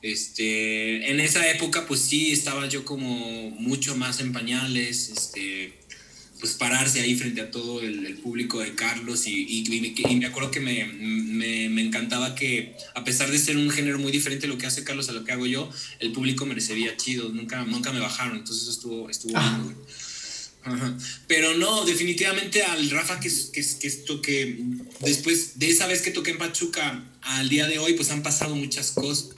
Este, 0.00 1.10
en 1.10 1.18
esa 1.18 1.50
época, 1.50 1.86
pues 1.86 2.00
sí, 2.00 2.30
estaba 2.30 2.68
yo 2.68 2.84
como 2.84 3.50
mucho 3.50 3.96
más 3.96 4.20
en 4.20 4.32
pañales, 4.32 5.10
este, 5.10 5.74
pues 6.40 6.54
pararse 6.54 7.00
ahí 7.00 7.16
frente 7.16 7.40
a 7.40 7.50
todo 7.50 7.80
el, 7.80 8.16
público 8.18 8.60
de 8.60 8.74
Carlos 8.74 9.26
y, 9.26 9.64
y, 9.68 10.16
me 10.16 10.26
acuerdo 10.26 10.50
que 10.50 10.60
me, 10.60 10.84
me, 10.86 11.68
me, 11.68 11.82
encantaba 11.82 12.34
que 12.34 12.74
a 12.94 13.04
pesar 13.04 13.30
de 13.30 13.38
ser 13.38 13.56
un 13.56 13.70
género 13.70 13.98
muy 13.98 14.12
diferente 14.12 14.46
lo 14.46 14.58
que 14.58 14.66
hace 14.66 14.84
Carlos 14.84 15.08
a 15.08 15.12
lo 15.12 15.24
que 15.24 15.32
hago 15.32 15.46
yo, 15.46 15.70
el 16.00 16.12
público 16.12 16.46
me 16.46 16.54
recibía 16.54 16.96
chido, 16.96 17.28
nunca, 17.30 17.64
nunca 17.64 17.92
me 17.92 18.00
bajaron, 18.00 18.38
entonces 18.38 18.62
eso 18.62 18.72
estuvo, 18.72 19.10
estuvo 19.10 19.32
ah. 19.36 19.62
Pero 21.26 21.56
no, 21.56 21.84
definitivamente 21.84 22.62
al 22.62 22.90
Rafa 22.90 23.20
que, 23.20 23.30
que, 23.52 23.64
que, 23.80 23.86
esto 23.86 24.20
que 24.20 24.58
después 25.00 25.58
de 25.58 25.70
esa 25.70 25.86
vez 25.86 26.02
que 26.02 26.10
toqué 26.10 26.32
en 26.32 26.38
Pachuca 26.38 27.04
al 27.22 27.48
día 27.48 27.66
de 27.66 27.78
hoy 27.78 27.94
pues 27.94 28.10
han 28.10 28.22
pasado 28.22 28.54
muchas 28.54 28.90
cosas, 28.90 29.30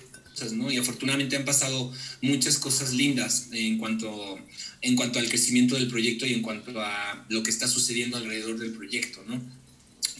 ¿no? 0.52 0.70
Y 0.72 0.78
afortunadamente 0.78 1.36
han 1.36 1.44
pasado 1.44 1.92
muchas 2.22 2.58
cosas 2.58 2.92
lindas 2.92 3.48
en 3.52 3.78
cuanto 3.78 4.38
en 4.82 4.96
cuanto 4.96 5.18
al 5.18 5.28
crecimiento 5.28 5.74
del 5.74 5.88
proyecto 5.88 6.26
y 6.26 6.32
en 6.32 6.42
cuanto 6.42 6.80
a 6.80 7.26
lo 7.28 7.42
que 7.42 7.50
está 7.50 7.68
sucediendo 7.68 8.16
alrededor 8.16 8.58
del 8.58 8.72
proyecto, 8.72 9.22
¿no? 9.26 9.40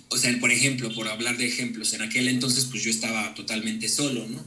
O 0.09 0.19
sea, 0.19 0.37
por 0.41 0.51
ejemplo, 0.51 0.93
por 0.93 1.09
hablar 1.09 1.39
de 1.39 1.47
ejemplos, 1.47 1.95
en 1.95 2.03
aquel 2.03 2.29
entonces 2.29 2.67
pues 2.67 2.83
yo 2.83 2.91
estaba 2.91 3.35
totalmente 3.35 3.89
solo, 3.89 4.27
¿no? 4.29 4.45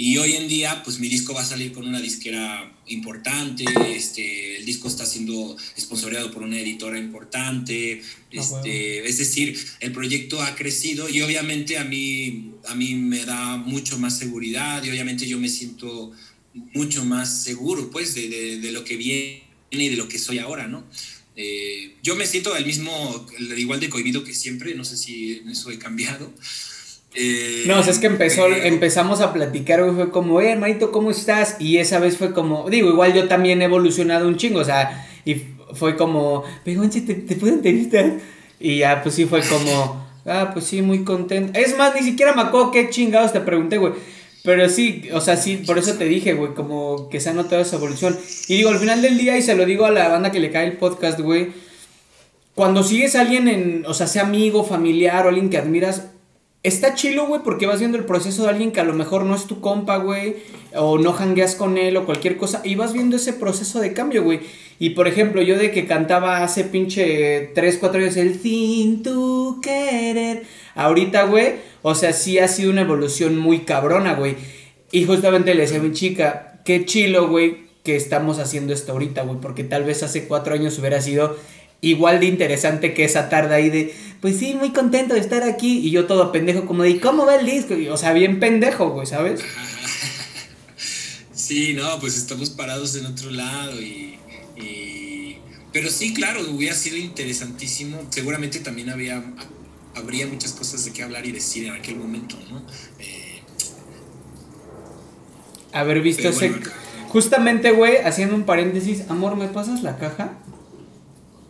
Y 0.00 0.16
hoy 0.16 0.36
en 0.36 0.46
día, 0.46 0.84
pues 0.84 1.00
mi 1.00 1.08
disco 1.08 1.34
va 1.34 1.42
a 1.42 1.44
salir 1.44 1.72
con 1.72 1.84
una 1.84 2.00
disquera 2.00 2.72
importante, 2.86 3.64
este, 3.88 4.58
el 4.58 4.64
disco 4.64 4.86
está 4.86 5.04
siendo 5.04 5.56
esponsoreado 5.76 6.30
por 6.30 6.44
una 6.44 6.56
editora 6.56 6.96
importante, 7.00 8.00
ah, 8.00 8.26
este, 8.30 9.04
es 9.08 9.18
decir, 9.18 9.58
el 9.80 9.90
proyecto 9.90 10.40
ha 10.40 10.54
crecido 10.54 11.08
y 11.08 11.20
obviamente 11.20 11.78
a 11.78 11.84
mí, 11.84 12.52
a 12.68 12.76
mí 12.76 12.94
me 12.94 13.24
da 13.24 13.56
mucho 13.56 13.98
más 13.98 14.16
seguridad 14.16 14.84
y 14.84 14.90
obviamente 14.90 15.26
yo 15.26 15.36
me 15.40 15.48
siento 15.48 16.12
mucho 16.74 17.04
más 17.04 17.42
seguro, 17.42 17.90
pues, 17.90 18.14
de, 18.14 18.60
de, 18.60 18.70
lo 18.70 18.84
que 18.84 18.96
viene 18.96 19.42
y 19.72 19.88
de 19.88 19.96
lo 19.96 20.06
que 20.06 20.20
soy 20.20 20.38
ahora, 20.38 20.68
¿no? 20.68 20.86
Eh, 21.34 21.96
yo 22.04 22.14
me 22.14 22.28
siento 22.28 22.54
el 22.56 22.66
mismo, 22.66 23.26
igual 23.56 23.80
de 23.80 23.88
cohibido 23.88 24.22
que 24.22 24.32
siempre, 24.32 24.76
no 24.76 24.84
sé 24.84 24.96
si 24.96 25.38
en 25.38 25.48
eso 25.48 25.72
he 25.72 25.78
cambiado, 25.80 26.32
eh, 27.20 27.64
no, 27.66 27.80
o 27.80 27.82
sea, 27.82 27.92
es 27.92 27.98
que 27.98 28.06
empezó, 28.06 28.46
empezamos 28.46 29.20
a 29.20 29.32
platicar, 29.32 29.82
güey, 29.82 29.94
fue 29.94 30.10
como, 30.10 30.40
eh, 30.40 30.52
hermanito, 30.52 30.92
¿cómo 30.92 31.10
estás? 31.10 31.56
Y 31.58 31.78
esa 31.78 31.98
vez 31.98 32.16
fue 32.16 32.32
como, 32.32 32.70
digo, 32.70 32.88
igual 32.90 33.12
yo 33.12 33.26
también 33.26 33.60
he 33.60 33.64
evolucionado 33.64 34.28
un 34.28 34.36
chingo, 34.36 34.60
o 34.60 34.64
sea, 34.64 35.04
y 35.24 35.42
fue 35.74 35.96
como, 35.96 36.44
¿te, 36.64 37.00
te 37.00 37.34
puedo 37.34 37.54
entrevistar? 37.54 38.18
Y 38.60 38.78
ya, 38.78 39.02
pues 39.02 39.16
sí, 39.16 39.26
fue 39.26 39.40
como, 39.42 40.06
ah, 40.26 40.50
pues 40.52 40.66
sí, 40.66 40.80
muy 40.80 41.02
contento. 41.02 41.58
Es 41.58 41.76
más, 41.76 41.92
ni 41.96 42.02
siquiera 42.02 42.34
me 42.34 42.42
acuerdo 42.42 42.70
qué 42.70 42.88
chingados 42.88 43.32
te 43.32 43.40
pregunté, 43.40 43.78
güey. 43.78 43.94
Pero 44.44 44.68
sí, 44.68 45.08
o 45.12 45.20
sea, 45.20 45.36
sí, 45.36 45.56
por 45.66 45.76
eso 45.76 45.94
te 45.94 46.04
dije, 46.04 46.34
güey, 46.34 46.54
como 46.54 47.08
que 47.08 47.18
se 47.18 47.30
ha 47.30 47.34
notado 47.34 47.62
esa 47.62 47.76
evolución. 47.76 48.16
Y 48.46 48.58
digo, 48.58 48.70
al 48.70 48.78
final 48.78 49.02
del 49.02 49.18
día, 49.18 49.36
y 49.36 49.42
se 49.42 49.56
lo 49.56 49.66
digo 49.66 49.86
a 49.86 49.90
la 49.90 50.08
banda 50.08 50.30
que 50.30 50.38
le 50.38 50.52
cae 50.52 50.66
el 50.68 50.76
podcast, 50.76 51.18
güey, 51.18 51.48
cuando 52.54 52.84
sigues 52.84 53.16
a 53.16 53.22
alguien 53.22 53.48
en, 53.48 53.84
o 53.86 53.94
sea, 53.94 54.06
sea 54.06 54.22
amigo, 54.22 54.62
familiar 54.62 55.26
o 55.26 55.30
alguien 55.30 55.50
que 55.50 55.58
admiras, 55.58 56.10
Está 56.64 56.94
chilo, 56.94 57.26
güey, 57.26 57.40
porque 57.44 57.66
vas 57.66 57.78
viendo 57.78 57.96
el 57.96 58.04
proceso 58.04 58.42
de 58.42 58.50
alguien 58.50 58.72
que 58.72 58.80
a 58.80 58.84
lo 58.84 58.92
mejor 58.92 59.24
no 59.24 59.36
es 59.36 59.46
tu 59.46 59.60
compa, 59.60 59.96
güey, 59.98 60.36
o 60.74 60.98
no 60.98 61.12
jangueas 61.12 61.54
con 61.54 61.78
él 61.78 61.96
o 61.96 62.04
cualquier 62.04 62.36
cosa, 62.36 62.62
y 62.64 62.74
vas 62.74 62.92
viendo 62.92 63.16
ese 63.16 63.32
proceso 63.32 63.78
de 63.78 63.92
cambio, 63.92 64.24
güey. 64.24 64.40
Y 64.80 64.90
por 64.90 65.06
ejemplo, 65.06 65.40
yo 65.40 65.56
de 65.56 65.70
que 65.70 65.86
cantaba 65.86 66.42
hace 66.42 66.64
pinche 66.64 67.52
3, 67.54 67.78
4 67.78 68.00
años 68.00 68.16
el 68.16 68.40
sin 68.40 69.04
tu 69.04 69.60
querer, 69.62 70.42
ahorita, 70.74 71.24
güey, 71.24 71.54
o 71.82 71.94
sea, 71.94 72.12
sí 72.12 72.40
ha 72.40 72.48
sido 72.48 72.72
una 72.72 72.82
evolución 72.82 73.38
muy 73.38 73.60
cabrona, 73.60 74.14
güey. 74.14 74.34
Y 74.90 75.04
justamente 75.04 75.54
le 75.54 75.62
decía 75.62 75.78
a 75.78 75.82
mi 75.82 75.92
chica, 75.92 76.60
qué 76.64 76.84
chilo, 76.84 77.28
güey, 77.28 77.68
que 77.84 77.94
estamos 77.94 78.40
haciendo 78.40 78.72
esto 78.72 78.92
ahorita, 78.92 79.22
güey, 79.22 79.38
porque 79.40 79.62
tal 79.62 79.84
vez 79.84 80.02
hace 80.02 80.26
4 80.26 80.54
años 80.54 80.78
hubiera 80.78 81.00
sido 81.00 81.36
igual 81.80 82.20
de 82.20 82.26
interesante 82.26 82.94
que 82.94 83.04
esa 83.04 83.28
tarde 83.28 83.54
ahí 83.54 83.70
de, 83.70 83.94
pues 84.20 84.38
sí, 84.38 84.54
muy 84.54 84.72
contento 84.72 85.14
de 85.14 85.20
estar 85.20 85.42
aquí. 85.42 85.78
Y 85.78 85.90
yo 85.90 86.06
todo 86.06 86.32
pendejo, 86.32 86.66
como 86.66 86.82
de, 86.82 87.00
¿cómo 87.00 87.26
va 87.26 87.36
el 87.36 87.46
disco? 87.46 87.74
o 87.90 87.96
sea, 87.96 88.12
bien 88.12 88.40
pendejo, 88.40 88.90
güey, 88.90 89.06
¿sabes? 89.06 89.40
Sí, 91.32 91.72
no, 91.72 91.98
pues 91.98 92.18
estamos 92.18 92.50
parados 92.50 92.94
en 92.96 93.06
otro 93.06 93.30
lado 93.30 93.80
y, 93.80 94.18
Pero 95.72 95.88
sí, 95.88 96.12
claro, 96.12 96.42
hubiera 96.50 96.74
sido 96.74 96.98
interesantísimo. 96.98 98.06
Seguramente 98.10 98.60
también 98.60 98.90
había, 98.90 99.24
habría 99.94 100.26
muchas 100.26 100.52
cosas 100.52 100.84
de 100.84 100.92
qué 100.92 101.02
hablar 101.02 101.24
y 101.24 101.32
decir 101.32 101.64
en 101.66 101.72
aquel 101.72 101.96
momento, 101.96 102.36
¿no? 102.50 102.62
Eh, 102.98 103.40
Haber 105.72 106.02
visto 106.02 106.28
ese... 106.28 106.52
Justamente, 107.08 107.70
güey, 107.70 107.96
haciendo 107.96 108.34
un 108.34 108.44
paréntesis, 108.44 109.08
amor, 109.08 109.36
¿me 109.36 109.48
pasas 109.48 109.82
la 109.82 109.96
caja? 109.96 110.36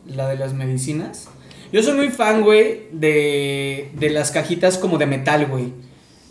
La 0.09 0.29
de 0.29 0.37
las 0.37 0.55
medicinas. 0.55 1.29
Yo 1.73 1.83
soy 1.83 1.95
muy 1.95 2.09
fan, 2.09 2.43
güey, 2.43 2.89
de, 2.93 3.91
de 3.95 4.11
las 4.11 4.31
cajitas 4.31 4.79
como 4.79 4.97
de 4.97 5.07
metal, 5.07 5.47
güey. 5.47 5.73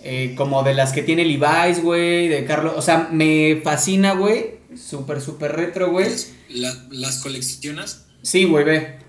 Eh, 0.03 0.35
como 0.35 0.63
de 0.63 0.73
las 0.73 0.93
que 0.93 1.03
tiene 1.03 1.25
Levi's, 1.25 1.83
güey, 1.83 2.27
de 2.27 2.45
Carlos. 2.45 2.73
O 2.75 2.81
sea, 2.81 3.09
me 3.11 3.61
fascina, 3.63 4.13
güey. 4.13 4.57
Súper, 4.75 5.21
súper 5.21 5.55
retro, 5.55 5.91
güey. 5.91 6.07
¿Las, 6.49 7.19
coleccionas? 7.21 8.05
Sí, 8.21 8.45
güey, 8.45 8.63
ve. 8.63 8.99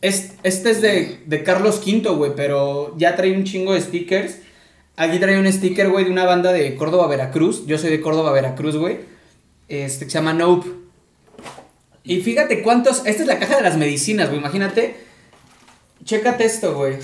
este 0.00 0.70
es 0.70 0.82
de, 0.82 1.20
de 1.26 1.42
Carlos 1.42 1.80
V, 1.84 2.08
güey, 2.10 2.32
pero 2.36 2.94
ya 2.98 3.16
trae 3.16 3.32
un 3.32 3.44
chingo 3.44 3.74
de 3.74 3.80
stickers. 3.80 4.38
Aquí 4.96 5.18
trae 5.18 5.40
un 5.40 5.50
sticker, 5.50 5.88
güey, 5.88 6.04
de 6.04 6.10
una 6.10 6.24
banda 6.24 6.52
de 6.52 6.74
Córdoba, 6.76 7.06
Veracruz. 7.08 7.66
Yo 7.66 7.78
soy 7.78 7.90
de 7.90 8.00
Córdoba, 8.00 8.32
Veracruz, 8.32 8.76
güey. 8.76 8.98
Este 9.68 10.04
que 10.04 10.10
se 10.10 10.18
llama 10.18 10.34
Nope. 10.34 10.81
Y 12.04 12.20
fíjate 12.20 12.62
cuántos. 12.62 13.02
Esta 13.06 13.22
es 13.22 13.26
la 13.26 13.38
caja 13.38 13.56
de 13.56 13.62
las 13.62 13.76
medicinas, 13.76 14.28
güey. 14.28 14.40
Imagínate 14.40 15.12
Chécate 16.04 16.44
esto, 16.44 16.74
güey. 16.74 16.94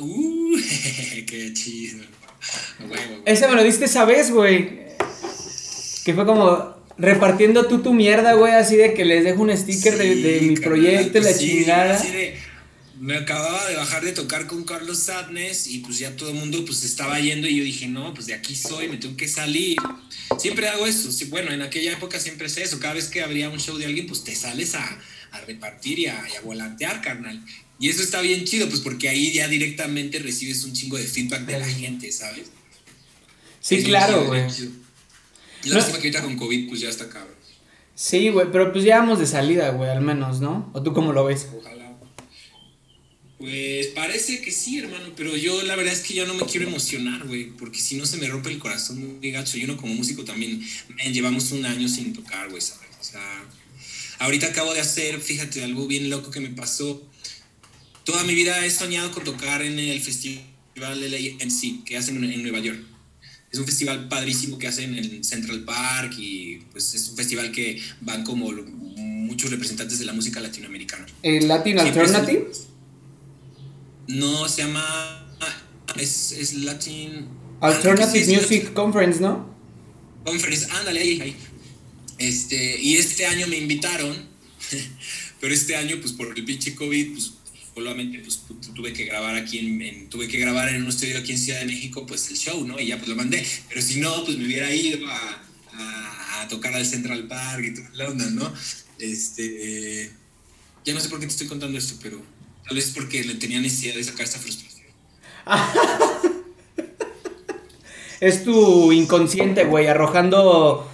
Uh, 0.00 0.56
qué 1.26 1.52
chido. 1.52 2.04
Ese 3.24 3.48
me 3.48 3.56
lo 3.56 3.64
diste 3.64 3.86
esa 3.86 4.04
vez, 4.04 4.30
güey. 4.30 4.86
Que 6.04 6.14
fue 6.14 6.24
como 6.24 6.76
repartiendo 6.96 7.66
tú 7.66 7.80
tu 7.82 7.92
mierda, 7.92 8.34
güey, 8.34 8.52
así 8.52 8.76
de 8.76 8.94
que 8.94 9.04
les 9.04 9.24
dejo 9.24 9.42
un 9.42 9.56
sticker 9.56 9.96
de, 9.98 10.40
mi 10.42 10.56
proyecto, 10.56 11.20
la 11.20 11.36
chingada. 11.36 12.00
Me 13.00 13.16
acababa 13.16 13.68
de 13.68 13.76
bajar 13.76 14.04
de 14.04 14.12
tocar 14.12 14.46
con 14.46 14.64
Carlos 14.64 14.98
Sadness 14.98 15.68
y 15.68 15.78
pues 15.78 15.98
ya 15.98 16.16
todo 16.16 16.30
el 16.30 16.36
mundo 16.36 16.64
pues 16.64 16.82
estaba 16.84 17.20
yendo 17.20 17.46
y 17.46 17.56
yo 17.56 17.64
dije, 17.64 17.86
no, 17.86 18.12
pues 18.12 18.26
de 18.26 18.34
aquí 18.34 18.56
soy, 18.56 18.88
me 18.88 18.96
tengo 18.96 19.16
que 19.16 19.28
salir. 19.28 19.76
Siempre 20.38 20.68
hago 20.68 20.86
eso, 20.86 21.12
sí, 21.12 21.26
bueno, 21.26 21.52
en 21.52 21.62
aquella 21.62 21.92
época 21.92 22.18
siempre 22.18 22.48
es 22.48 22.56
eso, 22.56 22.80
cada 22.80 22.94
vez 22.94 23.08
que 23.08 23.22
habría 23.22 23.50
un 23.50 23.60
show 23.60 23.76
de 23.76 23.86
alguien, 23.86 24.06
pues 24.06 24.24
te 24.24 24.34
sales 24.34 24.74
a, 24.74 24.98
a 25.30 25.40
repartir 25.42 25.98
y 26.00 26.06
a, 26.06 26.24
volantear, 26.44 27.00
carnal. 27.00 27.40
Y 27.78 27.88
eso 27.88 28.02
está 28.02 28.20
bien 28.20 28.44
chido, 28.44 28.68
pues 28.68 28.80
porque 28.80 29.08
ahí 29.08 29.32
ya 29.32 29.46
directamente 29.46 30.18
recibes 30.18 30.64
un 30.64 30.72
chingo 30.72 30.96
de 30.96 31.04
feedback 31.04 31.42
de 31.42 31.58
la 31.60 31.66
gente, 31.66 32.10
¿sabes? 32.10 32.50
Sí, 33.60 33.82
claro, 33.84 34.26
güey. 34.26 34.42
Y 35.64 35.68
la 35.68 35.80
no. 35.80 35.86
que 35.86 35.96
ahorita 35.96 36.22
con 36.22 36.36
COVID, 36.36 36.68
pues 36.68 36.80
ya 36.80 36.88
está 36.88 37.08
cabrón. 37.08 37.34
Sí, 37.94 38.28
güey, 38.30 38.48
pero 38.50 38.72
pues 38.72 38.84
ya 38.84 38.98
vamos 38.98 39.18
de 39.18 39.26
salida, 39.26 39.70
güey, 39.70 39.90
al 39.90 40.00
menos, 40.00 40.40
¿no? 40.40 40.70
¿O 40.72 40.82
tú 40.82 40.92
cómo 40.92 41.12
lo 41.12 41.24
ves? 41.24 41.48
Ojalá. 41.56 41.87
Pues 43.38 43.88
parece 43.88 44.40
que 44.40 44.50
sí, 44.50 44.78
hermano, 44.78 45.12
pero 45.16 45.36
yo 45.36 45.62
la 45.62 45.76
verdad 45.76 45.94
es 45.94 46.00
que 46.00 46.14
yo 46.14 46.26
no 46.26 46.34
me 46.34 46.44
quiero 46.44 46.66
emocionar, 46.66 47.24
güey, 47.26 47.50
porque 47.50 47.78
si 47.78 47.94
no 47.94 48.04
se 48.04 48.16
me 48.16 48.26
rompe 48.26 48.50
el 48.50 48.58
corazón 48.58 49.18
muy 49.20 49.30
gacho. 49.30 49.58
Yo 49.58 49.68
no 49.68 49.76
como 49.76 49.94
músico 49.94 50.24
también, 50.24 50.60
llevamos 51.12 51.52
un 51.52 51.64
año 51.64 51.88
sin 51.88 52.12
tocar, 52.12 52.50
güey, 52.50 52.60
¿sabes? 52.60 52.88
O 53.00 53.04
sea, 53.04 53.48
Ahorita 54.18 54.48
acabo 54.48 54.74
de 54.74 54.80
hacer, 54.80 55.20
fíjate, 55.20 55.62
algo 55.62 55.86
bien 55.86 56.10
loco 56.10 56.30
que 56.30 56.40
me 56.40 56.50
pasó. 56.50 57.02
Toda 58.04 58.24
mi 58.24 58.34
vida 58.34 58.64
he 58.64 58.70
soñado 58.70 59.12
con 59.12 59.22
tocar 59.22 59.62
en 59.62 59.78
el 59.78 60.00
festival 60.00 60.44
LAMC 60.76 61.84
que 61.84 61.96
hacen 61.96 62.22
en 62.22 62.42
Nueva 62.42 62.58
York. 62.58 62.80
Es 63.52 63.58
un 63.58 63.64
festival 63.64 64.08
padrísimo 64.08 64.58
que 64.58 64.66
hacen 64.66 64.98
en 64.98 65.24
Central 65.24 65.64
Park 65.64 66.14
y 66.18 66.56
pues 66.72 66.94
es 66.94 67.08
un 67.08 67.16
festival 67.16 67.52
que 67.52 67.80
van 68.00 68.24
como 68.24 68.52
muchos 68.96 69.50
representantes 69.50 69.98
de 70.00 70.04
la 70.04 70.12
música 70.12 70.40
latinoamericana. 70.40 71.06
¿El 71.22 71.46
Latin 71.46 71.78
Alternative? 71.78 72.48
No, 74.08 74.48
se 74.48 74.62
llama... 74.62 75.24
Es, 75.96 76.32
es 76.32 76.54
Latin... 76.54 77.28
Alternative 77.60 78.26
Music 78.26 78.72
Conference, 78.72 79.20
¿no? 79.20 79.54
Conference, 80.24 80.66
ándale, 80.70 81.00
ahí, 81.00 81.20
ahí. 81.20 81.36
Este, 82.18 82.80
y 82.80 82.96
este 82.96 83.26
año 83.26 83.46
me 83.46 83.56
invitaron, 83.56 84.16
pero 85.40 85.54
este 85.54 85.76
año, 85.76 85.96
pues 86.00 86.12
por 86.12 86.36
el 86.36 86.44
pinche 86.44 86.74
COVID, 86.74 87.12
pues 87.12 87.32
solamente 87.74 88.18
pues, 88.18 88.42
tuve 88.74 88.92
que 88.92 89.04
grabar 89.04 89.36
aquí 89.36 89.58
en, 89.58 90.08
tuve 90.08 90.26
que 90.26 90.38
grabar 90.38 90.68
en 90.68 90.82
un 90.82 90.88
estudio 90.88 91.18
aquí 91.18 91.32
en 91.32 91.38
Ciudad 91.38 91.60
de 91.60 91.66
México, 91.66 92.06
pues 92.06 92.28
el 92.30 92.36
show, 92.36 92.66
¿no? 92.66 92.78
Y 92.80 92.86
ya 92.86 92.96
pues 92.96 93.08
lo 93.08 93.16
mandé. 93.16 93.46
Pero 93.68 93.82
si 93.82 94.00
no, 94.00 94.24
pues 94.24 94.36
me 94.36 94.46
hubiera 94.46 94.72
ido 94.72 95.06
a, 95.08 95.42
a, 96.40 96.48
tocar 96.48 96.74
al 96.74 96.86
Central 96.86 97.26
Park 97.28 97.64
y 97.64 97.74
toda 97.74 97.90
la 97.94 98.08
onda, 98.08 98.30
¿no? 98.30 98.52
Este, 98.98 100.10
ya 100.84 100.94
no 100.94 101.00
sé 101.00 101.08
por 101.08 101.20
qué 101.20 101.26
te 101.26 101.32
estoy 101.32 101.46
contando 101.46 101.78
esto, 101.78 101.96
pero 102.02 102.20
tal 102.68 102.76
vez 102.76 102.92
porque 102.94 103.24
le 103.24 103.34
tenía 103.34 103.60
necesidad 103.60 103.94
de 103.94 104.04
sacar 104.04 104.26
esta 104.26 104.38
frustración. 104.38 104.86
es 108.20 108.44
tu 108.44 108.92
inconsciente, 108.92 109.64
güey, 109.64 109.86
arrojando 109.86 110.86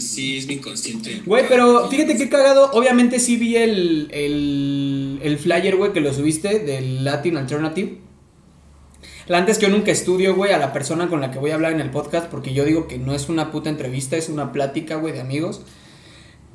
Sí, 0.00 0.38
es 0.38 0.46
mi 0.46 0.54
inconsciente. 0.54 1.22
Güey, 1.24 1.44
pero 1.48 1.88
fíjate 1.88 2.16
qué 2.16 2.28
cagado. 2.28 2.70
Obviamente 2.72 3.20
sí 3.20 3.36
vi 3.36 3.56
el, 3.56 4.08
el, 4.10 5.20
el 5.22 5.38
flyer, 5.38 5.76
güey, 5.76 5.92
que 5.92 6.00
lo 6.00 6.12
subiste 6.12 6.58
del 6.58 7.04
Latin 7.04 7.36
Alternative. 7.36 7.98
La 9.28 9.38
antes 9.38 9.58
que 9.58 9.66
yo 9.66 9.72
nunca 9.72 9.92
estudio, 9.92 10.34
güey, 10.34 10.52
a 10.52 10.58
la 10.58 10.72
persona 10.72 11.08
con 11.08 11.20
la 11.20 11.30
que 11.30 11.38
voy 11.38 11.50
a 11.50 11.54
hablar 11.54 11.72
en 11.72 11.80
el 11.80 11.90
podcast, 11.90 12.28
porque 12.28 12.52
yo 12.52 12.64
digo 12.64 12.88
que 12.88 12.98
no 12.98 13.14
es 13.14 13.28
una 13.28 13.52
puta 13.52 13.70
entrevista, 13.70 14.16
es 14.16 14.28
una 14.28 14.52
plática, 14.52 14.96
güey, 14.96 15.12
de 15.12 15.20
amigos. 15.20 15.62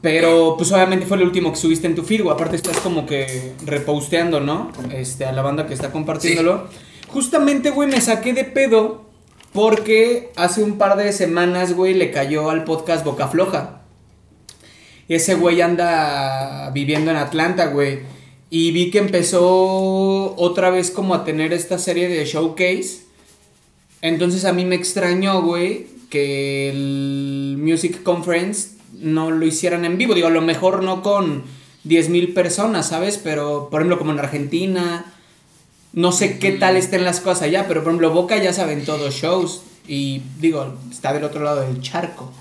Pero, 0.01 0.55
pues 0.57 0.71
obviamente 0.71 1.05
fue 1.05 1.17
el 1.17 1.23
último 1.23 1.51
que 1.51 1.57
subiste 1.57 1.85
en 1.85 1.95
tu 1.95 2.03
feed, 2.03 2.23
güey. 2.23 2.33
Aparte 2.33 2.55
estás 2.55 2.77
como 2.77 3.05
que 3.05 3.53
reposteando, 3.65 4.39
¿no? 4.39 4.71
Este, 4.91 5.25
a 5.25 5.31
la 5.31 5.43
banda 5.43 5.67
que 5.67 5.75
está 5.75 5.91
compartiéndolo. 5.91 6.67
Justamente, 7.07 7.69
güey, 7.69 7.87
me 7.87 8.01
saqué 8.01 8.33
de 8.33 8.43
pedo 8.43 9.05
porque 9.53 10.31
hace 10.35 10.63
un 10.63 10.77
par 10.77 10.97
de 10.97 11.13
semanas, 11.13 11.73
güey, 11.73 11.93
le 11.93 12.11
cayó 12.11 12.49
al 12.49 12.63
podcast 12.63 13.05
Boca 13.05 13.27
Floja. 13.27 13.81
Ese 15.07 15.35
güey 15.35 15.61
anda 15.61 16.71
viviendo 16.71 17.11
en 17.11 17.17
Atlanta, 17.17 17.67
güey. 17.67 17.99
Y 18.49 18.71
vi 18.71 18.89
que 18.91 18.97
empezó 18.97 20.35
otra 20.35 20.69
vez 20.71 20.89
como 20.89 21.13
a 21.13 21.23
tener 21.23 21.53
esta 21.53 21.77
serie 21.77 22.09
de 22.09 22.25
showcase. 22.25 23.01
Entonces 24.01 24.45
a 24.45 24.53
mí 24.53 24.65
me 24.65 24.75
extrañó, 24.75 25.41
güey, 25.41 25.87
que 26.09 26.69
el 26.69 27.57
Music 27.59 28.03
Conference 28.03 28.80
no 28.93 29.31
lo 29.31 29.45
hicieran 29.45 29.85
en 29.85 29.97
vivo. 29.97 30.13
Digo, 30.13 30.27
a 30.27 30.31
lo 30.31 30.41
mejor 30.41 30.83
no 30.83 31.01
con 31.01 31.43
10.000 31.85 32.33
personas, 32.33 32.89
¿sabes? 32.89 33.17
Pero, 33.17 33.69
por 33.69 33.81
ejemplo, 33.81 33.97
como 33.97 34.11
en 34.11 34.19
Argentina, 34.19 35.05
no 35.93 36.11
sé 36.11 36.39
qué 36.39 36.51
tal 36.51 36.77
estén 36.77 37.03
las 37.03 37.19
cosas 37.19 37.43
allá, 37.43 37.67
pero 37.67 37.81
por 37.83 37.91
ejemplo, 37.91 38.11
Boca 38.11 38.37
ya 38.37 38.53
saben 38.53 38.85
todos 38.85 39.13
shows. 39.15 39.63
Y 39.87 40.21
digo, 40.39 40.77
está 40.89 41.13
del 41.13 41.23
otro 41.23 41.43
lado 41.43 41.61
del 41.61 41.81
charco. 41.81 42.31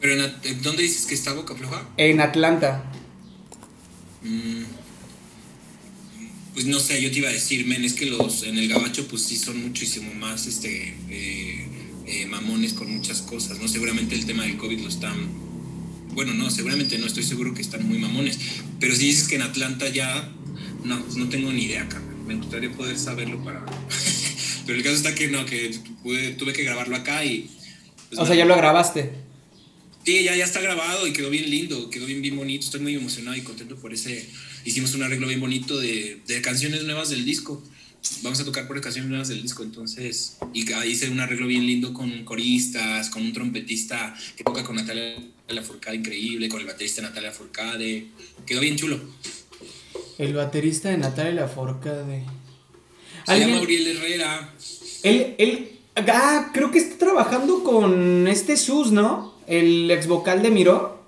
¿Pero 0.00 0.22
en, 0.22 0.62
dónde 0.62 0.82
dices 0.82 1.06
que 1.06 1.14
está 1.14 1.32
Boca 1.32 1.54
Floja? 1.54 1.88
En 1.96 2.20
Atlanta. 2.20 2.84
Mm. 4.22 4.64
Pues 6.54 6.66
no 6.66 6.78
sé, 6.78 7.02
yo 7.02 7.10
te 7.10 7.18
iba 7.18 7.28
a 7.28 7.32
decir, 7.32 7.66
men, 7.66 7.84
es 7.84 7.94
que 7.94 8.06
los 8.06 8.44
en 8.44 8.56
el 8.56 8.68
gabacho 8.68 9.08
pues 9.08 9.22
sí 9.22 9.36
son 9.36 9.60
muchísimo 9.60 10.14
más 10.14 10.46
este 10.46 10.96
eh, 11.10 11.68
eh, 12.06 12.26
mamones 12.26 12.74
con 12.74 12.94
muchas 12.94 13.22
cosas, 13.22 13.58
¿no? 13.58 13.66
Seguramente 13.66 14.14
el 14.14 14.24
tema 14.24 14.44
del 14.44 14.56
COVID 14.56 14.80
lo 14.80 14.88
están, 14.88 15.16
bueno, 16.14 16.34
no, 16.34 16.50
seguramente 16.50 16.98
no, 16.98 17.06
estoy 17.06 17.22
seguro 17.22 17.54
que 17.54 17.62
están 17.62 17.86
muy 17.86 17.98
mamones, 17.98 18.38
pero 18.80 18.94
si 18.94 19.06
dices 19.06 19.28
que 19.28 19.36
en 19.36 19.42
Atlanta 19.42 19.88
ya, 19.88 20.30
no, 20.84 21.02
pues 21.02 21.16
no 21.16 21.28
tengo 21.28 21.52
ni 21.52 21.64
idea, 21.64 21.88
cabrón, 21.88 22.26
me 22.26 22.36
gustaría 22.36 22.72
poder 22.72 22.98
saberlo 22.98 23.42
para... 23.44 23.64
pero 24.66 24.78
el 24.78 24.84
caso 24.84 24.96
está 24.96 25.14
que 25.14 25.28
no, 25.28 25.44
que 25.44 25.78
tuve 26.38 26.52
que 26.52 26.62
grabarlo 26.62 26.96
acá 26.96 27.24
y... 27.24 27.50
Pues, 28.08 28.20
o 28.20 28.26
sea, 28.26 28.34
ya 28.34 28.44
lo 28.44 28.56
grabaste. 28.56 29.12
Sí, 30.04 30.22
ya, 30.22 30.36
ya 30.36 30.44
está 30.44 30.60
grabado 30.60 31.06
y 31.06 31.12
quedó 31.12 31.30
bien 31.30 31.50
lindo, 31.50 31.88
quedó 31.90 32.06
bien, 32.06 32.20
bien 32.20 32.36
bonito, 32.36 32.66
estoy 32.66 32.80
muy 32.80 32.94
emocionado 32.94 33.36
y 33.36 33.40
contento 33.40 33.76
por 33.76 33.92
ese 33.94 34.28
hicimos 34.64 34.94
un 34.94 35.02
arreglo 35.02 35.26
bien 35.26 35.40
bonito 35.40 35.78
de, 35.78 36.20
de 36.26 36.42
canciones 36.42 36.84
nuevas 36.84 37.10
del 37.10 37.24
disco. 37.24 37.62
Vamos 38.22 38.38
a 38.40 38.44
tocar 38.44 38.66
por 38.66 38.78
canciones 38.82 39.08
nuevas 39.08 39.28
del 39.28 39.40
disco, 39.40 39.62
entonces, 39.62 40.36
y 40.52 40.70
hice 40.86 41.08
un 41.08 41.20
arreglo 41.20 41.46
bien 41.46 41.66
lindo 41.66 41.94
con 41.94 42.24
coristas, 42.24 43.08
con 43.08 43.22
un 43.22 43.32
trompetista 43.32 44.14
que 44.36 44.44
toca 44.44 44.62
con 44.62 44.76
Natalia 44.76 45.16
Lafourcade, 45.48 45.96
increíble, 45.96 46.48
con 46.48 46.60
el 46.60 46.66
baterista 46.66 47.02
Natalia 47.02 47.30
Lafourcade, 47.30 48.06
quedó 48.46 48.60
bien 48.60 48.76
chulo. 48.76 48.98
El 50.18 50.32
baterista 50.32 50.90
de 50.90 50.98
Natalia 50.98 51.32
Lafourcade. 51.32 52.24
Se 53.26 53.40
llama 53.40 53.60
Uriel 53.60 53.86
Herrera. 53.86 54.54
Él, 55.02 55.34
él, 55.38 55.78
ah, 55.96 56.50
creo 56.52 56.70
que 56.70 56.78
está 56.78 56.98
trabajando 56.98 57.62
con 57.62 58.26
este 58.28 58.56
Sus, 58.56 58.90
¿no? 58.90 59.34
El 59.46 59.90
ex 59.90 60.06
vocal 60.06 60.42
de 60.42 60.50
Miró. 60.50 61.02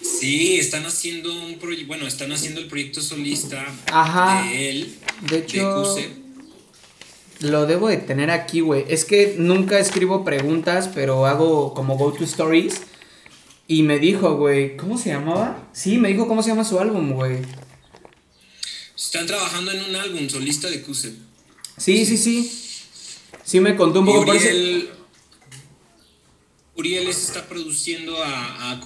Sí, 0.00 0.56
están 0.56 0.84
haciendo 0.84 1.32
un 1.32 1.58
proyecto, 1.58 1.86
bueno, 1.86 2.06
están 2.06 2.32
haciendo 2.32 2.60
el 2.60 2.66
proyecto 2.66 3.00
solista 3.00 3.64
de 4.50 4.70
él. 4.70 4.94
De 5.28 5.38
hecho, 5.38 5.96
lo 7.40 7.66
debo 7.66 7.88
de 7.88 7.98
tener 7.98 8.30
aquí, 8.30 8.60
güey. 8.60 8.84
Es 8.88 9.04
que 9.04 9.36
nunca 9.38 9.78
escribo 9.78 10.24
preguntas, 10.24 10.88
pero 10.94 11.26
hago 11.26 11.74
como 11.74 11.96
go 11.96 12.12
to 12.12 12.24
stories. 12.24 12.82
Y 13.66 13.82
me 13.82 13.98
dijo, 13.98 14.36
güey, 14.36 14.76
¿cómo 14.76 14.96
se 14.96 15.10
llamaba? 15.10 15.68
Sí, 15.72 15.98
me 15.98 16.08
dijo 16.08 16.26
cómo 16.26 16.42
se 16.42 16.50
llama 16.50 16.64
su 16.64 16.80
álbum, 16.80 17.12
güey. 17.12 17.38
Están 18.96 19.26
trabajando 19.26 19.70
en 19.70 19.84
un 19.84 19.96
álbum 19.96 20.28
solista 20.28 20.68
de 20.70 20.82
Kuse. 20.82 21.12
Sí, 21.76 22.04
sí, 22.04 22.16
sí. 22.16 22.50
Sí 23.44 23.60
me 23.60 23.76
contó 23.76 24.00
un 24.00 24.06
poco. 24.06 24.26
por 24.26 24.36
Uriel 26.76 27.08
está 27.08 27.48
produciendo 27.48 28.22
a, 28.22 28.70
a 28.70 28.80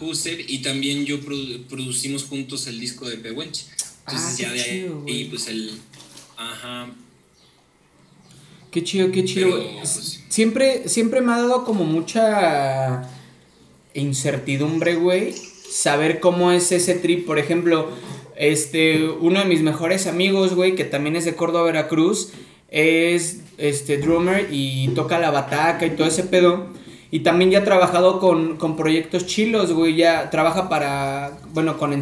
y 0.48 0.62
también 0.62 1.04
yo 1.04 1.20
producimos 1.68 2.24
juntos 2.24 2.66
el 2.66 2.80
disco 2.80 3.08
de 3.08 3.18
Pehuenche. 3.18 3.66
Entonces 4.06 4.34
ah, 4.34 4.36
ya 4.38 4.52
de 4.52 4.62
ahí, 4.62 5.26
pues 5.30 5.48
el... 5.48 5.78
Ajá. 6.36 6.90
Qué 8.72 8.82
chido, 8.82 9.12
qué 9.12 9.22
chido. 9.24 9.50
Pues, 9.50 10.24
siempre, 10.30 10.88
siempre 10.88 11.20
me 11.20 11.32
ha 11.32 11.36
dado 11.36 11.64
como 11.64 11.84
mucha 11.84 13.02
incertidumbre, 13.92 14.94
güey. 14.94 15.34
Saber 15.70 16.20
cómo 16.20 16.52
es 16.52 16.72
ese 16.72 16.94
trip. 16.94 17.26
Por 17.26 17.38
ejemplo, 17.38 17.88
este, 18.34 19.10
uno 19.10 19.40
de 19.40 19.44
mis 19.44 19.60
mejores 19.60 20.06
amigos, 20.06 20.54
güey, 20.54 20.74
que 20.74 20.84
también 20.84 21.16
es 21.16 21.26
de 21.26 21.34
Córdoba, 21.34 21.66
Veracruz, 21.66 22.32
es 22.70 23.42
este 23.58 23.98
drummer 23.98 24.48
y 24.50 24.88
toca 24.94 25.18
la 25.18 25.30
bataca 25.30 25.84
y 25.84 25.90
todo 25.90 26.08
ese 26.08 26.24
pedo. 26.24 26.68
Y 27.10 27.20
también 27.20 27.50
ya 27.50 27.58
ha 27.58 27.64
trabajado 27.64 28.20
con, 28.20 28.74
proyectos 28.74 29.26
chilos, 29.26 29.72
güey. 29.72 29.96
Ya 29.96 30.30
trabaja 30.30 30.70
para, 30.70 31.38
bueno, 31.52 31.76
con, 31.76 31.94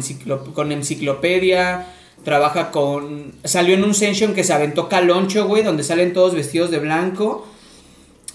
con 0.53 0.71
enciclopedia. 0.71 1.85
Trabaja 2.23 2.71
con... 2.71 3.33
Salió 3.43 3.75
en 3.75 3.83
un 3.83 3.93
session 3.93 4.33
que 4.33 4.43
se 4.43 4.53
aventó 4.53 4.87
Caloncho, 4.89 5.47
güey, 5.47 5.63
donde 5.63 5.83
salen 5.83 6.13
todos 6.13 6.35
vestidos 6.35 6.71
de 6.71 6.79
blanco. 6.79 7.47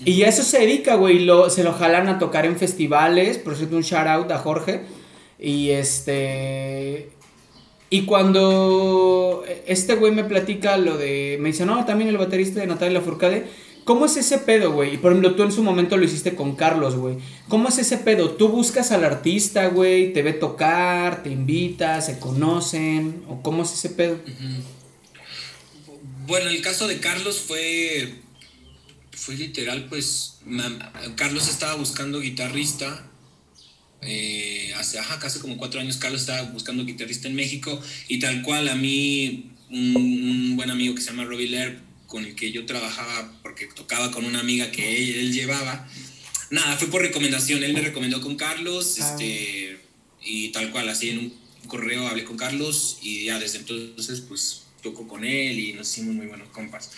Y 0.05 0.23
a 0.25 0.29
eso 0.29 0.43
se 0.43 0.61
dedica, 0.61 0.97
güey. 0.97 1.21
Lo, 1.21 1.51
se 1.51 1.65
lo 1.65 1.73
jalan 1.73 2.09
a 2.09 2.19
tocar 2.19 2.47
en 2.47 2.57
festivales. 2.57 3.39
Por 3.39 3.57
cierto, 3.57 3.77
un 3.77 3.83
shout 3.83 4.07
out 4.07 4.31
a 4.31 4.39
Jorge. 4.39 4.83
Y 5.39 5.71
este... 5.71 7.11
Y 7.89 8.05
cuando 8.05 9.45
este 9.67 9.95
güey 9.95 10.13
me 10.13 10.25
platica 10.25 10.77
lo 10.77 10.97
de... 10.97 11.39
Me 11.41 11.51
dice, 11.51 11.65
no, 11.65 11.85
también 11.85 12.11
el 12.11 12.19
baterista 12.19 12.61
de 12.61 12.67
Natalia 12.67 13.01
Furcade 13.01 13.47
¿Cómo 13.87 14.07
es 14.07 14.17
ese 14.17 14.39
pedo, 14.39 14.73
güey? 14.73 14.95
Y 14.95 14.97
por 14.97 15.13
ejemplo, 15.13 15.37
tú 15.37 15.45
en 15.45 15.53
su 15.53 15.63
momento 15.63 15.97
lo 15.97 16.05
hiciste 16.05 16.35
con 16.35 16.57
Carlos, 16.57 16.97
güey. 16.97 17.19
¿Cómo 17.47 17.69
es 17.69 17.79
ese 17.79 17.99
pedo? 17.99 18.33
¿Tú 18.33 18.49
buscas 18.49 18.91
al 18.91 19.05
artista, 19.05 19.69
güey? 19.69 20.13
¿Te 20.13 20.23
ve 20.23 20.33
tocar? 20.33 21.23
¿Te 21.23 21.31
invita? 21.31 22.03
¿Se 22.03 22.19
conocen? 22.19 23.23
¿O 23.29 23.43
cómo 23.43 23.63
es 23.63 23.73
ese 23.75 23.91
pedo? 23.91 24.19
Bueno, 26.27 26.51
el 26.51 26.61
caso 26.63 26.89
de 26.89 26.99
Carlos 26.99 27.39
fue. 27.39 28.13
Fue 29.13 29.37
literal, 29.37 29.87
pues. 29.89 30.41
Carlos 31.15 31.49
estaba 31.49 31.77
buscando 31.77 32.19
guitarrista. 32.19 33.09
Eh, 34.03 34.75
hace 34.77 34.99
ajá, 34.99 35.21
casi 35.21 35.39
como 35.39 35.57
cuatro 35.57 35.81
años 35.81 35.97
Carlos 35.97 36.23
estaba 36.23 36.43
buscando 36.51 36.85
guitarrista 36.85 37.29
en 37.29 37.37
México 37.37 37.81
y 38.09 38.19
tal 38.19 38.43
cual 38.43 38.69
a 38.69 38.75
mí 38.75 39.53
un, 39.71 40.55
buen 40.57 40.71
amigo 40.71 40.95
que 40.95 41.01
se 41.01 41.11
llama 41.11 41.25
Robbie 41.25 41.49
Lair 41.49 41.86
con 42.17 42.25
el 42.25 42.35
que 42.35 42.51
yo 42.51 42.65
trabajaba 42.65 43.31
porque 43.43 43.67
tocaba 43.67 44.11
con 44.11 44.25
una 44.25 44.41
amiga 44.41 44.71
que 44.71 45.21
él, 45.21 45.35
llevaba. 45.35 45.87
Nada, 46.49 46.79
fue 46.79 46.89
por 46.89 47.03
recomendación. 47.03 47.63
Él 47.63 47.75
me 47.75 47.83
recomendó 47.83 48.23
con 48.23 48.37
Carlos, 48.37 48.97
ah. 48.99 49.11
este, 49.11 49.79
y 50.25 50.49
tal 50.49 50.71
cual, 50.73 50.89
así 50.89 51.11
en 51.11 51.19
un 51.19 51.35
correo 51.69 52.09
hablé 52.09 52.25
con 52.25 52.39
Carlos 52.39 53.01
y 53.03 53.27
ya 53.27 53.39
desde 53.39 53.59
entonces 53.59 54.23
pues 54.23 54.63
toco 54.83 55.07
con 55.07 55.27
él 55.27 55.61
y 55.61 55.75
nos 55.75 55.93
hicimos 55.93 56.15
muy 56.15 56.27
buenos 56.27 56.49
compas. 56.49 56.91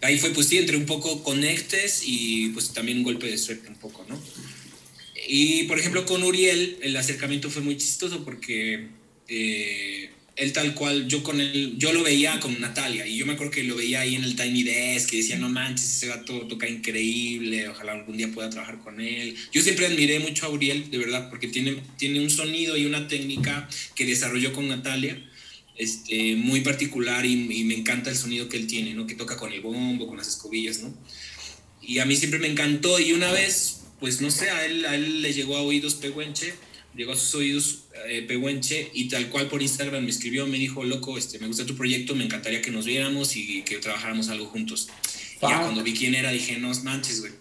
Ahí 0.00 0.18
fue 0.18 0.30
pues 0.30 0.48
sí, 0.48 0.58
entre 0.58 0.76
un 0.76 0.86
poco 0.86 1.22
conectes 1.22 2.02
y 2.04 2.48
pues 2.48 2.72
también 2.72 2.98
un 2.98 3.04
golpe 3.04 3.28
de 3.28 3.38
suerte 3.38 3.68
un 3.68 3.76
poco, 3.76 4.04
¿no? 4.08 4.20
Y 5.28 5.64
por 5.64 5.78
ejemplo 5.78 6.04
con 6.04 6.24
Uriel 6.24 6.78
el 6.82 6.96
acercamiento 6.96 7.48
fue 7.48 7.62
muy 7.62 7.76
chistoso 7.76 8.24
porque 8.24 8.88
eh, 9.28 10.10
él 10.36 10.52
tal 10.52 10.74
cual, 10.74 11.06
yo 11.06 11.22
con 11.22 11.40
él, 11.40 11.74
yo 11.78 11.92
lo 11.92 12.02
veía 12.02 12.40
con 12.40 12.60
Natalia 12.60 13.06
y 13.06 13.16
yo 13.16 13.26
me 13.26 13.34
acuerdo 13.34 13.52
que 13.52 13.62
lo 13.62 13.76
veía 13.76 14.00
ahí 14.00 14.16
en 14.16 14.24
el 14.24 14.34
Tiny 14.34 14.64
Desk 14.64 15.10
que 15.10 15.18
decía, 15.18 15.38
no 15.38 15.48
manches, 15.48 15.96
ese 15.96 16.08
gato 16.08 16.40
toca 16.48 16.68
increíble, 16.68 17.68
ojalá 17.68 17.92
algún 17.92 18.16
día 18.16 18.30
pueda 18.32 18.50
trabajar 18.50 18.80
con 18.80 19.00
él. 19.00 19.36
Yo 19.52 19.62
siempre 19.62 19.86
admiré 19.86 20.18
mucho 20.18 20.46
a 20.46 20.48
Uriel, 20.48 20.90
de 20.90 20.98
verdad, 20.98 21.30
porque 21.30 21.48
tiene, 21.48 21.76
tiene 21.96 22.20
un 22.20 22.30
sonido 22.30 22.76
y 22.76 22.84
una 22.84 23.06
técnica 23.06 23.68
que 23.94 24.04
desarrolló 24.04 24.52
con 24.52 24.68
Natalia 24.68 25.22
este, 25.76 26.36
muy 26.36 26.60
particular 26.60 27.24
y, 27.24 27.36
me 27.64 27.74
encanta 27.74 28.10
el 28.10 28.16
sonido 28.16 28.48
que 28.48 28.56
él 28.56 28.66
tiene, 28.66 28.94
¿no? 28.94 29.06
Que 29.06 29.14
toca 29.14 29.36
con 29.36 29.52
el 29.52 29.60
bombo, 29.60 30.06
con 30.06 30.16
las 30.16 30.28
escobillas, 30.28 30.80
¿no? 30.80 30.94
Y 31.80 31.98
a 31.98 32.06
mí 32.06 32.16
siempre 32.16 32.40
me 32.40 32.48
encantó 32.48 32.98
y 32.98 33.12
una 33.12 33.30
vez, 33.30 33.82
pues 34.00 34.20
no 34.20 34.30
sé, 34.30 34.50
a 34.50 34.64
él, 34.66 34.84
a 34.86 34.94
él 34.94 35.22
le 35.22 35.32
llegó 35.32 35.56
a 35.56 35.62
oídos 35.62 35.94
Pehuenche 35.94 36.54
llegó 36.96 37.12
a 37.12 37.16
sus 37.16 37.34
oídos 37.34 37.84
eh, 38.08 38.24
Pehuenche 38.26 38.90
y 38.94 39.08
tal 39.08 39.28
cual 39.28 39.48
por 39.48 39.62
Instagram 39.62 40.04
me 40.04 40.10
escribió, 40.10 40.46
me 40.46 40.58
dijo, 40.58 40.84
loco, 40.84 41.18
este, 41.18 41.38
me 41.38 41.46
gusta 41.46 41.66
tu 41.66 41.76
proyecto, 41.76 42.14
me 42.14 42.24
encantaría 42.24 42.62
que 42.62 42.70
nos 42.70 42.84
viéramos 42.84 43.36
y 43.36 43.62
que 43.62 43.78
trabajáramos 43.78 44.28
algo 44.28 44.46
juntos. 44.46 44.88
Y 45.42 45.46
ya 45.48 45.60
cuando 45.60 45.82
vi 45.82 45.94
quién 45.94 46.14
era 46.14 46.30
dije, 46.30 46.58
no 46.58 46.72
manches, 46.82 47.20
güey. 47.20 47.32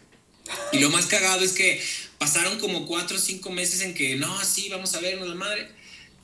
Y 0.71 0.79
lo 0.79 0.89
más 0.89 1.05
cagado 1.05 1.43
es 1.43 1.53
que 1.53 1.81
pasaron 2.17 2.59
como 2.59 2.85
cuatro 2.85 3.17
o 3.17 3.19
cinco 3.19 3.51
meses 3.51 3.81
en 3.81 3.93
que, 3.93 4.15
no, 4.15 4.43
sí, 4.43 4.69
vamos 4.69 4.93
a 4.95 4.99
vernos 4.99 5.27
la 5.27 5.35
madre. 5.35 5.69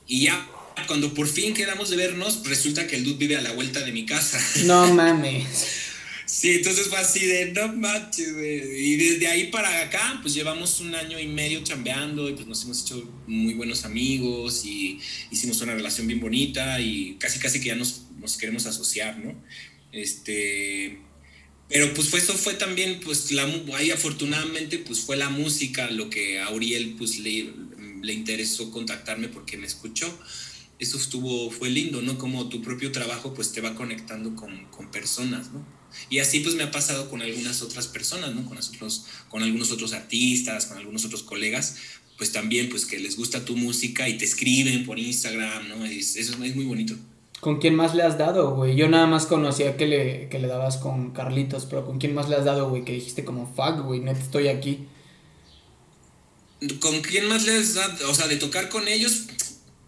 Y 0.06 0.24
ya 0.24 0.48
cuando 0.86 1.14
por 1.14 1.26
fin 1.26 1.54
quedamos 1.54 1.90
de 1.90 1.96
vernos, 1.96 2.46
resulta 2.46 2.86
que 2.86 2.96
el 2.96 3.04
dude 3.04 3.16
vive 3.16 3.36
a 3.36 3.42
la 3.42 3.52
vuelta 3.52 3.80
de 3.80 3.92
mi 3.92 4.06
casa. 4.06 4.40
No 4.64 4.92
mames. 4.94 5.86
Sí, 6.32 6.52
entonces 6.52 6.86
fue 6.86 6.98
así 6.98 7.26
de 7.26 7.46
no 7.46 7.72
manches, 7.74 8.32
güey. 8.32 8.92
Y 8.92 8.96
desde 8.96 9.26
ahí 9.26 9.48
para 9.48 9.80
acá, 9.80 10.20
pues 10.22 10.32
llevamos 10.32 10.78
un 10.78 10.94
año 10.94 11.18
y 11.18 11.26
medio 11.26 11.60
chambeando 11.64 12.28
y 12.28 12.34
pues 12.34 12.46
nos 12.46 12.62
hemos 12.62 12.82
hecho 12.82 13.02
muy 13.26 13.54
buenos 13.54 13.84
amigos 13.84 14.64
y 14.64 15.00
hicimos 15.32 15.60
una 15.60 15.74
relación 15.74 16.06
bien 16.06 16.20
bonita 16.20 16.80
y 16.80 17.16
casi 17.18 17.40
casi 17.40 17.58
que 17.58 17.66
ya 17.66 17.74
nos, 17.74 18.02
nos 18.20 18.36
queremos 18.36 18.64
asociar, 18.66 19.18
¿no? 19.18 19.34
Este. 19.90 21.00
Pero 21.68 21.92
pues 21.94 22.08
fue, 22.08 22.20
eso 22.20 22.34
fue 22.34 22.54
también, 22.54 23.00
pues 23.00 23.32
la, 23.32 23.44
ahí 23.74 23.90
afortunadamente 23.90 24.78
pues 24.78 25.00
fue 25.00 25.16
la 25.16 25.30
música 25.30 25.90
lo 25.90 26.10
que 26.10 26.40
a 26.40 26.50
Uriel 26.50 26.94
pues 26.96 27.18
le, 27.18 27.52
le 28.02 28.12
interesó 28.12 28.70
contactarme 28.70 29.28
porque 29.28 29.56
me 29.56 29.66
escuchó. 29.66 30.06
eso 30.78 30.96
estuvo, 30.96 31.50
fue 31.50 31.70
lindo, 31.70 32.02
¿no? 32.02 32.18
Como 32.18 32.48
tu 32.48 32.62
propio 32.62 32.92
trabajo 32.92 33.34
pues 33.34 33.50
te 33.52 33.60
va 33.60 33.74
conectando 33.74 34.36
con, 34.36 34.66
con 34.66 34.92
personas, 34.92 35.50
¿no? 35.50 35.79
Y 36.08 36.18
así 36.18 36.40
pues 36.40 36.54
me 36.54 36.62
ha 36.62 36.70
pasado 36.70 37.08
con 37.08 37.22
algunas 37.22 37.62
otras 37.62 37.86
personas, 37.86 38.34
¿no? 38.34 38.44
Con, 38.44 38.56
nosotros, 38.56 39.06
con 39.28 39.42
algunos 39.42 39.70
otros 39.72 39.92
artistas, 39.92 40.66
con 40.66 40.78
algunos 40.78 41.04
otros 41.04 41.22
colegas, 41.22 41.76
pues 42.16 42.32
también 42.32 42.68
pues 42.68 42.84
que 42.84 42.98
les 42.98 43.16
gusta 43.16 43.44
tu 43.44 43.56
música 43.56 44.08
y 44.08 44.18
te 44.18 44.24
escriben 44.24 44.84
por 44.84 44.98
Instagram, 44.98 45.68
¿no? 45.68 45.84
eso 45.86 46.18
es, 46.18 46.36
muy 46.36 46.64
bonito. 46.66 46.94
¿Con 47.40 47.58
quién 47.58 47.74
más 47.74 47.94
le 47.94 48.02
has 48.02 48.18
dado, 48.18 48.54
güey? 48.54 48.76
Yo 48.76 48.88
nada 48.88 49.06
más 49.06 49.24
conocía 49.24 49.78
que 49.78 49.86
le, 49.86 50.28
que 50.28 50.38
le 50.38 50.46
dabas 50.46 50.76
con 50.76 51.12
Carlitos, 51.12 51.64
pero 51.64 51.86
¿con 51.86 51.98
quién 51.98 52.14
más 52.14 52.28
le 52.28 52.36
has 52.36 52.44
dado, 52.44 52.68
güey? 52.68 52.84
Que 52.84 52.92
dijiste 52.92 53.24
como, 53.24 53.46
fuck, 53.46 53.86
güey, 53.86 54.00
neta 54.00 54.20
estoy 54.20 54.48
aquí. 54.48 54.86
¿Con 56.80 57.00
quién 57.00 57.26
más 57.26 57.46
les 57.46 57.74
dado? 57.74 58.10
O 58.10 58.14
sea, 58.14 58.28
de 58.28 58.36
tocar 58.36 58.68
con 58.68 58.86
ellos, 58.86 59.24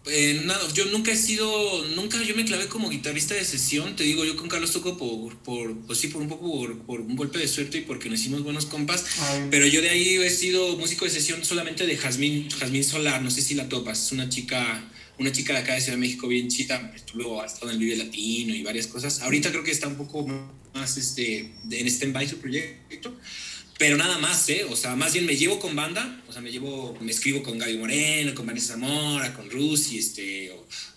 eh, 0.07 0.43
nada, 0.45 0.61
yo 0.75 0.87
nunca 0.87 1.13
he 1.13 1.17
sido, 1.17 1.85
nunca 1.95 2.21
yo 2.25 2.35
me 2.35 2.45
clavé 2.45 2.67
como 2.67 2.91
guitarrista 2.91 3.35
de 3.35 3.45
sesión, 3.45 3.95
te 3.95 4.03
digo, 4.03 4.25
yo 4.25 4.37
con 4.37 4.49
Carlos 4.49 4.73
toco 4.73 4.99
por, 4.99 5.37
por 5.39 5.77
pues 5.83 6.01
sí, 6.01 6.09
por 6.09 6.21
un 6.21 6.29
poco, 6.29 6.69
por, 6.87 7.01
un 7.01 7.15
golpe 7.15 7.39
de 7.39 7.47
suerte 7.47 7.79
y 7.79 7.81
porque 7.83 8.11
nos 8.11 8.19
hicimos 8.19 8.43
buenos 8.43 8.67
compas, 8.67 9.05
pero 9.51 9.65
yo 9.67 9.81
de 9.81 9.91
ahí 9.91 10.17
he 10.17 10.31
sido 10.31 10.77
músico 10.77 11.05
de 11.05 11.13
sesión 11.13 11.45
solamente 11.45 11.87
de 11.87 11.97
Jazmín, 11.97 12.51
Jazmín 12.51 12.83
Solar, 12.83 13.23
no 13.23 13.31
sé 13.31 13.43
si 13.43 13.55
la 13.55 13.69
topas, 13.69 14.07
es 14.07 14.13
una 14.13 14.29
chica, 14.29 14.91
una 15.19 15.31
chica 15.31 15.53
de 15.53 15.61
acá 15.61 15.75
de 15.75 15.81
Ciudad 15.81 15.97
de 15.97 16.01
México 16.01 16.27
bien 16.27 16.49
chita, 16.49 16.93
estuvo 16.97 17.41
hasta 17.41 17.67
en 17.67 17.73
el 17.73 17.79
Vive 17.79 17.97
Latino 17.97 18.57
y 18.57 18.63
varias 18.65 18.89
cosas, 18.89 19.21
ahorita 19.21 19.51
creo 19.51 19.63
que 19.63 19.71
está 19.71 19.87
un 19.87 19.97
poco 19.97 20.27
más 20.75 20.97
este, 20.97 21.53
en 21.71 21.87
stand-by 21.87 22.29
su 22.29 22.39
proyecto, 22.39 23.17
pero 23.83 23.97
nada 23.97 24.17
más, 24.19 24.49
¿eh? 24.49 24.65
O 24.71 24.77
sea, 24.77 24.95
más 24.95 25.13
bien 25.13 25.27
me 25.27 25.35
llevo 25.35 25.59
con 25.59 25.75
banda, 25.75 26.23
o 26.29 26.33
sea, 26.33 26.41
me 26.41 26.53
llevo, 26.53 26.97
me 27.01 27.11
escribo 27.11 27.43
con 27.43 27.59
Gaby 27.59 27.79
Moreno, 27.79 28.33
con 28.33 28.47
Vanessa 28.47 28.75
Zamora, 28.75 29.35
con 29.35 29.51
Rusi, 29.51 29.99
este, 29.99 30.53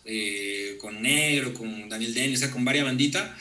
eh, 0.05 0.77
con 0.79 1.01
Negro, 1.01 1.51
con 1.55 1.89
Daniel 1.89 2.13
Denny, 2.13 2.36
o 2.36 2.38
sea, 2.38 2.51
con 2.51 2.63
varias 2.63 2.86
banditas, 2.86 3.31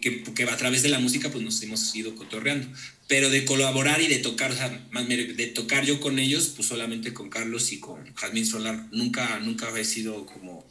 que, 0.00 0.22
que 0.22 0.44
a 0.44 0.56
través 0.56 0.82
de 0.82 0.88
la 0.88 1.00
música 1.00 1.30
pues 1.30 1.44
nos 1.44 1.62
hemos 1.62 1.94
ido 1.94 2.14
cotorreando. 2.16 2.66
Pero 3.08 3.28
de 3.28 3.44
colaborar 3.44 4.00
y 4.00 4.06
de 4.06 4.20
tocar, 4.20 4.52
o 4.52 4.56
sea, 4.56 4.70
de 4.70 5.46
tocar 5.48 5.84
yo 5.84 6.00
con 6.00 6.18
ellos, 6.18 6.54
pues 6.56 6.66
solamente 6.66 7.12
con 7.12 7.28
Carlos 7.28 7.70
y 7.72 7.80
con 7.80 8.14
Jazmín 8.14 8.46
Solar. 8.46 8.86
Nunca, 8.90 9.38
nunca 9.40 9.68
he 9.78 9.84
sido 9.84 10.24
como 10.24 10.66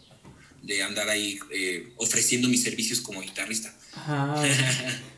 de 0.63 0.81
andar 0.81 1.07
ahí 1.07 1.37
eh, 1.51 1.93
ofreciendo 1.97 2.47
mis 2.47 2.63
servicios 2.63 2.99
como 2.99 3.21
guitarrista. 3.21 3.77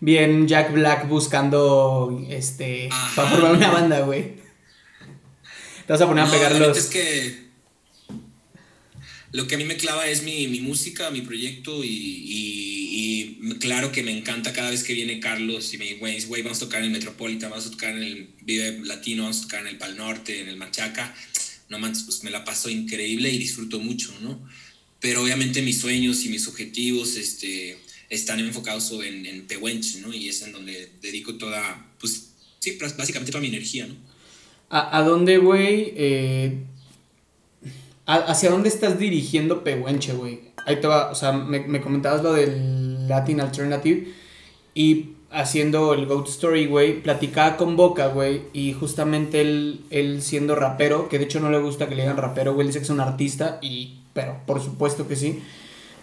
bien 0.00 0.46
Jack 0.46 0.72
Black 0.72 1.08
buscando 1.08 2.24
este 2.28 2.88
para 3.14 3.30
formar 3.30 3.52
una 3.52 3.70
banda, 3.70 4.00
güey. 4.00 4.36
Te 5.86 5.92
vas 5.92 6.00
a 6.00 6.06
poner 6.06 6.24
a 6.24 6.30
pegarlos. 6.30 6.76
Es 6.76 6.86
que 6.86 7.46
lo 9.32 9.46
que 9.46 9.56
a 9.56 9.58
mí 9.58 9.64
me 9.64 9.76
clava 9.76 10.08
es 10.08 10.22
mi, 10.22 10.46
música, 10.60 11.10
mi 11.10 11.20
proyecto 11.20 11.82
y, 11.84 13.38
claro 13.60 13.92
que 13.92 14.02
me 14.02 14.16
encanta 14.16 14.52
cada 14.52 14.70
vez 14.70 14.82
que 14.82 14.94
viene 14.94 15.20
Carlos 15.20 15.72
y 15.72 15.78
me 15.78 15.84
dice, 15.84 16.26
güey, 16.26 16.42
vamos 16.42 16.58
a 16.58 16.64
tocar 16.66 16.80
en 16.80 16.86
el 16.86 16.92
Metropolitan, 16.92 17.50
vamos 17.50 17.66
a 17.66 17.70
tocar 17.70 17.90
en 17.90 18.02
el 18.02 18.28
Vive 18.42 18.80
Latino, 18.84 19.24
vamos 19.24 19.38
a 19.38 19.42
tocar 19.42 19.60
en 19.60 19.68
el 19.68 19.78
Pal 19.78 19.96
Norte, 19.96 20.40
en 20.40 20.48
el 20.48 20.56
Machaca. 20.56 21.14
No 21.68 21.78
manches, 21.78 22.04
pues 22.04 22.22
me 22.22 22.30
la 22.30 22.44
paso 22.44 22.68
increíble 22.70 23.30
y 23.30 23.38
disfruto 23.38 23.78
mucho, 23.78 24.14
¿no? 24.20 24.40
Pero 25.00 25.22
obviamente 25.22 25.62
mis 25.62 25.80
sueños 25.80 26.24
y 26.24 26.28
mis 26.28 26.46
objetivos, 26.48 27.16
este, 27.16 27.78
están 28.08 28.40
enfocados 28.40 28.92
en, 29.04 29.26
en 29.26 29.46
Pehuenche, 29.46 30.00
¿no? 30.00 30.12
Y 30.12 30.28
es 30.28 30.42
en 30.42 30.52
donde 30.52 30.92
dedico 31.00 31.34
toda, 31.34 31.92
pues, 31.98 32.30
sí, 32.58 32.78
básicamente 32.96 33.32
toda 33.32 33.42
mi 33.42 33.48
energía, 33.48 33.86
¿no? 33.86 33.94
¿A, 34.68 35.02
dónde, 35.02 35.38
güey? 35.38 35.92
Eh, 35.96 36.58
¿Hacia 38.04 38.50
dónde 38.50 38.68
estás 38.68 38.98
dirigiendo 38.98 39.62
Pehuenche, 39.62 40.12
güey? 40.12 40.40
Ahí 40.66 40.80
te 40.80 40.88
va, 40.88 41.10
o 41.10 41.14
sea, 41.14 41.32
me, 41.32 41.80
comentabas 41.80 42.22
lo 42.22 42.32
del 42.32 43.08
Latin 43.08 43.40
Alternative 43.40 44.08
y 44.74 45.10
haciendo 45.30 45.94
el 45.94 46.06
Goat 46.06 46.28
Story, 46.28 46.66
güey, 46.66 47.00
platicaba 47.00 47.56
con 47.56 47.76
Boca, 47.76 48.08
güey, 48.08 48.42
y 48.52 48.72
justamente 48.72 49.40
él, 49.40 49.84
él 49.90 50.22
siendo 50.22 50.56
rapero, 50.56 51.08
que 51.08 51.18
de 51.18 51.24
hecho 51.24 51.40
no 51.40 51.50
le 51.50 51.58
gusta 51.58 51.88
que 51.88 51.94
le 51.94 52.02
digan 52.02 52.16
rapero, 52.16 52.54
güey, 52.54 52.66
dice 52.66 52.80
que 52.80 52.84
es 52.84 52.90
un 52.90 53.00
artista, 53.00 53.58
y, 53.62 53.98
pero 54.12 54.40
por 54.46 54.60
supuesto 54.60 55.06
que 55.06 55.14
sí. 55.14 55.40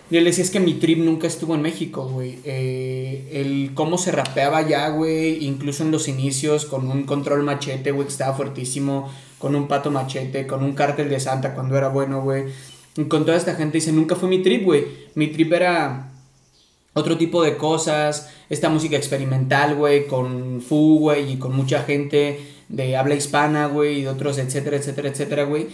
Y 0.09 0.17
él 0.17 0.25
decía, 0.25 0.43
es 0.43 0.51
que 0.51 0.59
mi 0.59 0.75
trip 0.75 0.99
nunca 0.99 1.27
estuvo 1.27 1.55
en 1.55 1.61
México, 1.61 2.07
güey. 2.07 2.39
Eh, 2.43 3.29
el 3.31 3.71
cómo 3.73 3.97
se 3.97 4.11
rapeaba 4.11 4.61
ya, 4.67 4.89
güey, 4.89 5.43
incluso 5.45 5.83
en 5.83 5.91
los 5.91 6.07
inicios, 6.07 6.65
con 6.65 6.87
un 6.89 7.03
control 7.03 7.43
machete, 7.43 7.91
güey, 7.91 8.07
que 8.07 8.11
estaba 8.11 8.35
fuertísimo, 8.35 9.11
con 9.39 9.55
un 9.55 9.67
pato 9.67 9.91
machete, 9.91 10.45
con 10.45 10.63
un 10.63 10.73
cártel 10.73 11.09
de 11.09 11.19
Santa 11.19 11.53
cuando 11.53 11.77
era 11.77 11.87
bueno, 11.87 12.21
güey. 12.21 12.45
Con 13.07 13.25
toda 13.25 13.37
esta 13.37 13.55
gente 13.55 13.79
dice, 13.79 13.91
nunca 13.91 14.15
fue 14.15 14.29
mi 14.29 14.43
trip, 14.43 14.63
güey. 14.65 14.85
Mi 15.15 15.27
trip 15.27 15.51
era 15.53 16.11
otro 16.93 17.17
tipo 17.17 17.41
de 17.41 17.57
cosas, 17.57 18.29
esta 18.49 18.69
música 18.69 18.95
experimental, 18.95 19.75
güey, 19.75 20.05
con 20.05 20.61
Fu, 20.61 20.99
güey, 20.99 21.33
y 21.33 21.37
con 21.37 21.55
mucha 21.55 21.83
gente 21.83 22.39
de 22.69 22.95
habla 22.97 23.15
hispana, 23.15 23.65
güey, 23.65 23.99
y 23.99 24.01
de 24.03 24.09
otros, 24.09 24.37
etcétera, 24.37 24.77
etcétera, 24.77 25.09
etcétera, 25.09 25.43
güey. 25.45 25.67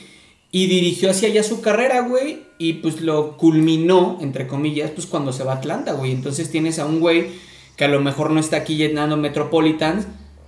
Y 0.51 0.67
dirigió 0.67 1.11
hacia 1.11 1.29
allá 1.29 1.43
su 1.43 1.61
carrera, 1.61 2.01
güey. 2.01 2.43
Y 2.57 2.73
pues 2.73 3.01
lo 3.01 3.37
culminó, 3.37 4.17
entre 4.21 4.47
comillas, 4.47 4.91
pues 4.91 5.05
cuando 5.05 5.31
se 5.31 5.43
va 5.43 5.53
a 5.53 5.57
Atlanta, 5.57 5.93
güey. 5.93 6.11
Entonces 6.11 6.49
tienes 6.51 6.79
a 6.79 6.85
un 6.85 6.99
güey 6.99 7.27
que 7.75 7.85
a 7.85 7.87
lo 7.89 8.01
mejor 8.01 8.31
no 8.31 8.39
está 8.39 8.57
aquí 8.57 8.75
llenando 8.75 9.15
Metropolitans, 9.15 10.07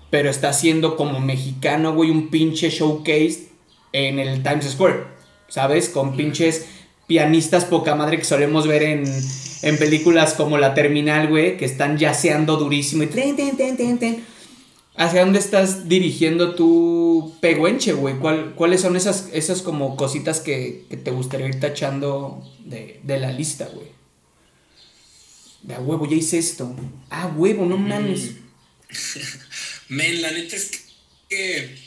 pero 0.10 0.30
está 0.30 0.49
haciendo 0.49 0.97
como 0.97 1.20
mexicano, 1.20 1.93
güey, 1.93 2.10
un 2.10 2.30
pinche 2.30 2.70
showcase 2.70 3.49
en 3.93 4.20
el 4.20 4.43
Times 4.43 4.66
Square. 4.66 5.06
¿Sabes? 5.47 5.89
Con 5.89 6.16
pinches 6.16 6.66
pianistas 7.08 7.66
poca 7.66 7.93
madre 7.93 8.18
que 8.18 8.24
solemos 8.24 8.68
ver 8.68 8.84
en, 8.84 9.04
en 9.64 9.78
películas 9.78 10.34
como 10.34 10.58
La 10.58 10.74
Terminal, 10.74 11.28
güey, 11.28 11.58
que 11.58 11.66
están 11.66 11.97
yaceando 11.97 12.56
durísimo 12.58 13.04
y 13.04 13.08
ten, 13.08 13.36
ten, 13.36 13.58
ten, 13.58 13.78
ten, 13.78 13.97
ten. 13.99 14.24
¿Hacia 14.96 15.22
dónde 15.22 15.39
estás 15.39 15.88
dirigiendo 15.88 16.54
tu 16.54 17.34
peguenche, 17.39 17.94
güey? 17.94 18.16
¿Cuáles 18.20 18.82
son 18.82 18.96
esas, 18.96 19.30
esas 19.32 19.62
como 19.62 19.96
cositas 19.96 20.42
que, 20.42 20.86
te 21.04 21.12
gustaría 21.12 21.48
ir 21.48 21.60
tachando 21.60 22.44
de, 22.66 23.00
la 23.06 23.32
lista, 23.32 23.70
güey? 23.74 23.88
De 25.64 25.76
a 25.76 25.80
huevo, 25.80 26.10
ya 26.10 26.16
hice 26.16 26.39
esto. 26.39 26.76
Ah, 27.10 27.34
huevo, 27.36 27.66
no 27.66 27.78
mames. 27.78 28.32
Men, 29.88 30.22
la 30.22 30.32
neta 30.32 30.56
es 30.56 30.72
que 31.30 31.78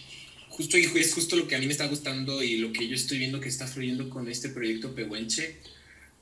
justo 0.48 0.76
es 0.76 1.12
justo 1.12 1.36
lo 1.36 1.46
que 1.46 1.56
a 1.56 1.58
mí 1.58 1.66
me 1.66 1.72
está 1.72 1.86
gustando 1.86 2.42
y 2.42 2.56
lo 2.56 2.72
que 2.72 2.88
yo 2.88 2.94
estoy 2.94 3.18
viendo 3.18 3.40
que 3.40 3.48
está 3.48 3.66
fluyendo 3.66 4.08
con 4.08 4.28
este 4.28 4.48
proyecto 4.48 4.94
Pehuenche, 4.94 5.58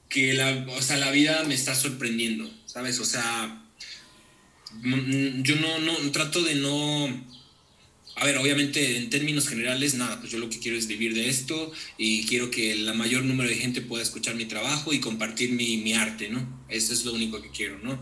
que 0.09 0.33
la, 0.35 0.67
o 0.77 0.83
sea, 0.83 0.97
la 0.97 1.11
vida 1.11 1.45
me 1.45 1.55
está 1.55 1.75
sorprendiendo, 1.75 2.51
¿sabes? 2.67 2.99
O 2.99 3.05
sea, 3.05 3.62
yo 4.83 5.57
no, 5.57 5.79
no, 5.79 6.11
trato 6.13 6.43
de 6.43 6.55
no... 6.55 7.33
A 8.17 8.27
ver, 8.27 8.37
obviamente 8.37 8.99
en 8.99 9.09
términos 9.09 9.49
generales, 9.49 9.95
nada, 9.95 10.21
pues 10.21 10.31
yo 10.31 10.39
lo 10.39 10.51
que 10.51 10.59
quiero 10.59 10.77
es 10.77 10.87
vivir 10.87 11.15
de 11.15 11.29
esto 11.29 11.73
y 11.97 12.27
quiero 12.27 12.51
que 12.51 12.77
la 12.77 12.93
mayor 12.93 13.25
número 13.25 13.49
de 13.49 13.57
gente 13.57 13.81
pueda 13.81 14.03
escuchar 14.03 14.35
mi 14.35 14.45
trabajo 14.45 14.93
y 14.93 15.01
compartir 15.01 15.53
mi, 15.53 15.79
mi 15.79 15.95
arte, 15.95 16.29
¿no? 16.29 16.47
Eso 16.69 16.93
es 16.93 17.05
lo 17.05 17.15
único 17.15 17.41
que 17.41 17.51
quiero, 17.51 17.79
¿no? 17.79 17.99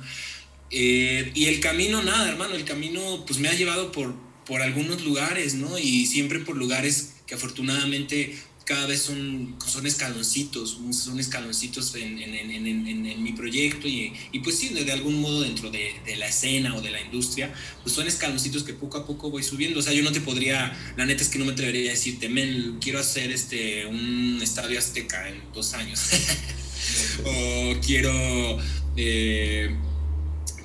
Eh, 0.70 1.30
y 1.34 1.46
el 1.46 1.60
camino, 1.60 2.02
nada, 2.02 2.28
hermano, 2.28 2.54
el 2.54 2.64
camino 2.64 3.24
pues 3.26 3.38
me 3.38 3.48
ha 3.48 3.54
llevado 3.54 3.92
por, 3.92 4.14
por 4.46 4.62
algunos 4.62 5.04
lugares, 5.04 5.54
¿no? 5.54 5.78
Y 5.78 6.06
siempre 6.06 6.40
por 6.40 6.56
lugares 6.56 7.14
que 7.26 7.34
afortunadamente 7.34 8.36
cada 8.70 8.86
vez 8.86 9.02
son, 9.02 9.56
son 9.66 9.84
escaloncitos, 9.84 10.78
son 10.92 11.18
escaloncitos 11.18 11.92
en, 11.96 12.20
en, 12.22 13.22
mi 13.24 13.32
proyecto 13.32 13.88
y, 13.88 14.12
y, 14.30 14.38
pues 14.38 14.60
sí, 14.60 14.68
de, 14.68 14.92
algún 14.92 15.20
modo 15.20 15.40
dentro 15.40 15.72
de, 15.72 15.92
de, 16.06 16.14
la 16.14 16.28
escena 16.28 16.76
o 16.76 16.80
de 16.80 16.92
la 16.92 17.00
industria, 17.00 17.52
pues 17.82 17.92
son 17.92 18.06
escaloncitos 18.06 18.62
que 18.62 18.72
poco 18.72 18.98
a 18.98 19.04
poco 19.08 19.28
voy 19.28 19.42
subiendo. 19.42 19.80
O 19.80 19.82
sea, 19.82 19.92
yo 19.92 20.04
no 20.04 20.12
te 20.12 20.20
podría, 20.20 20.72
la 20.96 21.04
neta 21.04 21.20
es 21.20 21.28
que 21.30 21.40
no 21.40 21.46
me 21.46 21.52
atrevería 21.52 21.90
a 21.90 21.94
decirte, 21.94 22.28
men, 22.28 22.78
quiero 22.80 23.00
hacer 23.00 23.32
este, 23.32 23.86
un 23.86 24.38
estadio 24.40 24.78
azteca 24.78 25.28
en 25.28 25.42
dos 25.52 25.74
años. 25.74 26.00
o 27.24 27.74
quiero, 27.84 28.56
eh, 28.96 29.74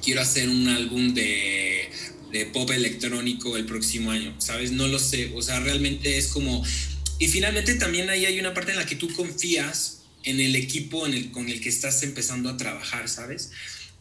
quiero 0.04 0.22
hacer 0.22 0.48
un 0.48 0.68
álbum 0.68 1.16
de 1.16 1.90
de 2.32 2.46
pop 2.48 2.70
electrónico 2.70 3.56
el 3.56 3.66
próximo 3.66 4.12
año, 4.12 4.36
¿sabes? 4.40 4.74
No 4.74 4.90
lo 4.90 5.00
sé, 5.00 5.32
o 5.36 5.42
sea, 5.42 5.62
realmente 5.62 6.18
es 6.18 6.28
como 6.28 6.66
y 7.20 7.28
finalmente 7.28 7.76
también 7.76 8.10
ahí 8.10 8.26
hay 8.26 8.40
una 8.40 8.54
parte 8.54 8.72
en 8.72 8.78
la 8.78 8.86
que 8.86 8.96
tú 8.96 9.14
confías 9.14 10.02
en 10.24 10.40
el 10.40 10.56
equipo 10.56 11.06
en 11.06 11.14
el, 11.14 11.32
con 11.32 11.50
el 11.50 11.62
que 11.62 11.70
estás 11.70 12.04
empezando 12.04 12.50
a 12.50 12.58
trabajar, 12.58 13.08
¿sabes? 13.08 13.52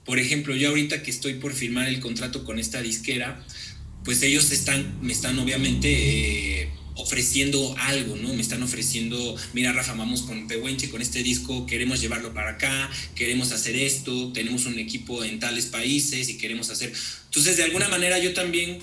Por 0.05 0.19
ejemplo, 0.19 0.57
yo 0.57 0.71
ahorita 0.71 1.03
que 1.03 1.11
estoy 1.11 1.35
por 1.35 1.53
firmar 1.53 1.89
el 1.89 2.01
contrato 2.01 2.45
con 2.45 2.59
esta 2.59 2.83
disquera, 2.83 3.45
pues 4.05 4.23
ellos 4.23 4.51
están, 4.51 4.99
me 5.01 5.13
están 5.13 5.39
obviamente 5.39 6.63
eh, 6.63 6.69
ofreciendo 6.97 7.75
algo, 7.79 8.17
¿no? 8.17 8.35
Me 8.35 8.43
están 8.43 8.63
ofreciendo, 8.63 9.37
mira 9.53 9.73
Rafa, 9.73 9.95
vamos 9.95 10.23
con 10.23 10.47
Pehuenche, 10.47 10.91
con 10.91 11.01
este 11.01 11.23
disco, 11.23 11.67
queremos 11.67 12.01
llevarlo 12.01 12.35
para 12.35 12.51
acá, 12.51 12.91
queremos 13.15 13.53
hacer 13.53 13.77
esto, 13.77 14.33
tenemos 14.33 14.67
un 14.67 14.79
equipo 14.79 15.25
en 15.25 15.39
tales 15.41 15.67
países 15.67 16.29
y 16.29 16.37
queremos 16.39 16.71
hacer... 16.71 16.93
Entonces, 17.27 17.57
de 17.57 17.65
alguna 17.65 17.89
manera 17.89 18.19
yo 18.19 18.33
también 18.33 18.79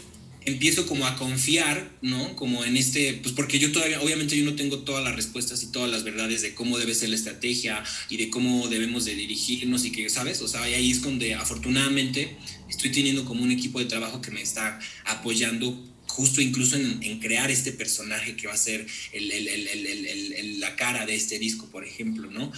empiezo 0.46 0.88
como 0.88 1.06
a 1.06 1.16
confiar, 1.16 1.92
¿no? 2.02 2.36
Como 2.36 2.66
en 2.66 2.78
este, 2.78 3.14
pues 3.22 3.34
porque 3.34 3.60
yo 3.60 3.72
todavía, 3.72 4.02
obviamente 4.02 4.36
yo 4.38 4.44
no 4.44 4.56
tengo 4.56 4.80
todas 4.80 5.04
las 5.04 5.16
respuestas 5.16 5.62
y 5.64 5.72
todas 5.72 5.90
las 5.92 6.04
verdades 6.04 6.42
de 6.42 6.56
cómo 6.56 6.80
debe 6.80 6.96
ser 6.96 7.10
la 7.10 7.16
estrategia 7.16 7.84
y 8.10 8.18
de 8.18 8.30
cómo 8.30 8.68
debemos 8.68 9.06
de 9.06 9.16
dirigirnos 9.16 9.86
y 9.86 9.92
que, 9.92 10.10
¿sabes? 10.10 10.42
O 10.42 10.48
sea, 10.48 10.64
ahí 10.64 10.90
es 10.90 11.02
donde 11.02 11.36
afortunadamente 11.36 12.36
estoy 12.70 12.92
teniendo 12.92 13.26
como 13.26 13.44
un 13.44 13.52
equipo 13.52 13.80
de 13.80 13.86
trabajo 13.86 14.22
que 14.22 14.32
me 14.32 14.42
está 14.42 14.80
apoyando 15.06 15.88
justo 16.08 16.42
incluso 16.42 16.76
en, 16.76 17.20
crear 17.20 17.50
este 17.52 17.72
personaje 17.72 18.36
que 18.36 18.48
va 18.48 18.54
a 18.54 18.58
ser 18.58 18.86
la 19.14 20.76
cara 20.76 21.06
de 21.06 21.16
este 21.16 21.40
disco, 21.40 21.70
por 21.72 21.86
ejemplo, 21.86 22.30
¿no? 22.30 22.52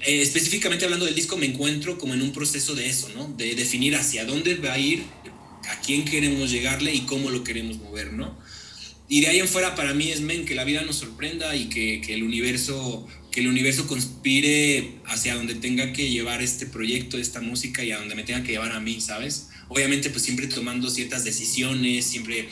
Eh, 0.00 0.22
específicamente 0.22 0.84
hablando 0.84 1.04
del 1.04 1.14
disco, 1.14 1.36
me 1.36 1.46
encuentro 1.46 1.98
como 1.98 2.14
en 2.14 2.22
un 2.22 2.32
proceso 2.32 2.74
de 2.74 2.88
eso, 2.88 3.10
¿no? 3.14 3.28
De 3.36 3.54
definir 3.54 3.94
hacia 3.94 4.24
dónde 4.24 4.54
va 4.56 4.72
a 4.72 4.78
ir, 4.78 5.04
a 5.70 5.80
quién 5.80 6.04
queremos 6.04 6.50
llegarle 6.50 6.94
y 6.94 7.00
cómo 7.00 7.30
lo 7.30 7.44
queremos 7.44 7.78
mover, 7.78 8.12
¿no? 8.12 8.36
Y 9.08 9.20
de 9.20 9.28
ahí 9.28 9.38
en 9.38 9.48
fuera 9.48 9.74
para 9.74 9.92
mí 9.92 10.10
es, 10.10 10.20
men, 10.20 10.46
que 10.46 10.54
la 10.54 10.64
vida 10.64 10.82
nos 10.82 10.96
sorprenda 10.96 11.54
y 11.54 11.68
que, 11.68 12.00
que, 12.00 12.14
el 12.14 12.22
universo 12.22 13.06
que 13.30 13.40
el 13.40 13.48
universo 13.48 13.88
conspire 13.88 14.92
hacia 15.06 15.34
donde 15.34 15.56
tenga 15.56 15.92
que 15.92 16.08
llevar 16.08 16.40
este 16.40 16.66
proyecto, 16.66 17.18
esta 17.18 17.40
música 17.40 17.82
y 17.82 17.90
a 17.90 17.98
donde 17.98 18.14
me 18.14 18.22
tenga 18.22 18.44
que 18.44 18.52
llevar 18.52 18.70
a 18.70 18.78
mí, 18.78 19.00
¿sabes? 19.00 19.48
Obviamente 19.68 20.08
pues 20.08 20.22
siempre 20.22 20.46
tomando 20.46 20.88
ciertas 20.88 21.24
decisiones, 21.24 22.06
siempre 22.06 22.48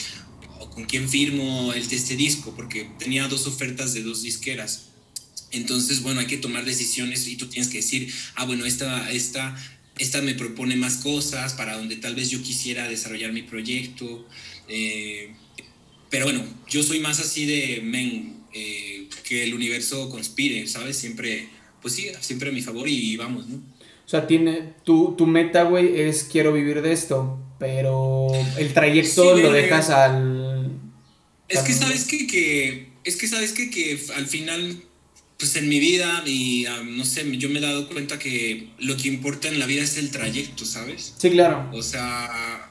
con 0.75 0.85
quién 0.85 1.09
firmo 1.09 1.73
el, 1.73 1.83
este 1.83 2.17
disco, 2.17 2.55
porque 2.57 2.89
tenía 2.99 3.29
dos 3.29 3.47
ofertas 3.47 3.95
de 3.95 4.03
dos 4.03 4.23
disqueras. 4.23 4.87
Entonces, 5.53 6.03
bueno, 6.03 6.21
hay 6.21 6.27
que 6.27 6.39
tomar 6.39 6.65
decisiones 6.65 7.29
y 7.29 7.37
tú 7.37 7.47
tienes 7.47 7.69
que 7.69 7.77
decir, 7.77 8.13
ah, 8.35 8.45
bueno, 8.45 8.65
esta, 8.65 9.11
esta, 9.13 9.55
esta 9.99 10.23
me 10.23 10.35
propone 10.35 10.77
más 10.77 10.97
cosas 10.97 11.55
para 11.55 11.77
donde 11.77 11.97
tal 11.97 12.15
vez 12.15 12.31
yo 12.31 12.43
quisiera 12.43 12.89
desarrollar 12.89 13.33
mi 13.33 13.43
proyecto. 13.43 14.27
Eh, 14.69 15.33
pero 16.11 16.25
bueno, 16.25 16.45
yo 16.69 16.83
soy 16.83 17.01
más 17.01 17.21
así 17.21 17.47
de, 17.47 17.81
men, 17.83 18.37
eh, 18.53 19.09
que 19.25 19.45
el 19.45 19.55
universo 19.55 20.09
conspire, 20.09 20.67
¿sabes? 20.67 20.97
Siempre, 20.97 21.49
pues 21.81 21.95
sí, 21.95 22.09
siempre 22.21 22.51
a 22.51 22.53
mi 22.53 22.63
favor 22.63 22.89
y, 22.89 23.17
vamos, 23.17 23.49
¿no? 23.49 23.57
O 23.57 24.09
sea, 24.13 24.27
tiene, 24.27 24.75
tu, 24.85 25.15
tu 25.17 25.27
meta, 25.27 25.63
güey, 25.63 26.01
es 26.01 26.25
quiero 26.25 26.53
vivir 26.53 26.83
de 26.83 26.93
esto, 26.93 27.39
pero 27.59 28.29
el 28.59 28.75
trayecto 28.75 29.37
lo 29.37 29.53
dejas 29.53 29.91
al... 29.91 30.71
Es 31.49 31.61
que 31.61 31.73
sabes 31.73 32.05
que, 32.05 32.27
que 32.27 32.93
es 33.05 33.17
que 33.17 33.29
sabes 33.29 33.53
que, 33.53 33.71
que 33.71 34.01
al 34.15 34.27
final 34.27 34.83
pues 35.43 35.57
en 35.57 35.69
mi 35.69 35.81
vida 35.81 36.23
y 36.25 36.67
no 36.85 37.05
sé, 37.05 37.27
yo 37.37 37.49
me 37.49 37.59
he 37.59 37.63
dado 37.63 37.89
cuenta 37.89 38.17
que 38.17 38.69
lo 38.79 38.97
que 38.97 39.09
importa 39.09 39.49
en 39.49 39.59
la 39.59 39.67
vida 39.67 39.83
es 39.83 39.97
el 39.97 40.13
trayecto, 40.13 40.65
¿sabes? 40.65 41.15
Sí, 41.19 41.31
claro. 41.31 41.69
O 41.73 41.83
sea, 41.83 42.71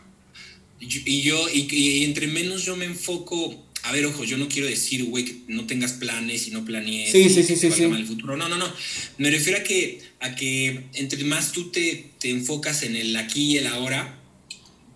y 0.79 1.21
yo, 1.21 1.49
y, 1.53 2.05
entre 2.05 2.27
menos 2.27 2.63
yo 2.63 2.77
me 2.77 2.85
enfoco, 2.85 3.61
a 3.83 3.91
ver, 3.91 4.05
ojo, 4.05 4.23
yo 4.23 4.37
no 4.37 4.47
quiero 4.47 4.69
decir, 4.69 5.03
güey, 5.03 5.25
que 5.25 5.35
no 5.49 5.65
tengas 5.65 5.91
planes 5.91 6.47
y 6.47 6.51
no 6.51 6.63
planees. 6.63 7.11
Sí, 7.11 7.29
sí, 7.29 7.43
sí, 7.43 7.57
sí. 7.57 7.71
sí. 7.71 7.83
El 7.83 8.07
futuro. 8.07 8.37
No, 8.37 8.47
no, 8.47 8.57
no. 8.57 8.73
Me 9.17 9.29
refiero 9.29 9.59
a 9.59 9.63
que, 9.63 10.01
a 10.21 10.33
que 10.37 10.85
entre 10.93 11.25
más 11.25 11.51
tú 11.51 11.71
te, 11.71 12.11
te 12.19 12.29
enfocas 12.29 12.83
en 12.83 12.95
el 12.95 13.17
aquí 13.17 13.51
y 13.51 13.57
el 13.57 13.67
ahora, 13.67 14.17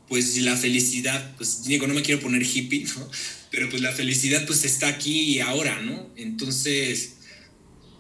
pues 0.08 0.38
la 0.38 0.56
felicidad, 0.56 1.36
pues 1.36 1.66
digo, 1.66 1.88
no 1.88 1.94
me 1.94 2.04
quiero 2.04 2.22
poner 2.22 2.42
hippie, 2.42 2.86
¿no? 2.86 3.12
Pero 3.52 3.70
pues 3.70 3.82
la 3.82 3.92
felicidad 3.92 4.46
pues 4.46 4.64
está 4.64 4.88
aquí 4.88 5.24
y 5.24 5.40
ahora, 5.42 5.82
¿no? 5.82 6.10
Entonces 6.16 7.15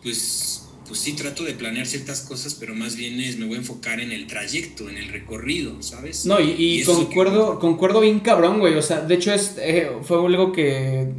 pues, 0.05 0.67
pues 0.87 0.99
sí 0.99 1.13
trato 1.13 1.43
de 1.43 1.53
planear 1.53 1.87
ciertas 1.87 2.21
cosas, 2.21 2.53
pero 2.53 2.75
más 2.75 2.95
bien 2.95 3.19
es, 3.19 3.39
me 3.39 3.47
voy 3.47 3.55
a 3.55 3.57
enfocar 3.57 3.99
en 3.99 4.11
el 4.11 4.27
trayecto, 4.27 4.87
en 4.87 4.97
el 4.97 5.07
recorrido, 5.07 5.81
¿sabes? 5.81 6.27
No, 6.27 6.39
y, 6.39 6.83
concuerdo, 6.83 7.57
concuerdo 7.59 8.01
bien 8.01 8.19
cabrón, 8.19 8.59
güey. 8.59 8.75
O 8.75 8.83
sea, 8.83 9.01
de 9.01 9.15
hecho 9.15 9.33
es, 9.33 9.55
eh, 9.57 9.89
fue 10.03 10.23
algo 10.23 10.51
que 10.51 11.11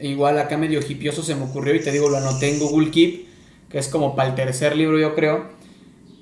igual 0.00 0.40
acá 0.40 0.58
medio 0.58 0.80
hipioso 0.80 1.22
se 1.22 1.36
me 1.36 1.44
ocurrió 1.44 1.72
y 1.76 1.80
te 1.80 1.92
digo, 1.92 2.08
lo 2.08 2.16
anoté 2.16 2.52
en 2.52 2.58
Google 2.58 2.90
Keep, 2.90 3.26
que 3.70 3.78
es 3.78 3.86
como 3.86 4.16
para 4.16 4.30
el 4.30 4.34
tercer 4.34 4.76
libro, 4.76 4.98
yo 4.98 5.14
creo. 5.14 5.48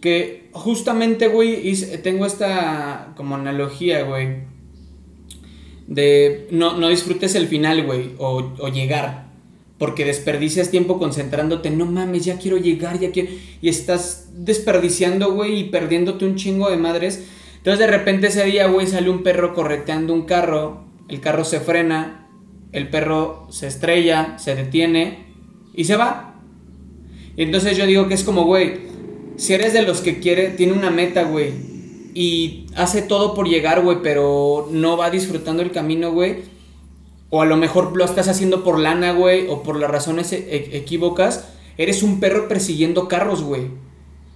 Que 0.02 0.50
justamente, 0.52 1.28
güey, 1.28 1.74
tengo 2.02 2.26
esta 2.26 3.14
como 3.16 3.34
analogía, 3.34 4.02
güey. 4.02 4.42
De 5.86 6.48
no, 6.50 6.76
no 6.76 6.88
disfrutes 6.88 7.34
el 7.34 7.48
final, 7.48 7.86
güey, 7.86 8.10
o, 8.18 8.52
o 8.58 8.68
llegar 8.68 9.29
porque 9.80 10.04
desperdicias 10.04 10.70
tiempo 10.70 10.98
concentrándote, 10.98 11.70
no 11.70 11.86
mames, 11.86 12.26
ya 12.26 12.36
quiero 12.36 12.58
llegar, 12.58 13.00
ya 13.00 13.12
quiero... 13.12 13.30
Y 13.62 13.70
estás 13.70 14.28
desperdiciando, 14.34 15.32
güey, 15.32 15.58
y 15.58 15.64
perdiéndote 15.64 16.26
un 16.26 16.36
chingo 16.36 16.68
de 16.68 16.76
madres. 16.76 17.24
Entonces 17.56 17.78
de 17.78 17.86
repente 17.86 18.26
ese 18.26 18.44
día, 18.44 18.66
güey, 18.66 18.86
sale 18.86 19.08
un 19.08 19.22
perro 19.22 19.54
correteando 19.54 20.12
un 20.12 20.26
carro, 20.26 20.84
el 21.08 21.22
carro 21.22 21.46
se 21.46 21.60
frena, 21.60 22.28
el 22.72 22.90
perro 22.90 23.46
se 23.50 23.68
estrella, 23.68 24.38
se 24.38 24.54
detiene 24.54 25.24
y 25.74 25.84
se 25.84 25.96
va. 25.96 26.34
Y 27.38 27.44
entonces 27.44 27.74
yo 27.78 27.86
digo 27.86 28.06
que 28.06 28.12
es 28.12 28.22
como, 28.22 28.44
güey, 28.44 28.80
si 29.36 29.54
eres 29.54 29.72
de 29.72 29.80
los 29.80 30.02
que 30.02 30.20
quiere, 30.20 30.50
tiene 30.50 30.74
una 30.74 30.90
meta, 30.90 31.22
güey, 31.22 31.52
y 32.12 32.66
hace 32.76 33.00
todo 33.00 33.32
por 33.32 33.48
llegar, 33.48 33.80
güey, 33.80 34.02
pero 34.02 34.68
no 34.70 34.98
va 34.98 35.08
disfrutando 35.10 35.62
el 35.62 35.70
camino, 35.70 36.12
güey 36.12 36.59
o 37.30 37.42
a 37.42 37.46
lo 37.46 37.56
mejor 37.56 37.96
lo 37.96 38.04
estás 38.04 38.28
haciendo 38.28 38.62
por 38.62 38.78
lana, 38.78 39.12
güey, 39.12 39.46
o 39.48 39.62
por 39.62 39.78
las 39.78 39.90
razones 39.90 40.32
e-, 40.32 40.36
e-, 40.36 40.76
equívocas, 40.76 41.46
eres 41.78 42.02
un 42.02 42.20
perro 42.20 42.48
persiguiendo 42.48 43.08
carros, 43.08 43.42
güey. 43.42 43.68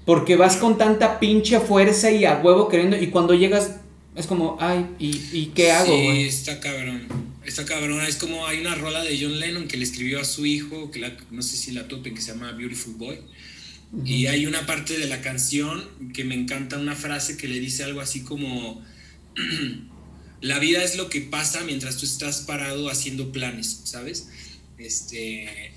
Porque 0.06 0.36
vas 0.36 0.56
con 0.56 0.78
tanta 0.78 1.18
pinche 1.18 1.60
fuerza 1.60 2.10
y 2.10 2.24
a 2.24 2.40
huevo 2.42 2.68
queriendo, 2.68 2.96
y 2.96 3.08
cuando 3.08 3.34
llegas 3.34 3.76
es 4.14 4.26
como, 4.26 4.56
ay, 4.60 4.86
¿y, 4.98 5.46
qué 5.54 5.72
hago, 5.72 5.92
güey? 5.92 6.30
Sí, 6.30 6.38
está 6.38 6.60
cabrón. 6.60 7.02
Está 7.44 7.64
cabrón. 7.64 8.00
Es 8.06 8.16
como 8.16 8.46
hay 8.46 8.60
una 8.60 8.74
rola 8.76 9.02
de 9.02 9.18
John 9.20 9.40
Lennon 9.40 9.66
que 9.66 9.76
le 9.76 9.82
escribió 9.82 10.20
a 10.20 10.24
su 10.24 10.46
hijo, 10.46 10.90
que 10.90 11.00
no 11.30 11.42
sé 11.42 11.56
si 11.56 11.72
la 11.72 11.88
topen, 11.88 12.14
que 12.14 12.20
se 12.20 12.32
llama 12.32 12.52
Beautiful 12.52 12.94
Boy. 12.94 13.18
Y 14.04 14.26
hay 14.26 14.46
una 14.46 14.66
parte 14.66 14.98
de 14.98 15.06
la 15.06 15.20
canción 15.20 15.84
que 16.12 16.24
me 16.24 16.34
encanta, 16.34 16.78
una 16.78 16.94
frase 16.94 17.36
que 17.36 17.48
le 17.48 17.58
dice 17.58 17.84
algo 17.84 18.00
así 18.00 18.22
como, 18.22 18.82
la 20.44 20.58
vida 20.58 20.84
es 20.84 20.96
lo 20.96 21.08
que 21.08 21.22
pasa 21.22 21.62
mientras 21.64 21.96
tú 21.96 22.04
estás 22.04 22.42
parado 22.42 22.90
haciendo 22.90 23.32
planes, 23.32 23.80
¿sabes? 23.84 24.28
Este, 24.76 25.72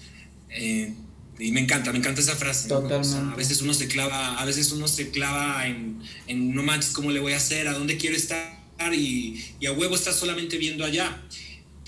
eh, 0.50 0.94
y 1.40 1.52
me 1.54 1.62
encanta, 1.62 1.94
me 1.94 2.00
encanta 2.00 2.20
esa 2.20 2.36
frase. 2.36 2.68
a 2.74 3.36
veces 3.36 3.62
uno 3.62 3.74
se 3.74 3.88
clava, 3.88 4.38
a 4.38 4.44
veces 4.44 4.74
uno 4.74 4.90
se 4.90 5.10
clava 5.10 5.66
en, 5.68 6.02
en, 6.28 6.54
no 6.54 6.64
manches, 6.64 6.92
¿cómo 6.92 7.12
le 7.12 7.22
voy 7.22 7.32
a 7.32 7.38
hacer? 7.38 7.70
¿A 7.70 7.74
dónde 7.74 7.96
quiero 7.96 8.18
estar? 8.18 8.58
Y, 8.94 9.42
y 9.62 9.68
a 9.68 9.72
huevo 9.72 9.96
estás 9.96 10.18
solamente 10.18 10.58
viendo 10.58 10.84
allá, 10.84 11.24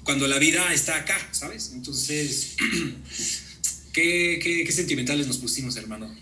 cuando 0.06 0.26
la 0.28 0.40
vida 0.40 0.74
está 0.74 0.96
acá, 0.96 1.18
¿sabes? 1.32 1.74
Entonces, 1.74 2.56
¿qué, 3.92 4.40
qué, 4.42 4.64
qué 4.64 4.72
sentimentales 4.72 5.28
nos 5.28 5.38
pusimos, 5.38 5.76
hermano? 5.76 6.16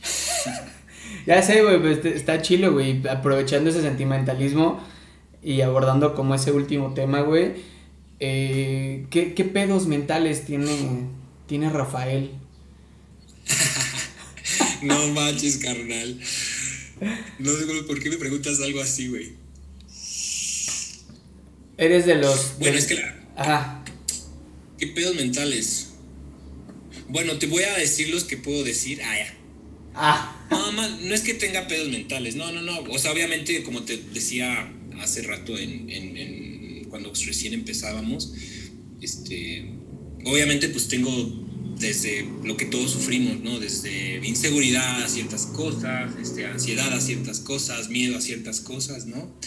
ya 1.28 1.44
sé, 1.44 1.62
güey, 1.62 1.80
pues 1.80 2.04
está 2.04 2.42
chilo, 2.42 2.74
güey, 2.74 3.08
aprovechando 3.08 3.70
ese 3.70 3.84
sentimentalismo 3.84 4.97
y 5.44 5.62
abordando 5.62 6.16
como 6.16 6.36
ese 6.36 6.52
último 6.52 6.94
tema, 6.94 7.22
güey, 7.22 7.54
eh, 8.20 9.06
¿qué, 9.10 9.32
pedos 9.46 9.88
mentales 9.88 10.46
tiene, 10.46 11.08
tiene 11.48 11.70
Rafael? 11.70 12.32
no 14.82 15.08
manches, 15.10 15.58
carnal. 15.58 16.20
No 17.40 17.52
sé 17.52 17.66
por 17.84 18.00
qué 18.00 18.10
me 18.10 18.18
preguntas 18.18 18.60
algo 18.60 18.82
así, 18.82 19.08
güey. 19.08 19.34
Eres 21.78 22.08
de 22.08 22.16
los... 22.16 22.58
Bueno, 22.58 22.78
es 22.78 22.88
que 22.88 22.96
la... 22.96 23.16
Ajá. 23.36 23.84
¿Qué 24.80 24.88
pedos 24.88 25.16
mentales? 25.16 25.90
Bueno, 27.08 27.38
te 27.38 27.46
voy 27.46 27.64
a 27.64 27.78
decir 27.78 28.10
los 28.10 28.24
que 28.24 28.38
puedo 28.38 28.64
decir. 28.64 29.02
Ah, 29.04 29.16
ya. 29.16 29.38
Ah. 29.94 30.34
No, 30.50 30.72
no 30.72 31.14
es 31.14 31.22
que 31.22 31.36
tenga 31.36 31.68
pedos 31.68 31.90
mentales. 31.90 32.36
No, 32.36 32.52
no, 32.52 32.62
no. 32.62 32.82
O 32.92 32.98
sea, 32.98 33.12
obviamente, 33.12 33.64
como 33.64 33.84
te 33.84 33.98
decía 33.98 34.72
hace 35.00 35.22
rato 35.22 35.58
en, 35.58 36.86
cuando 36.90 37.12
recién 37.14 37.54
empezábamos, 37.54 38.34
este, 39.02 39.66
obviamente 40.26 40.70
pues 40.70 40.88
tengo 40.88 41.46
desde 41.80 42.28
lo 42.44 42.58
que 42.58 42.66
todos 42.66 42.92
sufrimos, 42.92 43.42
¿no? 43.42 43.60
Desde 43.60 44.20
inseguridad 44.26 45.04
a 45.04 45.10
ciertas 45.10 45.46
cosas, 45.48 46.12
este, 46.22 46.46
ansiedad 46.46 46.92
a 46.92 47.02
ciertas 47.02 47.40
cosas, 47.40 47.90
miedo 47.90 48.18
a 48.18 48.22
ciertas 48.22 48.62
cosas, 48.62 49.06
¿no? 49.06 49.38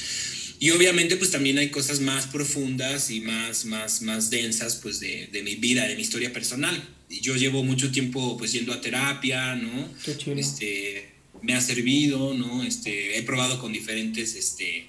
Y 0.61 0.71
obviamente 0.71 1.17
pues 1.17 1.31
también 1.31 1.59
hay 1.59 1.71
cosas 1.71 2.01
más 2.01 2.27
profundas 2.27 3.11
y 3.11 3.21
más, 3.21 3.65
más, 3.65 4.03
más 4.03 4.29
densas 4.29 4.77
pues 4.77 5.01
de, 5.01 5.29
de 5.33 5.43
mi 5.43 5.55
vida, 5.55 5.89
de 5.89 5.97
mi 5.97 6.03
historia 6.03 6.33
personal. 6.33 6.87
Yo 7.09 7.35
llevo 7.35 7.65
mucho 7.65 7.91
tiempo 7.91 8.37
pues 8.37 8.53
yendo 8.53 8.73
a 8.73 8.81
terapia, 8.81 9.57
¿no? 9.57 9.89
Este, 10.37 11.11
me 11.43 11.55
ha 11.55 11.61
servido, 11.61 12.35
¿no? 12.35 12.63
Este, 12.63 13.19
he 13.19 13.23
probado 13.23 13.59
con 13.59 13.73
diferentes, 13.73 14.35
este, 14.35 14.87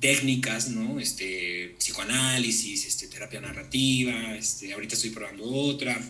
técnicas, 0.00 0.70
¿no? 0.70 0.98
Este, 0.98 1.76
psicoanálisis, 1.78 2.86
este, 2.86 3.06
terapia 3.06 3.40
narrativa, 3.40 4.34
este, 4.34 4.72
ahorita 4.72 4.94
estoy 4.94 5.10
probando 5.10 5.44
otra. 5.44 6.00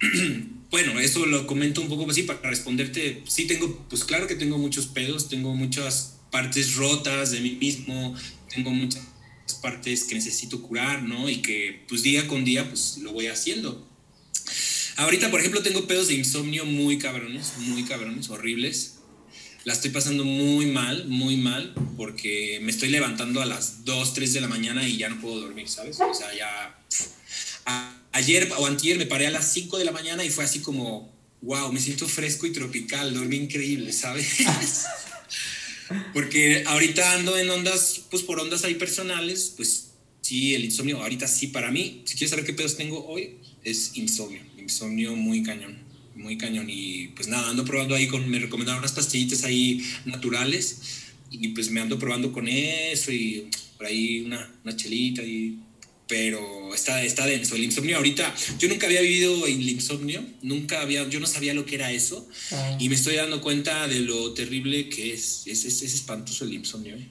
bueno, 0.70 0.98
eso 1.00 1.26
lo 1.26 1.46
comento 1.46 1.80
un 1.80 1.88
poco 1.88 2.10
así 2.10 2.22
para 2.22 2.40
responderte. 2.48 3.22
Sí 3.28 3.46
tengo, 3.46 3.86
pues 3.88 4.04
claro 4.04 4.26
que 4.26 4.36
tengo 4.36 4.56
muchos 4.58 4.86
pedos, 4.86 5.28
tengo 5.28 5.54
muchas 5.54 6.16
partes 6.30 6.74
rotas 6.76 7.32
de 7.32 7.40
mí 7.40 7.56
mismo, 7.60 8.14
tengo 8.54 8.70
muchas 8.70 9.04
partes 9.60 10.04
que 10.04 10.14
necesito 10.14 10.62
curar, 10.62 11.02
¿no? 11.02 11.28
Y 11.28 11.36
que 11.36 11.84
pues 11.88 12.02
día 12.02 12.26
con 12.28 12.44
día 12.44 12.68
pues 12.68 12.98
lo 12.98 13.12
voy 13.12 13.26
haciendo. 13.26 13.88
Ahorita, 14.96 15.30
por 15.30 15.40
ejemplo, 15.40 15.60
tengo 15.62 15.86
pedos 15.88 16.06
de 16.06 16.14
insomnio 16.14 16.64
muy 16.64 16.98
cabrones, 16.98 17.54
muy 17.58 17.82
cabrones, 17.84 18.30
horribles. 18.30 18.93
La 19.64 19.72
estoy 19.72 19.90
pasando 19.90 20.24
muy 20.24 20.66
mal, 20.66 21.06
muy 21.06 21.36
mal, 21.36 21.74
porque 21.96 22.58
me 22.62 22.70
estoy 22.70 22.90
levantando 22.90 23.40
a 23.40 23.46
las 23.46 23.84
2, 23.84 24.14
3 24.14 24.34
de 24.34 24.40
la 24.40 24.48
mañana 24.48 24.86
y 24.86 24.98
ya 24.98 25.08
no 25.08 25.20
puedo 25.20 25.40
dormir, 25.40 25.68
¿sabes? 25.68 25.98
O 26.00 26.12
sea, 26.12 26.34
ya... 26.34 26.78
ayer 28.12 28.52
o 28.58 28.66
antier 28.66 28.98
me 28.98 29.06
paré 29.06 29.26
a 29.26 29.30
las 29.30 29.52
5 29.52 29.78
de 29.78 29.84
la 29.84 29.92
mañana 29.92 30.24
y 30.24 30.30
fue 30.30 30.44
así 30.44 30.60
como, 30.60 31.10
wow, 31.40 31.72
me 31.72 31.80
siento 31.80 32.06
fresco 32.06 32.46
y 32.46 32.52
tropical, 32.52 33.14
dormí 33.14 33.36
increíble, 33.36 33.92
¿sabes? 33.92 34.26
porque 36.12 36.64
ahorita 36.66 37.12
ando 37.12 37.36
en 37.38 37.48
ondas, 37.48 38.02
pues 38.10 38.22
por 38.22 38.38
ondas 38.40 38.64
ahí 38.64 38.74
personales, 38.74 39.54
pues 39.56 39.92
sí, 40.20 40.54
el 40.54 40.64
insomnio, 40.64 41.00
ahorita 41.00 41.26
sí 41.26 41.46
para 41.46 41.70
mí, 41.70 42.02
si 42.04 42.16
quieres 42.16 42.30
saber 42.30 42.44
qué 42.44 42.52
pedos 42.52 42.76
tengo 42.76 43.06
hoy, 43.06 43.38
es 43.62 43.96
insomnio 43.96 44.42
insomnio 44.64 45.14
muy 45.14 45.42
cañón, 45.42 45.76
muy 46.24 46.36
cañón. 46.36 46.66
Y 46.68 47.08
pues 47.08 47.28
nada, 47.28 47.50
ando 47.50 47.64
probando 47.64 47.94
ahí 47.94 48.08
con, 48.08 48.28
me 48.28 48.40
recomendaron 48.40 48.80
unas 48.80 48.92
pastillitas 48.92 49.44
ahí 49.44 49.80
naturales 50.06 51.12
y 51.30 51.48
pues 51.48 51.70
me 51.70 51.80
ando 51.80 51.98
probando 51.98 52.32
con 52.32 52.48
eso 52.48 53.12
y 53.12 53.48
por 53.76 53.86
ahí 53.86 54.22
una, 54.22 54.50
una 54.64 54.74
chelita 54.74 55.22
y 55.22 55.58
pero 56.06 56.74
está, 56.74 57.02
está 57.02 57.24
denso. 57.24 57.56
El 57.56 57.64
insomnio 57.64 57.96
ahorita, 57.96 58.34
yo 58.58 58.68
nunca 58.68 58.86
había 58.86 59.00
vivido 59.00 59.46
el 59.46 59.68
insomnio, 59.68 60.22
nunca 60.42 60.82
había, 60.82 61.08
yo 61.08 61.18
no 61.18 61.26
sabía 61.26 61.54
lo 61.54 61.64
que 61.64 61.76
era 61.76 61.92
eso 61.92 62.28
ah. 62.52 62.76
y 62.78 62.88
me 62.88 62.94
estoy 62.94 63.16
dando 63.16 63.40
cuenta 63.40 63.88
de 63.88 64.00
lo 64.00 64.34
terrible 64.34 64.88
que 64.88 65.14
es. 65.14 65.46
Es, 65.46 65.64
es, 65.64 65.82
espantoso 65.82 66.44
el 66.44 66.52
insomnio. 66.52 66.96
¿eh? 66.96 67.08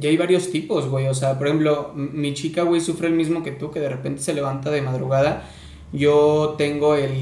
Y 0.00 0.06
hay 0.06 0.16
varios 0.16 0.52
tipos, 0.52 0.86
güey. 0.88 1.06
O 1.06 1.14
sea, 1.14 1.36
por 1.38 1.48
ejemplo, 1.48 1.92
mi 1.94 2.34
chica, 2.34 2.62
güey, 2.62 2.80
sufre 2.80 3.08
el 3.08 3.14
mismo 3.14 3.42
que 3.42 3.50
tú, 3.50 3.72
que 3.72 3.80
de 3.80 3.88
repente 3.88 4.22
se 4.22 4.32
levanta 4.32 4.70
de 4.70 4.80
madrugada 4.80 5.50
yo 5.92 6.56
tengo 6.58 6.94
el 6.94 7.12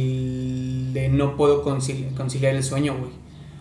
de 0.94 1.08
no 1.08 1.36
puedo 1.36 1.62
conciliar, 1.62 2.54
el 2.54 2.62
sueño, 2.62 2.96
güey. 2.96 3.10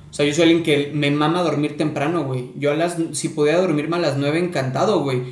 O 0.09 0.13
sea, 0.13 0.25
yo 0.25 0.33
soy 0.33 0.43
alguien 0.43 0.63
que 0.63 0.91
me 0.93 1.09
mama 1.09 1.41
dormir 1.41 1.75
temprano, 1.75 2.23
güey. 2.23 2.51
Yo 2.55 2.71
a 2.71 2.75
las, 2.75 2.97
si 3.13 3.29
podía 3.29 3.57
dormirme 3.57 3.95
a 3.97 3.99
las 3.99 4.17
9, 4.17 4.37
encantado, 4.37 5.01
güey. 5.01 5.23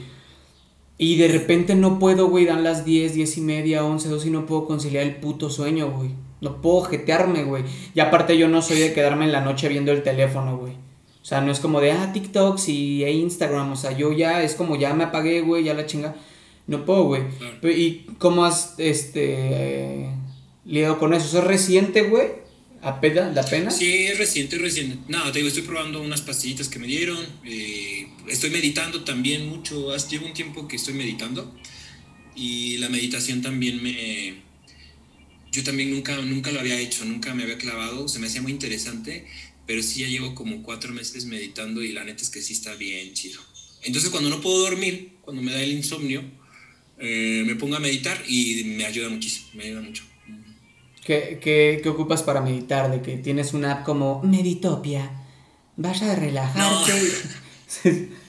Y 0.98 1.18
de 1.18 1.28
repente 1.28 1.76
no 1.76 2.00
puedo, 2.00 2.28
güey, 2.30 2.46
dan 2.46 2.64
las 2.64 2.84
10, 2.84 3.14
10 3.14 3.38
y 3.38 3.42
media, 3.42 3.86
11, 3.86 4.10
12 4.10 4.28
y 4.28 4.32
no 4.32 4.46
puedo 4.48 4.66
conciliar 4.66 5.04
el 5.04 5.16
puto 5.18 5.50
sueño, 5.52 5.92
güey. 5.92 6.10
No 6.42 6.62
puedo 6.62 6.82
jetearme, 6.82 7.44
güey. 7.44 7.64
Y 7.94 8.00
aparte 8.00 8.38
yo 8.38 8.48
no 8.48 8.64
soy 8.64 8.80
de 8.80 8.94
quedarme 8.94 9.26
en 9.26 9.32
la 9.32 9.42
noche 9.42 9.70
viendo 9.70 9.92
el 9.92 10.02
teléfono, 10.02 10.58
güey. 10.58 10.74
O 10.74 11.26
sea, 11.26 11.42
no 11.42 11.52
es 11.52 11.60
como 11.60 11.80
de, 11.80 11.92
ah, 11.92 12.12
TikToks 12.12 12.68
y 12.70 13.04
e 13.04 13.12
Instagram. 13.12 13.72
O 13.72 13.76
sea, 13.76 13.92
yo 13.92 14.12
ya 14.12 14.42
es 14.42 14.56
como, 14.56 14.76
ya 14.76 14.96
me 14.96 15.04
apagué, 15.04 15.42
güey, 15.42 15.64
ya 15.64 15.76
la 15.76 15.86
chinga. 15.86 16.16
No 16.66 16.84
puedo, 16.86 17.04
güey. 17.04 17.24
¿Y 17.64 18.08
cómo 18.18 18.46
has 18.46 18.76
este, 18.80 20.10
lidiado 20.66 21.00
con 21.00 21.14
eso? 21.14 21.40
¿Es 21.40 21.44
reciente, 21.44 22.04
güey? 22.04 22.30
¿Apena? 22.82 23.32
¿La 23.32 23.44
pena? 23.46 23.70
Sí, 23.70 24.08
es 24.08 24.18
reciente, 24.18 24.56
es 24.56 24.62
reciente. 24.62 24.98
Nada, 25.08 25.32
te 25.32 25.40
digo, 25.40 25.48
estoy 25.48 25.64
probando 25.64 26.02
unas 26.02 26.22
pastillitas 26.22 26.68
que 26.68 26.80
me 26.80 26.88
dieron. 26.88 27.20
Eh, 27.46 28.08
estoy 28.28 28.50
meditando 28.50 29.04
también 29.04 29.48
mucho. 29.48 29.96
Llevo 29.96 30.26
un 30.26 30.34
tiempo 30.34 30.68
que 30.68 30.78
estoy 30.78 30.96
meditando. 30.96 31.56
Y 32.36 32.78
la 32.78 32.90
meditación 32.90 33.42
también 33.42 33.84
me. 33.84 34.42
Yo 35.52 35.64
también 35.64 35.92
nunca, 35.92 36.16
nunca 36.18 36.52
lo 36.52 36.60
había 36.60 36.80
hecho, 36.80 37.06
nunca 37.06 37.36
me 37.36 37.44
había 37.44 37.58
clavado. 37.58 38.08
Se 38.08 38.18
me 38.18 38.28
hacía 38.28 38.42
muy 38.42 38.52
interesante. 38.52 39.28
Pero 39.68 39.84
sí 39.84 40.02
ya 40.02 40.08
llevo 40.08 40.34
como 40.34 40.64
cuatro 40.64 40.92
meses 40.92 41.26
meditando 41.26 41.84
y 41.84 41.92
la 41.94 42.04
neta 42.04 42.24
es 42.24 42.32
que 42.32 42.42
sí 42.42 42.54
está 42.54 42.74
bien 42.76 43.14
chido. 43.14 43.40
Entonces, 43.84 44.10
cuando 44.10 44.30
no 44.30 44.42
puedo 44.42 44.60
dormir, 44.60 45.14
cuando 45.22 45.44
me 45.44 45.52
da 45.52 45.62
el 45.62 45.72
insomnio, 45.72 46.24
eh, 46.98 47.44
me 47.46 47.56
pongo 47.56 47.76
a 47.76 47.80
meditar 47.80 48.24
y 48.28 48.64
me 48.64 48.86
ayuda 48.86 49.10
muchísimo, 49.10 49.50
me 49.54 49.66
ayuda 49.66 49.82
mucho. 49.82 50.04
¿Qué, 51.04 51.40
qué, 51.42 51.80
qué 51.82 51.90
ocupas 51.90 52.24
para 52.24 52.42
meditar? 52.42 52.92
De 52.92 53.02
que 53.02 53.18
tienes 53.18 53.54
una 53.54 53.72
app 53.72 53.86
como 53.86 54.22
Meditopia. 54.24 55.12
Vas 55.78 56.02
a 56.02 56.16
relajarte. 56.16 57.12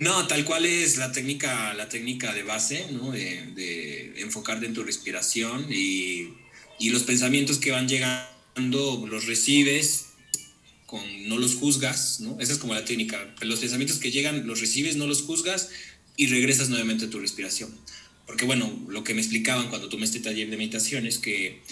No. 0.00 0.26
tal 0.26 0.46
cual 0.46 0.64
es 0.64 0.96
la 0.96 1.12
técnica, 1.12 1.74
la 1.74 1.90
técnica 1.90 2.32
de 2.32 2.42
base, 2.42 2.86
¿no? 2.90 3.10
De, 3.12 3.52
de 3.54 4.14
enfocarte 4.22 4.64
en 4.64 4.72
tu 4.72 4.82
respiración 4.82 5.66
y, 5.68 6.32
y, 6.78 6.88
los 6.88 7.02
pensamientos 7.02 7.58
que 7.58 7.70
van 7.70 7.86
llegando 7.86 9.06
los 9.06 9.26
recibes, 9.26 10.06
con, 10.86 11.02
no 11.28 11.36
los 11.36 11.56
juzgas, 11.56 12.20
¿no? 12.20 12.40
Esa 12.40 12.52
es 12.54 12.58
como 12.58 12.72
la 12.72 12.86
técnica. 12.86 13.34
Los 13.42 13.60
pensamientos 13.60 13.98
que 13.98 14.10
llegan 14.10 14.46
los 14.46 14.60
recibes, 14.60 14.96
no 14.96 15.06
los 15.06 15.20
juzgas 15.20 15.68
y 16.16 16.28
regresas 16.28 16.70
nuevamente 16.70 17.04
a 17.04 17.10
tu 17.10 17.20
respiración. 17.20 17.70
Porque 18.30 18.44
bueno, 18.44 18.72
lo 18.88 19.02
que 19.02 19.12
me 19.12 19.20
explicaban 19.20 19.70
cuando 19.70 19.88
tomé 19.88 20.04
este 20.04 20.20
taller 20.20 20.48
de 20.50 20.56
meditación 20.56 21.04
es 21.04 21.18
que 21.18 21.62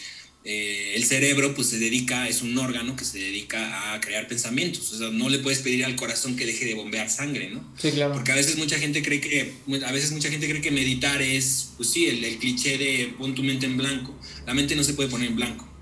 eh, 0.43 0.95
el 0.97 1.05
cerebro 1.05 1.55
pues 1.55 1.69
se 1.69 1.79
dedica, 1.79 2.29
es 2.29 2.43
un 2.43 2.59
órgano 2.59 2.97
que 2.97 3.05
se 3.05 3.17
dedica 3.17 3.95
a 3.95 4.01
crear 4.01 4.27
pensamientos. 4.27 4.91
O 4.93 4.99
sea, 4.99 5.11
no 5.11 5.29
le 5.29 5.39
puedes 5.39 5.61
pedir 5.61 5.85
al 5.85 5.95
corazón 5.95 6.35
que 6.35 6.47
deje 6.47 6.65
de 6.65 6.75
bombear 6.75 7.09
sangre, 7.11 7.49
¿no? 7.51 7.65
Sí, 7.81 7.93
claro. 7.93 8.15
Porque 8.15 8.33
a 8.33 8.35
veces 8.35 8.59
mucha 8.59 8.77
gente 8.77 9.05
cree 9.05 9.21
que, 9.21 9.53
a 9.87 9.93
veces 9.93 10.11
mucha 10.11 10.31
gente 10.31 10.49
cree 10.49 10.61
que 10.61 10.73
meditar 10.73 11.23
es, 11.23 11.75
pues 11.77 11.91
sí, 11.91 12.09
el, 12.09 12.25
el 12.25 12.39
cliché 12.39 12.77
de 12.77 13.15
pon 13.17 13.37
tu 13.37 13.45
mente 13.45 13.67
en 13.67 13.77
blanco. 13.77 14.19
La 14.45 14.53
mente 14.53 14.75
no 14.75 14.83
se 14.83 14.95
puede 14.95 15.09
poner 15.09 15.29
en 15.29 15.37
blanco. 15.37 15.73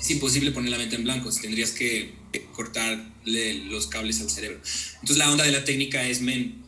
Es 0.00 0.10
imposible 0.10 0.50
poner 0.50 0.70
la 0.70 0.78
mente 0.78 0.96
en 0.96 1.04
blanco. 1.04 1.30
Tendrías 1.30 1.72
que 1.72 2.14
cortarle 2.54 3.64
los 3.66 3.86
cables 3.86 4.22
al 4.22 4.30
cerebro. 4.30 4.62
Entonces 4.94 5.18
la 5.18 5.30
onda 5.30 5.44
de 5.44 5.52
la 5.52 5.64
técnica 5.64 6.08
es, 6.08 6.22
men, 6.22 6.64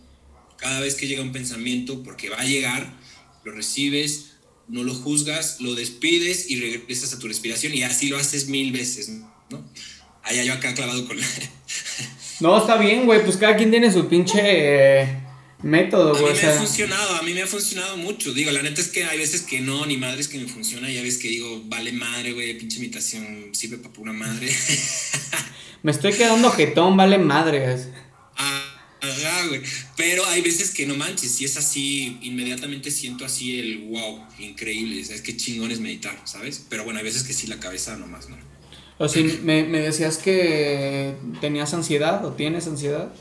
cada 0.58 0.80
vez 0.80 0.96
que 0.96 1.06
llega 1.06 1.22
un 1.22 1.32
pensamiento, 1.32 2.02
porque 2.02 2.28
va 2.28 2.40
a 2.40 2.44
llegar, 2.44 2.97
lo 3.44 3.52
recibes, 3.52 4.32
no 4.68 4.82
lo 4.82 4.94
juzgas, 4.94 5.60
lo 5.60 5.74
despides 5.74 6.50
y 6.50 6.60
regresas 6.60 7.12
a 7.14 7.18
tu 7.18 7.26
respiración 7.26 7.74
y 7.74 7.82
así 7.82 8.08
lo 8.08 8.18
haces 8.18 8.48
mil 8.48 8.72
veces, 8.72 9.08
¿no? 9.50 9.64
Allá 10.22 10.44
yo 10.44 10.52
acá 10.52 10.74
clavado 10.74 11.06
con 11.06 11.18
la... 11.18 11.26
no, 12.40 12.58
está 12.58 12.76
bien, 12.76 13.06
güey, 13.06 13.24
pues 13.24 13.36
cada 13.38 13.56
quien 13.56 13.70
tiene 13.70 13.90
su 13.90 14.08
pinche 14.08 14.40
eh, 14.42 15.22
método, 15.62 16.14
güey. 16.18 16.32
A 16.32 16.34
mí 16.34 16.40
me 16.42 16.48
ha 16.48 16.52
funcionado, 16.52 17.16
a 17.16 17.22
mí 17.22 17.32
me 17.32 17.42
ha 17.42 17.46
funcionado 17.46 17.96
mucho. 17.96 18.34
Digo, 18.34 18.50
la 18.50 18.62
neta 18.62 18.80
es 18.80 18.88
que 18.88 19.04
hay 19.04 19.18
veces 19.18 19.42
que 19.42 19.60
no, 19.60 19.86
ni 19.86 19.96
madres 19.96 20.28
que 20.28 20.38
me 20.38 20.46
funciona, 20.46 20.90
y 20.90 20.98
hay 20.98 21.02
veces 21.02 21.20
que 21.20 21.28
digo, 21.28 21.62
vale 21.64 21.92
madre, 21.92 22.32
güey, 22.32 22.58
pinche 22.58 22.78
imitación 22.78 23.50
sirve 23.52 23.78
para 23.78 23.94
pura 23.94 24.12
madre. 24.12 24.54
me 25.82 25.92
estoy 25.92 26.12
quedando 26.12 26.50
jetón, 26.50 26.96
vale 26.96 27.18
madre. 27.18 27.78
Pero 29.96 30.24
hay 30.26 30.42
veces 30.42 30.70
que 30.70 30.86
no 30.86 30.94
manches, 30.94 31.32
si 31.32 31.44
es 31.44 31.56
así, 31.56 32.18
inmediatamente 32.22 32.90
siento 32.90 33.24
así 33.24 33.58
el 33.58 33.78
wow, 33.88 34.24
increíble. 34.38 35.00
Es 35.00 35.22
que 35.22 35.36
chingón 35.36 35.70
es 35.70 35.80
meditar, 35.80 36.20
¿sabes? 36.24 36.64
Pero 36.68 36.84
bueno, 36.84 36.98
hay 36.98 37.04
veces 37.04 37.22
que 37.22 37.32
sí 37.32 37.46
la 37.46 37.58
cabeza 37.58 37.96
nomás, 37.96 38.28
¿no? 38.28 38.36
O 38.98 39.08
si 39.08 39.22
me, 39.42 39.62
decías 39.64 40.18
que 40.18 41.14
tenías 41.40 41.72
ansiedad 41.72 42.24
o 42.24 42.32
tienes 42.32 42.66
ansiedad. 42.66 43.12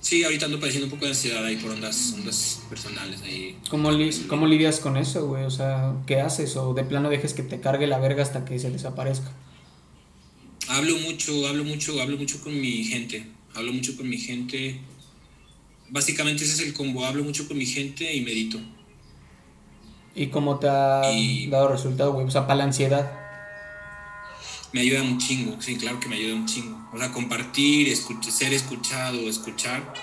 Sí, 0.00 0.22
ahorita 0.22 0.46
ando 0.46 0.60
padeciendo 0.60 0.86
un 0.86 0.90
poco 0.90 1.06
de 1.06 1.12
ansiedad 1.12 1.44
ahí 1.44 1.56
por 1.56 1.70
ondas, 1.70 2.14
ondas 2.14 2.60
personales 2.68 3.22
ahí. 3.22 3.58
¿Cómo, 3.70 3.90
¿Cómo 4.28 4.46
lidias 4.46 4.78
con 4.78 4.96
eso, 4.96 5.26
güey? 5.26 5.44
O 5.44 5.50
sea, 5.50 5.94
¿qué 6.06 6.20
haces? 6.20 6.56
¿O 6.56 6.74
de 6.74 6.84
plano 6.84 7.10
dejes 7.10 7.32
que 7.32 7.42
te 7.42 7.60
cargue 7.60 7.86
la 7.86 7.98
verga 7.98 8.22
hasta 8.22 8.44
que 8.44 8.58
se 8.58 8.70
desaparezca? 8.70 9.32
Hablo 10.68 10.96
mucho, 10.98 11.48
hablo 11.48 11.64
mucho, 11.64 12.00
hablo 12.00 12.16
mucho 12.16 12.40
con 12.40 12.58
mi 12.58 12.84
gente 12.84 13.33
hablo 13.54 13.72
mucho 13.72 13.96
con 13.96 14.08
mi 14.08 14.18
gente. 14.18 14.80
Básicamente 15.90 16.44
ese 16.44 16.54
es 16.54 16.68
el 16.68 16.74
combo, 16.74 17.04
hablo 17.04 17.24
mucho 17.24 17.46
con 17.46 17.56
mi 17.56 17.66
gente 17.66 18.14
y 18.14 18.20
medito. 18.22 18.58
¿Y 20.14 20.28
cómo 20.28 20.58
te 20.58 20.68
ha 20.68 21.02
dado 21.48 21.68
resultado, 21.68 22.12
güey? 22.12 22.26
O 22.26 22.30
sea, 22.30 22.46
para 22.46 22.56
la 22.56 22.64
ansiedad. 22.64 23.20
Me 24.72 24.80
ayuda 24.80 25.02
un 25.02 25.18
chingo, 25.18 25.60
sí, 25.60 25.76
claro 25.76 26.00
que 26.00 26.08
me 26.08 26.16
ayuda 26.16 26.34
un 26.34 26.46
chingo. 26.46 26.88
O 26.92 26.98
sea, 26.98 27.12
compartir, 27.12 27.96
ser 27.96 28.52
escuchado, 28.52 29.28
escuchar, 29.28 29.94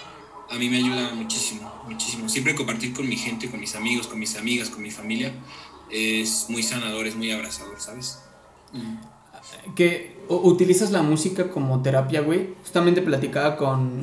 a 0.49 0.55
mí 0.55 0.69
me 0.69 0.77
ayuda 0.77 1.13
muchísimo, 1.13 1.83
muchísimo. 1.87 2.29
Siempre 2.29 2.55
compartir 2.55 2.93
con 2.93 3.07
mi 3.07 3.17
gente, 3.17 3.49
con 3.49 3.59
mis 3.59 3.75
amigos, 3.75 4.07
con 4.07 4.19
mis 4.19 4.35
amigas, 4.35 4.69
con 4.69 4.81
mi 4.81 4.91
familia, 4.91 5.33
es 5.89 6.45
muy 6.49 6.63
sanador, 6.63 7.07
es 7.07 7.15
muy 7.15 7.31
abrazador, 7.31 7.79
¿sabes? 7.81 8.19
Que 9.75 10.15
utilizas 10.27 10.91
la 10.91 11.01
música 11.01 11.49
como 11.49 11.81
terapia, 11.81 12.21
güey. 12.21 12.49
Justamente 12.61 13.01
platicaba 13.01 13.57
con, 13.57 14.01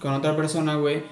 con 0.00 0.12
otra 0.12 0.36
persona, 0.36 0.76
güey. 0.76 1.02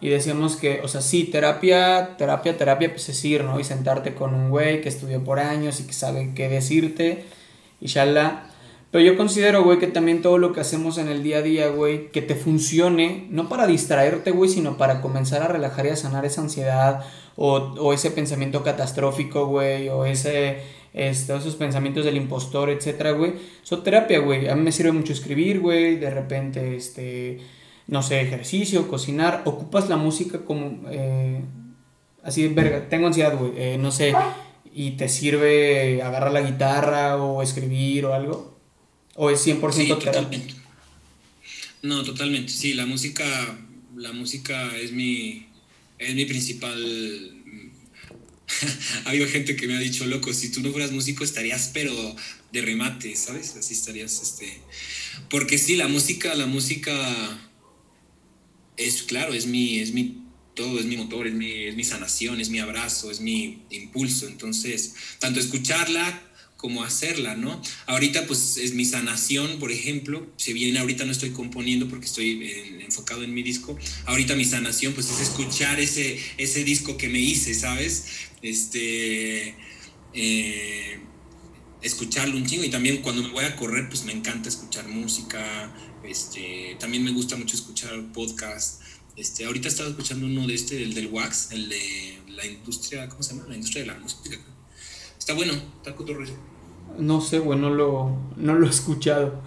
Y 0.00 0.10
decíamos 0.10 0.56
que, 0.56 0.80
o 0.82 0.88
sea, 0.88 1.00
sí, 1.00 1.24
terapia, 1.24 2.16
terapia, 2.16 2.56
terapia, 2.56 2.90
pues 2.90 3.08
es 3.08 3.24
ir, 3.24 3.42
¿no? 3.42 3.58
Y 3.58 3.64
sentarte 3.64 4.14
con 4.14 4.32
un 4.32 4.50
güey 4.50 4.80
que 4.80 4.88
estudió 4.88 5.22
por 5.24 5.40
años 5.40 5.80
y 5.80 5.86
que 5.86 5.92
sabe 5.92 6.32
qué 6.34 6.48
decirte. 6.48 7.24
Y 7.80 7.92
la 7.94 8.44
Pero 8.92 9.04
yo 9.04 9.16
considero, 9.16 9.64
güey, 9.64 9.78
que 9.78 9.88
también 9.88 10.22
todo 10.22 10.38
lo 10.38 10.52
que 10.52 10.60
hacemos 10.60 10.98
en 10.98 11.08
el 11.08 11.22
día 11.24 11.38
a 11.38 11.42
día, 11.42 11.68
güey, 11.68 12.10
que 12.12 12.22
te 12.22 12.36
funcione, 12.36 13.26
no 13.30 13.48
para 13.48 13.66
distraerte, 13.66 14.30
güey, 14.30 14.50
sino 14.50 14.76
para 14.76 15.00
comenzar 15.00 15.42
a 15.42 15.48
relajar 15.48 15.86
y 15.86 15.90
a 15.90 15.96
sanar 15.96 16.24
esa 16.24 16.42
ansiedad 16.42 17.04
o, 17.36 17.56
o 17.56 17.92
ese 17.92 18.10
pensamiento 18.12 18.62
catastrófico, 18.62 19.46
güey, 19.46 19.88
o 19.88 20.04
ese 20.04 20.58
este, 20.92 21.36
esos 21.36 21.56
pensamientos 21.56 22.04
del 22.04 22.16
impostor, 22.16 22.70
etcétera, 22.70 23.12
güey. 23.12 23.34
Eso 23.62 23.78
terapia, 23.82 24.18
güey. 24.18 24.48
A 24.48 24.54
mí 24.54 24.62
me 24.62 24.72
sirve 24.72 24.92
mucho 24.92 25.12
escribir, 25.12 25.60
güey. 25.60 25.96
De 25.96 26.10
repente, 26.10 26.76
este, 26.76 27.40
no 27.88 28.02
sé, 28.02 28.20
ejercicio, 28.20 28.86
cocinar, 28.86 29.42
ocupas 29.46 29.88
la 29.88 29.96
música 29.96 30.44
como, 30.44 30.82
eh, 30.90 31.40
así, 32.22 32.46
verga, 32.48 32.88
tengo 32.88 33.06
ansiedad, 33.06 33.36
güey, 33.36 33.52
eh, 33.56 33.78
no 33.78 33.90
sé, 33.90 34.12
y 34.74 34.92
te 34.92 35.08
sirve 35.08 36.02
agarrar 36.02 36.30
la 36.30 36.42
guitarra 36.42 37.16
o 37.16 37.42
escribir 37.42 38.04
o 38.04 38.14
algo, 38.14 38.58
o 39.14 39.30
es 39.30 39.44
100% 39.44 39.72
sí, 39.72 39.88
totalmente. 39.88 40.54
No, 41.82 42.02
totalmente, 42.02 42.52
sí, 42.52 42.74
la 42.74 42.84
música, 42.84 43.24
la 43.96 44.12
música 44.12 44.76
es 44.76 44.92
mi, 44.92 45.46
es 45.98 46.14
mi 46.14 46.26
principal 46.26 47.37
ha 49.04 49.10
habido 49.10 49.28
gente 49.28 49.56
que 49.56 49.66
me 49.66 49.76
ha 49.76 49.80
dicho, 49.80 50.06
loco, 50.06 50.32
si 50.32 50.50
tú 50.50 50.60
no 50.60 50.70
fueras 50.70 50.92
músico 50.92 51.24
estarías 51.24 51.70
pero 51.72 52.16
de 52.52 52.62
remate, 52.62 53.14
¿sabes? 53.16 53.56
Así 53.56 53.74
estarías, 53.74 54.20
este... 54.22 54.60
Porque 55.28 55.58
sí, 55.58 55.76
la 55.76 55.88
música, 55.88 56.34
la 56.34 56.46
música 56.46 56.92
es, 58.76 59.02
claro, 59.02 59.34
es 59.34 59.46
mi, 59.46 59.78
es 59.78 59.92
mi 59.92 60.22
todo, 60.54 60.78
es 60.80 60.86
mi 60.86 60.96
motor, 60.96 61.26
es 61.26 61.34
mi, 61.34 61.52
es 61.64 61.76
mi 61.76 61.84
sanación, 61.84 62.40
es 62.40 62.50
mi 62.50 62.58
abrazo, 62.58 63.10
es 63.10 63.20
mi 63.20 63.62
impulso. 63.70 64.26
Entonces, 64.26 64.94
tanto 65.20 65.38
escucharla 65.38 66.22
como 66.58 66.82
hacerla, 66.82 67.36
¿no? 67.36 67.62
Ahorita 67.86 68.26
pues 68.26 68.56
es 68.56 68.74
mi 68.74 68.84
sanación, 68.84 69.60
por 69.60 69.70
ejemplo, 69.70 70.26
si 70.36 70.52
bien 70.52 70.76
ahorita 70.76 71.04
no 71.04 71.12
estoy 71.12 71.30
componiendo 71.30 71.88
porque 71.88 72.06
estoy 72.06 72.80
enfocado 72.84 73.22
en 73.22 73.32
mi 73.32 73.44
disco, 73.44 73.78
ahorita 74.06 74.34
mi 74.34 74.44
sanación 74.44 74.92
pues 74.92 75.08
es 75.08 75.20
escuchar 75.20 75.78
ese, 75.78 76.18
ese 76.36 76.64
disco 76.64 76.96
que 76.96 77.08
me 77.08 77.20
hice, 77.20 77.54
¿sabes? 77.54 78.06
Este, 78.42 79.54
eh, 80.14 81.00
escucharlo 81.82 82.36
un 82.36 82.46
chingo 82.46 82.64
y 82.64 82.70
también 82.70 83.02
cuando 83.02 83.22
me 83.22 83.30
voy 83.30 83.44
a 83.44 83.56
correr 83.56 83.88
pues 83.88 84.04
me 84.04 84.12
encanta 84.12 84.48
escuchar 84.48 84.88
música, 84.88 85.72
este, 86.04 86.76
también 86.78 87.04
me 87.04 87.12
gusta 87.12 87.36
mucho 87.36 87.56
escuchar 87.56 88.12
podcast, 88.12 88.82
este, 89.16 89.44
ahorita 89.44 89.68
he 89.68 89.70
estado 89.70 89.90
escuchando 89.90 90.26
uno 90.26 90.46
de 90.46 90.54
este, 90.54 90.82
el 90.82 90.94
del 90.94 91.08
Wax, 91.08 91.50
el 91.52 91.68
de 91.68 92.18
la 92.28 92.46
industria, 92.46 93.08
¿cómo 93.08 93.22
se 93.22 93.34
llama? 93.34 93.48
La 93.48 93.56
industria 93.56 93.82
de 93.82 93.88
la 93.88 93.98
música. 93.98 94.38
Está 95.18 95.34
bueno, 95.34 95.52
está 95.52 95.96
cotorreo. 95.96 96.36
No 96.98 97.20
sé, 97.20 97.40
güey, 97.40 97.58
no 97.58 97.68
lo, 97.70 98.16
no 98.36 98.54
lo 98.54 98.66
he 98.66 98.70
escuchado. 98.70 99.42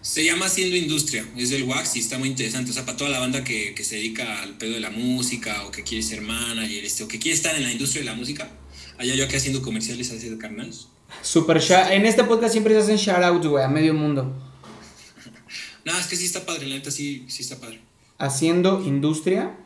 Se 0.00 0.24
llama 0.24 0.46
Haciendo 0.46 0.76
Industria, 0.76 1.26
es 1.36 1.50
del 1.50 1.64
Wax 1.64 1.96
y 1.96 2.00
está 2.00 2.18
muy 2.18 2.28
interesante. 2.28 2.70
O 2.70 2.74
sea, 2.74 2.84
para 2.84 2.96
toda 2.96 3.10
la 3.10 3.18
banda 3.18 3.44
que, 3.44 3.74
que, 3.74 3.84
se 3.84 3.96
dedica 3.96 4.42
al 4.42 4.56
pedo 4.56 4.74
de 4.74 4.80
la 4.80 4.90
música 4.90 5.64
o 5.66 5.70
que 5.70 5.82
quiere 5.82 6.02
ser 6.02 6.20
manager 6.20 6.84
este, 6.84 7.04
o 7.04 7.08
que 7.08 7.18
quiere 7.18 7.36
estar 7.36 7.54
en 7.56 7.62
la 7.62 7.72
industria 7.72 8.02
de 8.02 8.10
la 8.10 8.14
música. 8.14 8.50
Allá 8.98 9.14
yo 9.14 9.24
aquí 9.24 9.36
haciendo 9.36 9.62
comerciales 9.62 10.08
de 10.08 10.38
carnales. 10.38 10.88
Super 11.22 11.62
En 11.90 12.06
este 12.06 12.24
podcast 12.24 12.52
siempre 12.52 12.74
se 12.74 12.80
hacen 12.80 12.96
shoutouts, 12.96 13.46
güey, 13.46 13.64
a 13.64 13.68
medio 13.68 13.94
mundo. 13.94 14.24
no, 15.84 15.98
es 15.98 16.06
que 16.06 16.16
sí 16.16 16.24
está 16.24 16.44
padre, 16.44 16.66
la 16.66 16.76
neta 16.76 16.90
sí, 16.90 17.24
sí 17.28 17.42
está 17.42 17.58
padre. 17.58 17.80
Haciendo 18.18 18.82
Industria. 18.84 19.56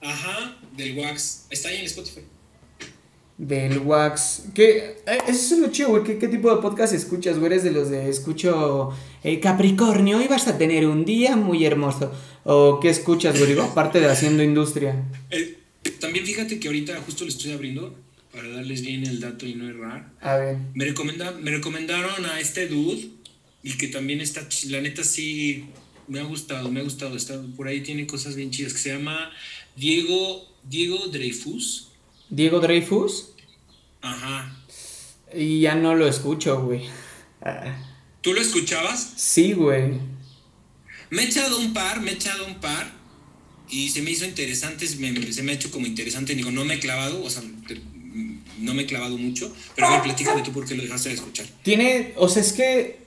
Ajá, 0.00 0.56
del 0.76 0.98
Wax. 0.98 1.46
Está 1.50 1.68
ahí 1.68 1.78
en 1.78 1.86
Spotify 1.86 2.22
del 3.38 3.78
Wax. 3.78 4.44
¿Qué, 4.54 4.96
eh, 5.06 5.18
eso 5.28 5.54
es 5.54 5.60
lo 5.60 5.70
chido, 5.70 5.90
güey. 5.90 6.04
¿Qué, 6.04 6.28
tipo 6.28 6.54
de 6.54 6.62
podcast 6.62 6.94
escuchas, 6.94 7.38
güey? 7.38 7.52
¿Eres 7.52 7.64
de 7.64 7.72
los 7.72 7.90
de 7.90 8.08
escucho 8.08 8.90
eh, 9.22 9.40
Capricornio 9.40 10.22
y 10.22 10.28
vas 10.28 10.46
a 10.48 10.56
tener 10.56 10.86
un 10.86 11.04
día 11.04 11.36
muy 11.36 11.64
hermoso? 11.64 12.12
¿O 12.44 12.78
qué 12.80 12.90
escuchas, 12.90 13.38
güey? 13.38 13.58
Aparte 13.58 14.00
de 14.00 14.06
haciendo 14.06 14.42
industria. 14.42 15.04
Eh, 15.30 15.58
también 16.00 16.24
fíjate 16.24 16.60
que 16.60 16.68
ahorita 16.68 17.00
justo 17.04 17.24
le 17.24 17.30
estoy 17.30 17.52
abriendo 17.52 17.94
para 18.32 18.48
darles 18.48 18.82
bien 18.82 19.04
el 19.04 19.20
dato 19.20 19.46
y 19.46 19.54
no 19.54 19.68
errar. 19.68 20.10
A 20.20 20.36
ver. 20.36 20.56
Me, 20.74 20.84
recomenda, 20.84 21.32
me 21.32 21.50
recomendaron 21.50 22.26
a 22.26 22.40
este 22.40 22.68
dude 22.68 23.08
y 23.62 23.76
que 23.76 23.88
también 23.88 24.20
está, 24.20 24.46
la 24.68 24.80
neta 24.80 25.02
sí, 25.02 25.66
me 26.06 26.20
ha 26.20 26.24
gustado, 26.24 26.70
me 26.70 26.80
ha 26.80 26.82
gustado. 26.84 27.16
Está, 27.16 27.40
por 27.56 27.66
ahí 27.66 27.80
tiene 27.80 28.06
cosas 28.06 28.36
bien 28.36 28.50
chidas 28.50 28.72
que 28.72 28.78
se 28.78 28.92
llama 28.92 29.30
Diego, 29.76 30.48
Diego 30.68 31.08
Dreyfus 31.08 31.93
Diego 32.30 32.60
Dreyfus. 32.60 33.32
Ajá. 34.00 34.56
Y 35.32 35.60
ya 35.60 35.74
no 35.74 35.94
lo 35.94 36.06
escucho, 36.06 36.62
güey. 36.62 36.84
¿Tú 38.20 38.32
lo 38.32 38.40
escuchabas? 38.40 39.14
Sí, 39.16 39.52
güey. 39.52 39.98
Me 41.10 41.22
he 41.22 41.26
echado 41.26 41.58
un 41.58 41.72
par, 41.72 42.00
me 42.00 42.12
he 42.12 42.14
echado 42.14 42.46
un 42.46 42.56
par. 42.56 42.92
Y 43.68 43.88
se 43.90 44.02
me 44.02 44.10
hizo 44.10 44.24
interesante, 44.24 44.86
se 44.86 44.96
me 44.96 45.52
ha 45.52 45.54
hecho 45.54 45.70
como 45.70 45.86
interesante. 45.86 46.34
Digo, 46.34 46.50
no 46.50 46.64
me 46.64 46.74
he 46.74 46.78
clavado, 46.80 47.22
o 47.22 47.30
sea, 47.30 47.42
no 48.58 48.74
me 48.74 48.82
he 48.82 48.86
clavado 48.86 49.18
mucho. 49.18 49.52
Pero 49.74 49.88
a 49.88 49.90
ver, 49.92 50.02
platícame 50.02 50.42
tú 50.42 50.52
por 50.52 50.66
qué 50.66 50.74
lo 50.74 50.82
dejaste 50.82 51.10
de 51.10 51.14
escuchar. 51.16 51.46
Tiene, 51.62 52.12
o 52.16 52.28
sea, 52.28 52.42
es 52.42 52.52
que 52.52 52.98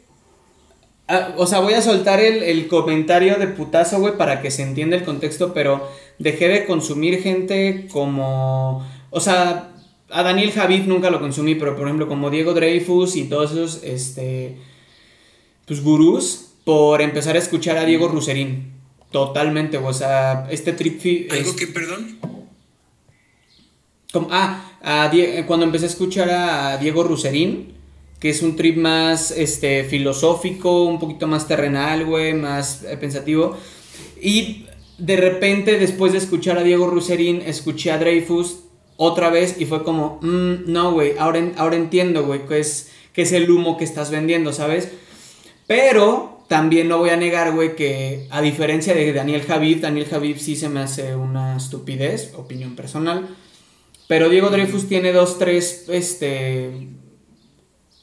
ah, 1.08 1.34
o 1.38 1.48
sea, 1.48 1.60
voy 1.60 1.74
a 1.74 1.82
soltar 1.82 2.20
el, 2.20 2.44
el 2.44 2.68
comentario 2.68 3.36
de 3.36 3.48
putazo, 3.48 4.00
güey, 4.00 4.18
para 4.18 4.42
que 4.42 4.52
se 4.52 4.64
entienda 4.64 4.98
el 4.98 5.04
contexto, 5.04 5.54
pero 5.54 5.90
dejé 6.20 6.48
de 6.48 6.66
consumir 6.66 7.22
gente 7.22 7.88
como 7.92 8.86
o 9.10 9.20
sea, 9.20 9.74
a 10.10 10.24
Daniel 10.24 10.52
Javid 10.52 10.86
nunca 10.86 11.10
lo 11.10 11.20
consumí, 11.20 11.56
pero 11.56 11.76
por 11.76 11.86
ejemplo 11.86 12.08
como 12.08 12.30
Diego 12.30 12.54
Dreyfus 12.54 13.16
y 13.16 13.26
todos 13.26 13.52
esos, 13.52 13.84
este, 13.84 14.58
pues 15.66 15.84
gurús, 15.84 16.48
por 16.64 17.02
empezar 17.02 17.36
a 17.36 17.40
escuchar 17.40 17.78
a 17.78 17.86
Diego 17.86 18.08
Ruserín. 18.08 18.74
Totalmente, 19.12 19.78
o 19.78 19.94
sea, 19.94 20.48
este 20.52 20.74
trip... 20.74 21.32
¿Algo 21.32 21.56
que, 21.56 21.68
perdón? 21.68 22.18
Como, 24.12 24.28
ah, 24.32 24.78
cuando 25.48 25.66
empecé 25.66 25.86
a 25.86 25.90
escuchar 25.90 26.30
a 26.30 26.78
Diego 26.78 27.04
Ruserín, 27.04 27.74
que 28.20 28.30
es 28.30 28.42
un 28.42 28.56
trip 28.56 28.78
más 28.78 29.32
este, 29.32 29.84
filosófico, 29.84 30.86
un 30.86 31.00
poquito 31.00 31.28
más 31.28 31.48
terrenal, 31.48 32.06
güey, 32.06 32.34
más 32.34 32.84
eh, 32.84 32.98
pensativo. 32.98 33.56
Y 34.22 34.66
de 34.98 35.16
repente, 35.18 35.78
después 35.78 36.12
de 36.12 36.18
escuchar 36.18 36.58
a 36.58 36.64
Diego 36.64 36.88
Ruserín, 36.88 37.42
escuché 37.46 37.92
a 37.92 37.98
Dreyfus 37.98 38.64
otra 38.98 39.30
vez 39.30 39.56
y 39.60 39.66
fue 39.66 39.84
como, 39.84 40.20
mm, 40.22 40.72
no, 40.72 40.92
güey, 40.92 41.18
ahora, 41.18 41.54
ahora 41.58 41.76
entiendo, 41.76 42.26
güey, 42.26 42.46
que 42.48 42.60
es, 42.60 42.90
que 43.14 43.22
es 43.22 43.32
el 43.32 43.50
humo 43.50 43.78
que 43.78 43.84
estás 43.86 44.12
vendiendo, 44.12 44.52
¿sabes? 44.52 44.90
Pero 45.68 46.38
también 46.48 46.88
no 46.88 46.98
voy 46.98 47.12
a 47.12 47.18
negar, 47.18 47.54
güey, 47.54 47.76
que 47.76 48.28
a 48.32 48.42
diferencia 48.42 48.94
de 48.94 49.14
Daniel 49.14 49.44
Javid, 49.44 49.82
Daniel 49.82 50.08
Javid 50.08 50.38
sí 50.38 50.56
se 50.56 50.70
me 50.70 50.80
hace 50.80 51.16
una 51.16 51.58
estupidez, 51.58 52.34
opinión 52.36 52.76
personal. 52.76 53.28
Pero 54.08 54.30
Diego 54.30 54.50
Dreyfus 54.50 54.88
tiene 54.88 55.12
dos, 55.12 55.38
tres, 55.38 55.86
este, 55.90 56.68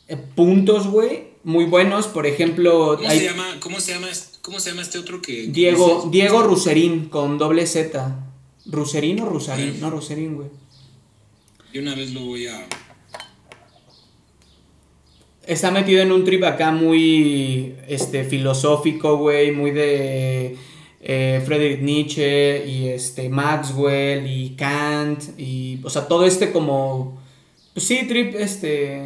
eh, 0.08 0.16
puntos, 0.34 0.86
güey, 0.88 1.28
muy 1.42 1.64
buenos. 1.64 2.06
Por 2.06 2.26
ejemplo... 2.26 2.98
¿Cómo, 2.98 3.10
se 3.10 3.24
llama, 3.24 3.46
¿cómo, 3.60 3.80
se 3.80 3.92
llama, 3.92 4.08
¿Cómo 4.42 4.60
se 4.60 4.70
llama 4.70 4.82
este 4.82 4.98
otro 4.98 5.22
que... 5.22 5.46
Diego, 5.46 6.08
Diego 6.12 6.42
Ruserín, 6.42 7.08
con 7.08 7.38
doble 7.38 7.66
Z. 7.66 8.30
¿Ruserín 8.66 9.20
o 9.20 9.26
Rusarín? 9.26 9.80
No, 9.80 9.88
Ruserín, 9.88 10.36
güey. 10.36 10.48
Y 11.74 11.80
una 11.80 11.96
vez 11.96 12.14
lo 12.14 12.20
voy 12.20 12.46
a... 12.46 12.68
Está 15.44 15.72
metido 15.72 16.02
en 16.02 16.12
un 16.12 16.24
trip 16.24 16.44
acá 16.44 16.70
muy 16.70 17.74
este, 17.88 18.22
filosófico, 18.22 19.16
güey, 19.16 19.50
muy 19.50 19.72
de 19.72 20.56
eh, 21.00 21.42
Friedrich 21.44 21.80
Nietzsche 21.80 22.64
y 22.64 22.88
este, 22.90 23.28
Maxwell 23.28 24.24
y 24.24 24.50
Kant 24.50 25.36
y, 25.36 25.80
o 25.82 25.90
sea, 25.90 26.06
todo 26.06 26.24
este 26.24 26.52
como, 26.52 27.20
pues 27.72 27.88
sí, 27.88 28.06
trip 28.06 28.36
este, 28.36 29.02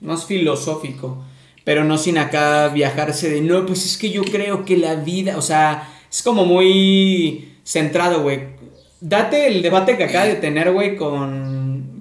más 0.00 0.26
filosófico, 0.26 1.24
pero 1.62 1.84
no 1.84 1.98
sin 1.98 2.18
acá 2.18 2.66
viajarse 2.66 3.30
de, 3.30 3.42
no, 3.42 3.64
pues 3.64 3.86
es 3.86 3.96
que 3.96 4.10
yo 4.10 4.24
creo 4.24 4.64
que 4.64 4.76
la 4.76 4.96
vida, 4.96 5.38
o 5.38 5.42
sea, 5.42 5.88
es 6.10 6.24
como 6.24 6.44
muy 6.44 7.52
centrado, 7.64 8.22
güey. 8.22 8.58
Date 9.00 9.46
el 9.46 9.62
debate 9.62 9.96
que 9.96 10.02
acaba 10.02 10.24
de 10.24 10.34
tener, 10.34 10.72
güey, 10.72 10.96
con 10.96 11.57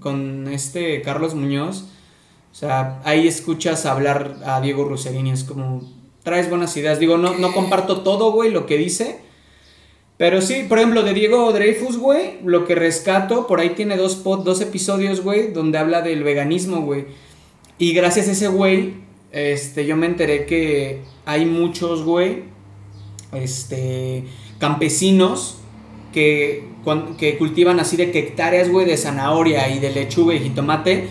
con 0.07 0.47
este 0.47 1.01
Carlos 1.01 1.35
Muñoz, 1.35 1.83
o 2.53 2.55
sea, 2.55 3.01
ahí 3.03 3.27
escuchas 3.27 3.85
hablar 3.85 4.37
a 4.45 4.61
Diego 4.61 4.85
Ruserini, 4.85 5.31
es 5.31 5.43
como, 5.43 5.81
traes 6.23 6.49
buenas 6.49 6.77
ideas. 6.77 6.97
Digo, 6.97 7.17
no, 7.17 7.37
no 7.37 7.51
comparto 7.51 8.03
todo, 8.03 8.31
güey, 8.31 8.49
lo 8.51 8.65
que 8.65 8.77
dice. 8.77 9.19
Pero 10.15 10.41
sí, 10.41 10.65
por 10.69 10.77
ejemplo, 10.77 11.03
de 11.03 11.13
Diego 11.13 11.51
Dreyfus, 11.51 11.97
güey, 11.97 12.39
lo 12.45 12.63
que 12.65 12.73
rescato, 12.73 13.47
por 13.47 13.59
ahí 13.59 13.71
tiene 13.71 13.97
dos, 13.97 14.23
dos 14.23 14.61
episodios, 14.61 15.19
güey, 15.19 15.51
donde 15.51 15.77
habla 15.77 16.01
del 16.01 16.23
veganismo, 16.23 16.83
güey. 16.83 17.07
Y 17.77 17.91
gracias 17.91 18.29
a 18.29 18.31
ese 18.31 18.47
güey, 18.47 18.93
este, 19.33 19.85
yo 19.85 19.97
me 19.97 20.05
enteré 20.05 20.45
que 20.45 21.01
hay 21.25 21.45
muchos, 21.45 22.03
güey, 22.03 22.43
este, 23.33 24.23
campesinos 24.57 25.57
que 26.13 26.77
que 27.17 27.37
cultivan 27.37 27.79
así 27.79 27.97
de 27.97 28.11
que 28.11 28.19
hectáreas, 28.19 28.69
güey, 28.69 28.85
de 28.85 28.97
zanahoria 28.97 29.69
y 29.69 29.79
de 29.79 29.91
lechuga 29.91 30.33
y 30.33 30.39
jitomate, 30.39 31.09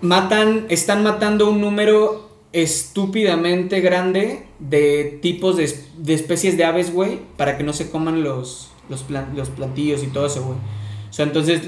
matan, 0.00 0.66
están 0.68 1.02
matando 1.02 1.50
un 1.50 1.60
número 1.60 2.30
estúpidamente 2.52 3.80
grande 3.80 4.46
de 4.58 5.18
tipos 5.22 5.56
de, 5.56 5.64
especies 6.12 6.56
de 6.56 6.64
aves, 6.64 6.92
güey, 6.92 7.20
para 7.36 7.56
que 7.56 7.64
no 7.64 7.72
se 7.72 7.90
coman 7.90 8.22
los, 8.22 8.70
los, 8.88 9.04
los 9.34 9.50
plantillos 9.50 10.02
y 10.02 10.08
todo 10.08 10.26
eso, 10.26 10.42
güey. 10.44 10.58
O 11.08 11.12
sea, 11.12 11.24
entonces 11.24 11.62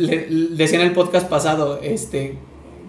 decía 0.56 0.80
en 0.80 0.86
el 0.86 0.92
podcast 0.92 1.28
pasado, 1.28 1.80
este, 1.82 2.36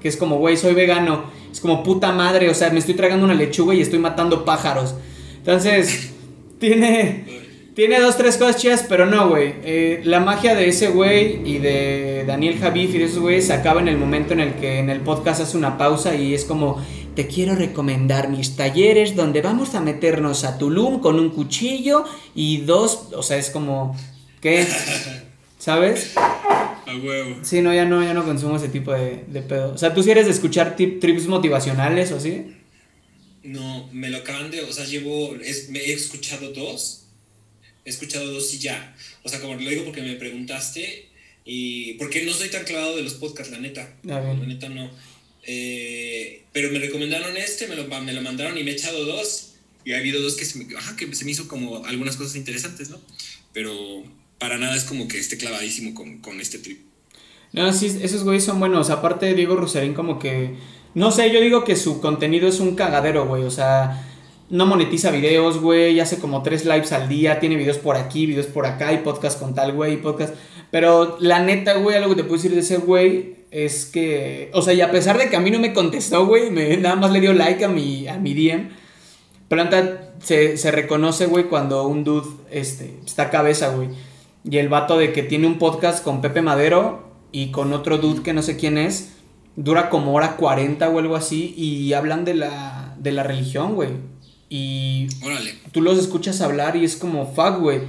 que 0.01 0.07
es 0.07 0.17
como, 0.17 0.37
güey, 0.37 0.57
soy 0.57 0.73
vegano, 0.73 1.23
es 1.51 1.59
como 1.59 1.83
puta 1.83 2.11
madre, 2.11 2.49
o 2.49 2.53
sea, 2.53 2.69
me 2.69 2.79
estoy 2.79 2.95
tragando 2.95 3.25
una 3.25 3.33
lechuga 3.35 3.73
y 3.73 3.81
estoy 3.81 3.99
matando 3.99 4.43
pájaros. 4.43 4.95
Entonces, 5.37 6.13
tiene 6.59 7.38
Tiene 7.79 7.97
dos, 8.01 8.17
tres 8.17 8.35
cosas 8.35 8.57
chidas, 8.57 8.85
pero 8.89 9.05
no, 9.05 9.29
güey. 9.29 9.53
Eh, 9.63 10.01
la 10.03 10.19
magia 10.19 10.53
de 10.53 10.67
ese 10.67 10.89
güey 10.89 11.39
y 11.49 11.59
de 11.59 12.25
Daniel 12.27 12.57
Javif 12.59 12.93
y 12.93 12.97
de 12.97 13.05
esos 13.05 13.19
güeyes 13.19 13.47
se 13.47 13.53
acaba 13.53 13.79
en 13.79 13.87
el 13.87 13.97
momento 13.97 14.33
en 14.33 14.41
el 14.41 14.55
que 14.55 14.79
en 14.79 14.89
el 14.89 14.99
podcast 14.99 15.39
hace 15.39 15.55
una 15.55 15.77
pausa 15.77 16.13
y 16.13 16.33
es 16.33 16.43
como, 16.43 16.83
te 17.15 17.27
quiero 17.27 17.55
recomendar 17.55 18.27
mis 18.27 18.57
talleres 18.57 19.15
donde 19.15 19.41
vamos 19.41 19.75
a 19.75 19.79
meternos 19.79 20.43
a 20.43 20.57
Tulum 20.57 20.99
con 20.99 21.21
un 21.21 21.29
cuchillo 21.29 22.03
y 22.35 22.57
dos, 22.57 23.13
o 23.15 23.23
sea, 23.23 23.37
es 23.37 23.49
como, 23.49 23.95
¿qué? 24.41 24.67
¿Sabes? 25.57 26.11
A 26.17 26.97
huevo. 27.01 27.37
Sí, 27.43 27.61
no, 27.61 27.73
ya 27.73 27.85
no, 27.85 28.03
ya 28.03 28.13
no 28.13 28.25
consumo 28.25 28.57
ese 28.57 28.67
tipo 28.67 28.91
de, 28.91 29.23
de 29.25 29.41
pedo. 29.41 29.71
O 29.73 29.77
sea, 29.77 29.93
¿tú 29.93 30.03
si 30.03 30.11
eres 30.11 30.25
de 30.25 30.33
escuchar 30.33 30.75
tip- 30.75 30.99
trips 30.99 31.27
motivacionales 31.27 32.11
o 32.11 32.17
así? 32.17 32.57
No, 33.41 33.87
me 33.93 34.09
lo 34.09 34.17
acaban 34.17 34.51
de, 34.51 34.63
o 34.63 34.73
sea, 34.73 34.83
llevo, 34.83 35.33
es- 35.41 35.69
me 35.69 35.79
he 35.79 35.93
escuchado 35.93 36.51
dos, 36.51 37.05
he 37.85 37.89
escuchado 37.89 38.31
dos 38.31 38.53
y 38.53 38.59
ya. 38.59 38.95
O 39.23 39.29
sea, 39.29 39.39
como 39.39 39.55
lo 39.55 39.69
digo 39.69 39.85
porque 39.85 40.01
me 40.01 40.15
preguntaste 40.15 41.07
y 41.45 41.93
porque 41.93 42.23
no 42.23 42.33
soy 42.33 42.49
tan 42.49 42.63
clavado 42.63 42.95
de 42.95 43.03
los 43.03 43.15
podcasts, 43.15 43.51
la 43.51 43.59
neta. 43.59 43.95
Ah. 44.05 44.21
La 44.21 44.33
neta 44.33 44.69
no. 44.69 44.89
Eh, 45.43 46.43
pero 46.51 46.71
me 46.71 46.79
recomendaron 46.79 47.35
este, 47.37 47.67
me 47.67 47.75
lo, 47.75 47.87
me 47.87 48.13
lo 48.13 48.21
mandaron 48.21 48.57
y 48.57 48.63
me 48.63 48.71
he 48.71 48.73
echado 48.73 49.05
dos. 49.05 49.53
Y 49.85 49.93
ha 49.93 49.97
habido 49.97 50.21
dos 50.21 50.35
que 50.35 50.45
se 50.45 50.59
me, 50.59 50.75
ajá, 50.77 50.95
que 50.95 51.13
se 51.15 51.25
me 51.25 51.31
hizo 51.31 51.47
como 51.47 51.85
algunas 51.85 52.17
cosas 52.17 52.35
interesantes, 52.35 52.89
¿no? 52.89 52.99
Pero 53.53 54.03
para 54.37 54.57
nada 54.57 54.75
es 54.75 54.83
como 54.83 55.07
que 55.07 55.17
esté 55.17 55.37
clavadísimo 55.37 55.93
con, 55.93 56.19
con 56.19 56.39
este 56.39 56.59
trip. 56.59 56.79
No, 57.51 57.73
sí, 57.73 57.97
esos 58.01 58.23
güeyes 58.23 58.43
son 58.43 58.59
buenos. 58.59 58.89
Aparte, 58.89 59.33
Diego 59.33 59.55
Rusarín 59.55 59.93
como 59.93 60.19
que... 60.19 60.55
No 60.93 61.11
sé, 61.11 61.31
yo 61.31 61.41
digo 61.41 61.63
que 61.63 61.75
su 61.75 62.01
contenido 62.01 62.47
es 62.47 62.59
un 62.59 62.75
cagadero, 62.75 63.25
güey. 63.25 63.43
O 63.43 63.51
sea, 63.51 64.08
no 64.49 64.65
monetiza 64.65 65.11
videos, 65.11 65.61
güey. 65.61 65.99
Hace 65.99 66.19
como 66.19 66.41
tres 66.43 66.65
lives 66.65 66.91
al 66.91 67.07
día. 67.07 67.39
Tiene 67.39 67.55
videos 67.55 67.77
por 67.77 67.95
aquí, 67.95 68.25
videos 68.25 68.47
por 68.47 68.65
acá. 68.65 68.91
Y 68.93 68.97
podcast 68.99 69.39
con 69.39 69.53
tal, 69.53 69.73
güey. 69.73 70.01
Podcast... 70.01 70.33
Pero 70.71 71.17
la 71.19 71.39
neta, 71.39 71.75
güey, 71.75 71.95
algo 71.95 72.09
que 72.09 72.17
te 72.17 72.23
puedo 72.23 72.35
decir 72.35 72.53
de 72.53 72.61
ese 72.61 72.77
güey 72.77 73.37
es 73.51 73.85
que... 73.85 74.51
O 74.53 74.61
sea, 74.61 74.73
y 74.73 74.81
a 74.81 74.91
pesar 74.91 75.17
de 75.17 75.29
que 75.29 75.35
a 75.35 75.39
mí 75.39 75.51
no 75.51 75.59
me 75.59 75.73
contestó, 75.73 76.25
güey. 76.25 76.51
Nada 76.51 76.95
más 76.95 77.11
le 77.11 77.21
dio 77.21 77.33
like 77.33 77.63
a 77.63 77.69
mi, 77.69 78.07
a 78.07 78.17
mi 78.17 78.33
DM. 78.33 78.69
Pero 79.47 79.67
se, 80.21 80.57
se 80.57 80.71
reconoce, 80.71 81.25
güey, 81.25 81.45
cuando 81.45 81.87
un 81.87 82.03
dude 82.03 82.27
este, 82.51 82.99
está 83.05 83.29
cabeza, 83.29 83.69
güey. 83.69 83.89
Y 84.43 84.57
el 84.57 84.69
vato 84.69 84.97
de 84.97 85.11
que 85.11 85.23
tiene 85.23 85.47
un 85.47 85.57
podcast 85.57 86.03
con 86.03 86.21
Pepe 86.21 86.41
Madero 86.41 87.09
y 87.31 87.51
con 87.51 87.73
otro 87.73 87.97
dude 87.97 88.21
que 88.21 88.33
no 88.33 88.41
sé 88.41 88.57
quién 88.57 88.77
es, 88.77 89.13
dura 89.55 89.89
como 89.89 90.13
hora 90.13 90.37
40 90.37 90.87
o 90.89 90.99
algo 90.99 91.15
así 91.15 91.53
y 91.57 91.93
hablan 91.93 92.25
de 92.25 92.35
la, 92.35 92.95
de 92.99 93.11
la 93.11 93.23
religión, 93.23 93.75
güey. 93.75 93.89
Y 94.49 95.07
Órale. 95.23 95.55
tú 95.71 95.81
los 95.81 95.99
escuchas 95.99 96.41
hablar 96.41 96.75
y 96.75 96.83
es 96.83 96.95
como, 96.95 97.33
fuck, 97.33 97.59
güey. 97.59 97.81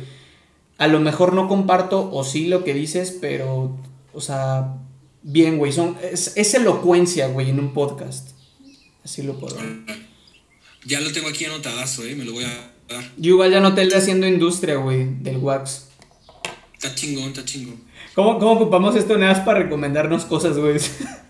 A 0.79 0.87
lo 0.87 1.01
mejor 1.01 1.33
no 1.33 1.49
comparto 1.49 2.11
o 2.13 2.23
sí 2.25 2.47
lo 2.47 2.65
que 2.65 2.75
dices, 2.75 3.17
pero, 3.21 3.77
o 4.13 4.21
sea, 4.21 4.75
bien, 5.23 5.59
güey. 5.59 5.73
Son, 5.73 5.97
es, 6.03 6.37
es 6.37 6.55
elocuencia, 6.55 7.29
güey, 7.29 7.51
en 7.51 7.59
un 7.59 7.73
podcast. 7.73 8.31
Así 9.05 9.23
lo 9.23 9.39
puedo. 9.39 9.57
Ya 10.85 11.01
lo 11.01 11.13
tengo 11.13 11.29
aquí 11.29 11.45
anotadazo, 11.45 12.05
¿eh? 12.05 12.15
Me 12.15 12.25
lo 12.25 12.33
voy 12.33 12.45
a 12.45 12.73
dar. 12.89 13.05
Yo 13.17 13.35
igual 13.35 13.51
ya 13.51 13.61
noté 13.61 13.83
el 13.83 13.91
de 13.91 13.97
haciendo 13.97 14.27
industria, 14.27 14.77
güey, 14.77 15.07
del 15.21 15.39
wax. 15.39 15.89
Está 16.75 16.95
chingón, 16.95 17.29
está 17.29 17.45
chingón. 17.45 17.83
¿Cómo, 18.15 18.39
cómo 18.39 18.53
ocupamos 18.53 18.97
esto 18.97 19.17
nada 19.17 19.35
más 19.35 19.43
para 19.45 19.61
recomendarnos 19.61 20.25
cosas, 20.25 20.59
güey? 20.59 20.79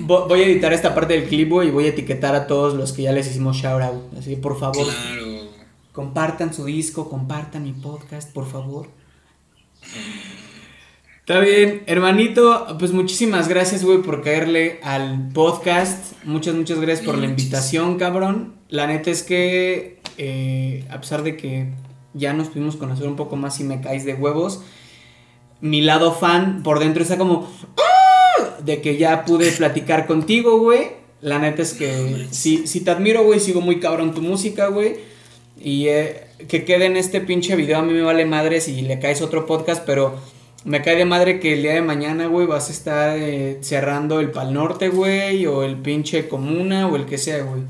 Voy 0.00 0.40
a 0.40 0.46
editar 0.46 0.72
esta 0.72 0.94
parte 0.94 1.14
del 1.14 1.28
clip, 1.28 1.48
güey, 1.50 1.68
y 1.68 1.70
voy 1.70 1.84
a 1.86 1.88
etiquetar 1.88 2.34
a 2.34 2.46
todos 2.46 2.74
los 2.74 2.92
que 2.92 3.02
ya 3.02 3.12
les 3.12 3.28
hicimos 3.28 3.56
shout 3.56 3.82
out. 3.82 4.14
Así 4.18 4.30
que, 4.30 4.36
por 4.36 4.58
favor, 4.58 4.84
claro. 4.84 5.26
compartan 5.92 6.52
su 6.54 6.64
disco, 6.64 7.08
compartan 7.08 7.64
mi 7.64 7.72
podcast, 7.72 8.32
por 8.32 8.46
favor. 8.50 8.88
Está 11.20 11.38
bien, 11.40 11.82
hermanito, 11.86 12.66
pues 12.78 12.92
muchísimas 12.92 13.46
gracias, 13.48 13.84
güey, 13.84 14.02
por 14.02 14.22
caerle 14.22 14.80
al 14.82 15.28
podcast. 15.32 16.14
Muchas, 16.24 16.54
muchas 16.54 16.80
gracias 16.80 17.06
por 17.06 17.16
la 17.18 17.26
invitación, 17.26 17.98
cabrón. 17.98 18.54
La 18.68 18.86
neta 18.88 19.10
es 19.10 19.22
que, 19.22 20.00
eh, 20.18 20.84
a 20.90 21.00
pesar 21.00 21.22
de 21.22 21.36
que 21.36 21.68
ya 22.14 22.32
nos 22.32 22.48
pudimos 22.48 22.74
conocer 22.76 23.06
un 23.06 23.14
poco 23.16 23.36
más 23.36 23.60
y 23.60 23.64
me 23.64 23.80
caes 23.80 24.04
de 24.04 24.14
huevos, 24.14 24.62
mi 25.60 25.82
lado 25.82 26.12
fan 26.12 26.62
por 26.64 26.80
dentro 26.80 27.02
está 27.02 27.16
como... 27.16 27.48
"Ah", 27.76 27.82
De 28.64 28.80
que 28.80 28.96
ya 28.96 29.24
pude 29.24 29.50
platicar 29.52 30.06
contigo, 30.06 30.58
güey. 30.58 30.88
La 31.20 31.38
neta 31.38 31.62
es 31.62 31.74
que 31.74 32.26
sí, 32.30 32.66
sí 32.66 32.80
te 32.80 32.90
admiro, 32.90 33.24
güey. 33.24 33.40
Sigo 33.40 33.60
muy 33.60 33.80
cabrón 33.80 34.14
tu 34.14 34.22
música, 34.22 34.68
güey. 34.68 34.96
Y 35.62 35.88
eh, 35.88 36.24
que 36.48 36.64
quede 36.64 36.86
en 36.86 36.96
este 36.96 37.20
pinche 37.20 37.56
video. 37.56 37.78
A 37.78 37.82
mí 37.82 37.92
me 37.92 38.02
vale 38.02 38.24
madre 38.24 38.60
si 38.60 38.80
le 38.82 38.98
caes 38.98 39.20
otro 39.22 39.46
podcast, 39.46 39.82
pero 39.84 40.18
me 40.64 40.82
cae 40.82 40.96
de 40.96 41.04
madre 41.04 41.40
que 41.40 41.54
el 41.54 41.62
día 41.62 41.74
de 41.74 41.82
mañana, 41.82 42.26
güey, 42.26 42.46
vas 42.46 42.68
a 42.68 42.72
estar 42.72 43.16
eh, 43.18 43.58
cerrando 43.62 44.20
el 44.20 44.30
Pal 44.30 44.52
Norte, 44.52 44.88
güey, 44.88 45.46
o 45.46 45.62
el 45.62 45.76
pinche 45.76 46.28
Comuna, 46.28 46.86
o 46.86 46.96
el 46.96 47.06
que 47.06 47.18
sea, 47.18 47.42
güey. 47.42 47.62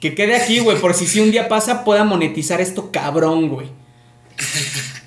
Que 0.00 0.14
quede 0.14 0.36
aquí, 0.36 0.58
güey, 0.58 0.78
por 0.80 0.94
si 0.94 1.06
si 1.06 1.20
un 1.20 1.30
día 1.30 1.48
pasa 1.48 1.84
pueda 1.84 2.04
monetizar 2.04 2.60
esto 2.60 2.90
cabrón, 2.90 3.48
güey. 3.48 3.68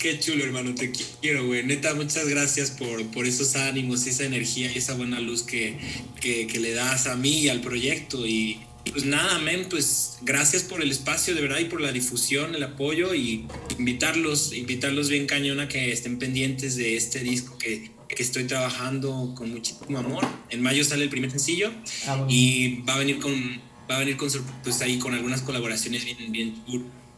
Qué 0.00 0.18
chulo, 0.18 0.44
hermano, 0.44 0.74
te 0.74 0.90
quiero, 1.20 1.46
güey. 1.46 1.62
Neta, 1.62 1.92
muchas 1.94 2.26
gracias 2.26 2.70
por, 2.70 3.04
por 3.08 3.26
esos 3.26 3.54
ánimos, 3.54 4.06
esa 4.06 4.24
energía 4.24 4.72
y 4.74 4.78
esa 4.78 4.94
buena 4.94 5.20
luz 5.20 5.42
que, 5.42 5.76
que, 6.20 6.46
que 6.46 6.58
le 6.58 6.72
das 6.72 7.06
a 7.06 7.16
mí 7.16 7.40
y 7.40 7.48
al 7.50 7.60
proyecto. 7.60 8.26
Y 8.26 8.58
pues 8.90 9.04
nada, 9.04 9.38
men, 9.40 9.66
pues 9.68 10.16
gracias 10.22 10.62
por 10.62 10.82
el 10.82 10.90
espacio, 10.90 11.34
de 11.34 11.42
verdad, 11.42 11.58
y 11.58 11.66
por 11.66 11.82
la 11.82 11.92
difusión, 11.92 12.54
el 12.54 12.62
apoyo 12.62 13.14
y 13.14 13.46
invitarlos, 13.78 14.54
invitarlos 14.54 15.10
bien 15.10 15.26
cañona 15.26 15.68
que 15.68 15.92
estén 15.92 16.18
pendientes 16.18 16.76
de 16.76 16.96
este 16.96 17.20
disco 17.20 17.58
que, 17.58 17.90
que 18.08 18.22
estoy 18.22 18.44
trabajando 18.44 19.34
con 19.36 19.50
muchísimo 19.50 19.98
amor. 19.98 20.26
En 20.48 20.62
mayo 20.62 20.82
sale 20.82 21.04
el 21.04 21.10
primer 21.10 21.30
sencillo 21.30 21.70
Ah, 22.06 22.16
bueno. 22.16 22.26
y 22.30 22.80
va 22.88 22.94
a 22.94 22.98
venir 23.00 23.18
con 23.18 23.60
va 23.90 23.96
a 23.96 23.98
venir 23.98 24.16
con 24.16 24.30
pues 24.62 24.80
ahí 24.82 24.98
con 24.98 25.12
algunas 25.14 25.42
colaboraciones 25.42 26.04
bien 26.04 26.30
bien 26.32 26.54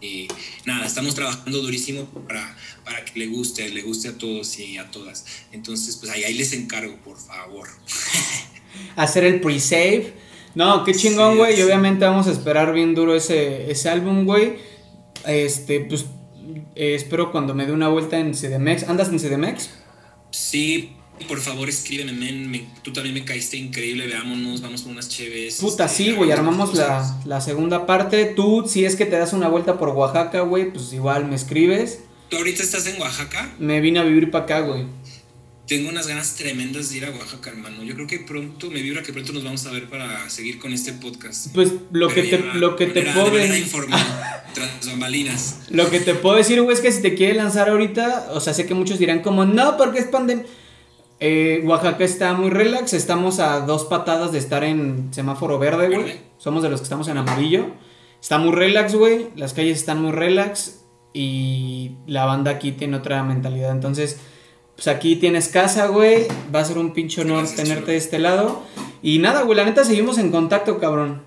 y 0.02 0.28
nada 0.66 0.84
estamos 0.84 1.14
trabajando 1.14 1.62
durísimo 1.62 2.04
para 2.26 2.56
para 2.84 3.04
que 3.04 3.18
le 3.20 3.26
guste 3.28 3.68
le 3.70 3.82
guste 3.82 4.08
a 4.08 4.18
todos 4.18 4.58
y 4.58 4.76
a 4.76 4.90
todas 4.90 5.24
entonces 5.52 5.96
pues 5.96 6.10
ahí 6.12 6.24
ahí 6.24 6.34
les 6.34 6.52
encargo 6.52 6.96
por 7.04 7.18
favor 7.18 7.68
hacer 8.96 9.24
el 9.24 9.40
pre-save. 9.40 10.12
No, 10.54 10.84
qué 10.84 10.92
chingón, 10.94 11.32
Sí, 11.32 11.38
güey. 11.38 11.58
y 11.58 11.62
obviamente 11.62 12.04
vamos 12.04 12.26
a 12.26 12.32
esperar 12.32 12.74
bien 12.74 12.94
duro 12.94 13.14
ese, 13.14 13.70
ese 13.70 13.88
álbum, 13.88 14.26
güey. 14.26 14.56
Este, 15.26 15.80
pues, 15.80 16.04
eh, 16.74 16.94
espero 16.94 17.32
cuando 17.32 17.54
me 17.54 17.64
dé 17.64 17.72
una 17.72 17.88
vuelta 17.88 18.18
en 18.18 18.32
CDMX. 18.32 18.84
¿Andas 18.88 19.08
en 19.08 19.18
CDMX? 19.18 19.70
sí 20.30 20.92
por 21.28 21.38
favor 21.40 21.68
escríbeme 21.68 22.12
men 22.12 22.50
me- 22.50 22.66
tú 22.82 22.92
también 22.92 23.14
me 23.14 23.24
caíste 23.24 23.56
increíble 23.56 24.06
veámonos 24.06 24.60
vamos 24.60 24.82
con 24.82 24.92
unas 24.92 25.08
chéves 25.08 25.56
Puta, 25.60 25.84
este, 25.86 25.96
sí, 26.04 26.12
güey. 26.12 26.32
hagamos 26.32 26.70
Armamos 26.78 27.24
la, 27.24 27.40
segunda 27.40 27.86
parte. 27.86 28.24
Tú, 28.26 28.64
si 28.68 28.84
es 28.84 28.96
que 28.96 29.06
te 29.06 29.16
das 29.18 29.32
una 29.32 29.48
vuelta 29.48 29.78
por 29.78 29.90
Oaxaca, 29.90 30.40
güey, 30.40 30.72
pues 30.72 30.92
igual 30.92 31.26
me 31.26 31.36
escribes. 31.36 32.00
tú 32.28 32.36
ahorita 32.38 32.62
estás 32.62 32.86
en 32.86 33.00
Oaxaca 33.00 33.52
Me 33.58 33.80
vine 33.80 34.00
a 34.00 34.04
vivir 34.04 34.30
para 34.32 34.44
acá, 34.44 34.60
güey. 34.60 34.84
tengo 35.68 35.88
unas 35.90 36.08
ganas 36.08 36.34
tremendas 36.34 36.90
de 36.90 36.96
ir 36.98 37.04
a 37.04 37.10
Oaxaca 37.10 37.50
hermano 37.50 37.82
yo 37.84 37.94
creo 37.94 38.06
que 38.08 38.18
pronto 38.18 38.68
me 38.70 38.82
vibra 38.82 39.02
que 39.02 39.12
pronto 39.12 39.32
nos 39.32 39.44
vamos 39.44 39.64
a 39.66 39.70
ver 39.70 39.88
para 39.88 40.28
seguir 40.28 40.58
con 40.58 40.72
este 40.72 40.92
podcast 40.92 41.46
Pues 41.54 41.70
lo 41.92 42.08
que 42.08 42.24
te, 42.24 42.38
lo 42.54 42.74
que 42.76 42.86
te 42.86 43.00
manera- 43.02 43.14
puedo 43.14 43.26
de 43.26 43.32
manera 43.32 43.54
de- 43.54 43.60
informal, 43.60 44.42
tras 44.54 44.86
bambalinas. 44.86 45.56
Lo 45.70 45.88
que 45.88 46.00
te 46.00 46.14
puedo 46.14 46.36
decir, 46.36 46.60
güey, 46.62 46.74
es 46.76 46.82
que 46.82 46.90
si 46.90 47.00
te 47.00 47.14
quiere 47.14 47.34
lanzar 47.34 47.68
ahorita, 47.70 48.30
o 48.32 48.40
sea, 48.40 48.52
sé 48.54 48.66
que 48.66 48.74
muchos 48.74 48.98
dirán 48.98 49.20
como, 49.22 49.44
no, 49.44 49.76
porque 49.76 50.00
es 50.00 50.06
pandemia. 50.06 50.44
Eh, 51.24 51.62
Oaxaca 51.64 52.02
está 52.02 52.32
muy 52.34 52.50
relax, 52.50 52.94
estamos 52.94 53.38
a 53.38 53.60
dos 53.60 53.84
patadas 53.84 54.32
de 54.32 54.38
estar 54.38 54.64
en 54.64 55.14
semáforo 55.14 55.56
verde, 55.56 55.88
güey. 55.88 56.16
Somos 56.36 56.64
de 56.64 56.68
los 56.68 56.80
que 56.80 56.82
estamos 56.82 57.06
en 57.06 57.16
amarillo. 57.16 57.66
Está 58.20 58.38
muy 58.38 58.50
relax, 58.50 58.96
güey. 58.96 59.28
Las 59.36 59.54
calles 59.54 59.78
están 59.78 60.02
muy 60.02 60.10
relax 60.10 60.82
y 61.12 61.92
la 62.08 62.24
banda 62.24 62.50
aquí 62.50 62.72
tiene 62.72 62.96
otra 62.96 63.22
mentalidad. 63.22 63.70
Entonces, 63.70 64.18
pues 64.74 64.88
aquí 64.88 65.14
tienes 65.14 65.46
casa, 65.46 65.86
güey. 65.86 66.26
Va 66.52 66.58
a 66.58 66.64
ser 66.64 66.76
un 66.76 66.92
pinche 66.92 67.20
honor 67.20 67.46
tenerte 67.54 67.92
de 67.92 67.98
este 67.98 68.18
lado. 68.18 68.64
Y 69.00 69.20
nada, 69.20 69.42
güey, 69.42 69.56
la 69.56 69.64
neta 69.64 69.84
seguimos 69.84 70.18
en 70.18 70.32
contacto, 70.32 70.80
cabrón. 70.80 71.22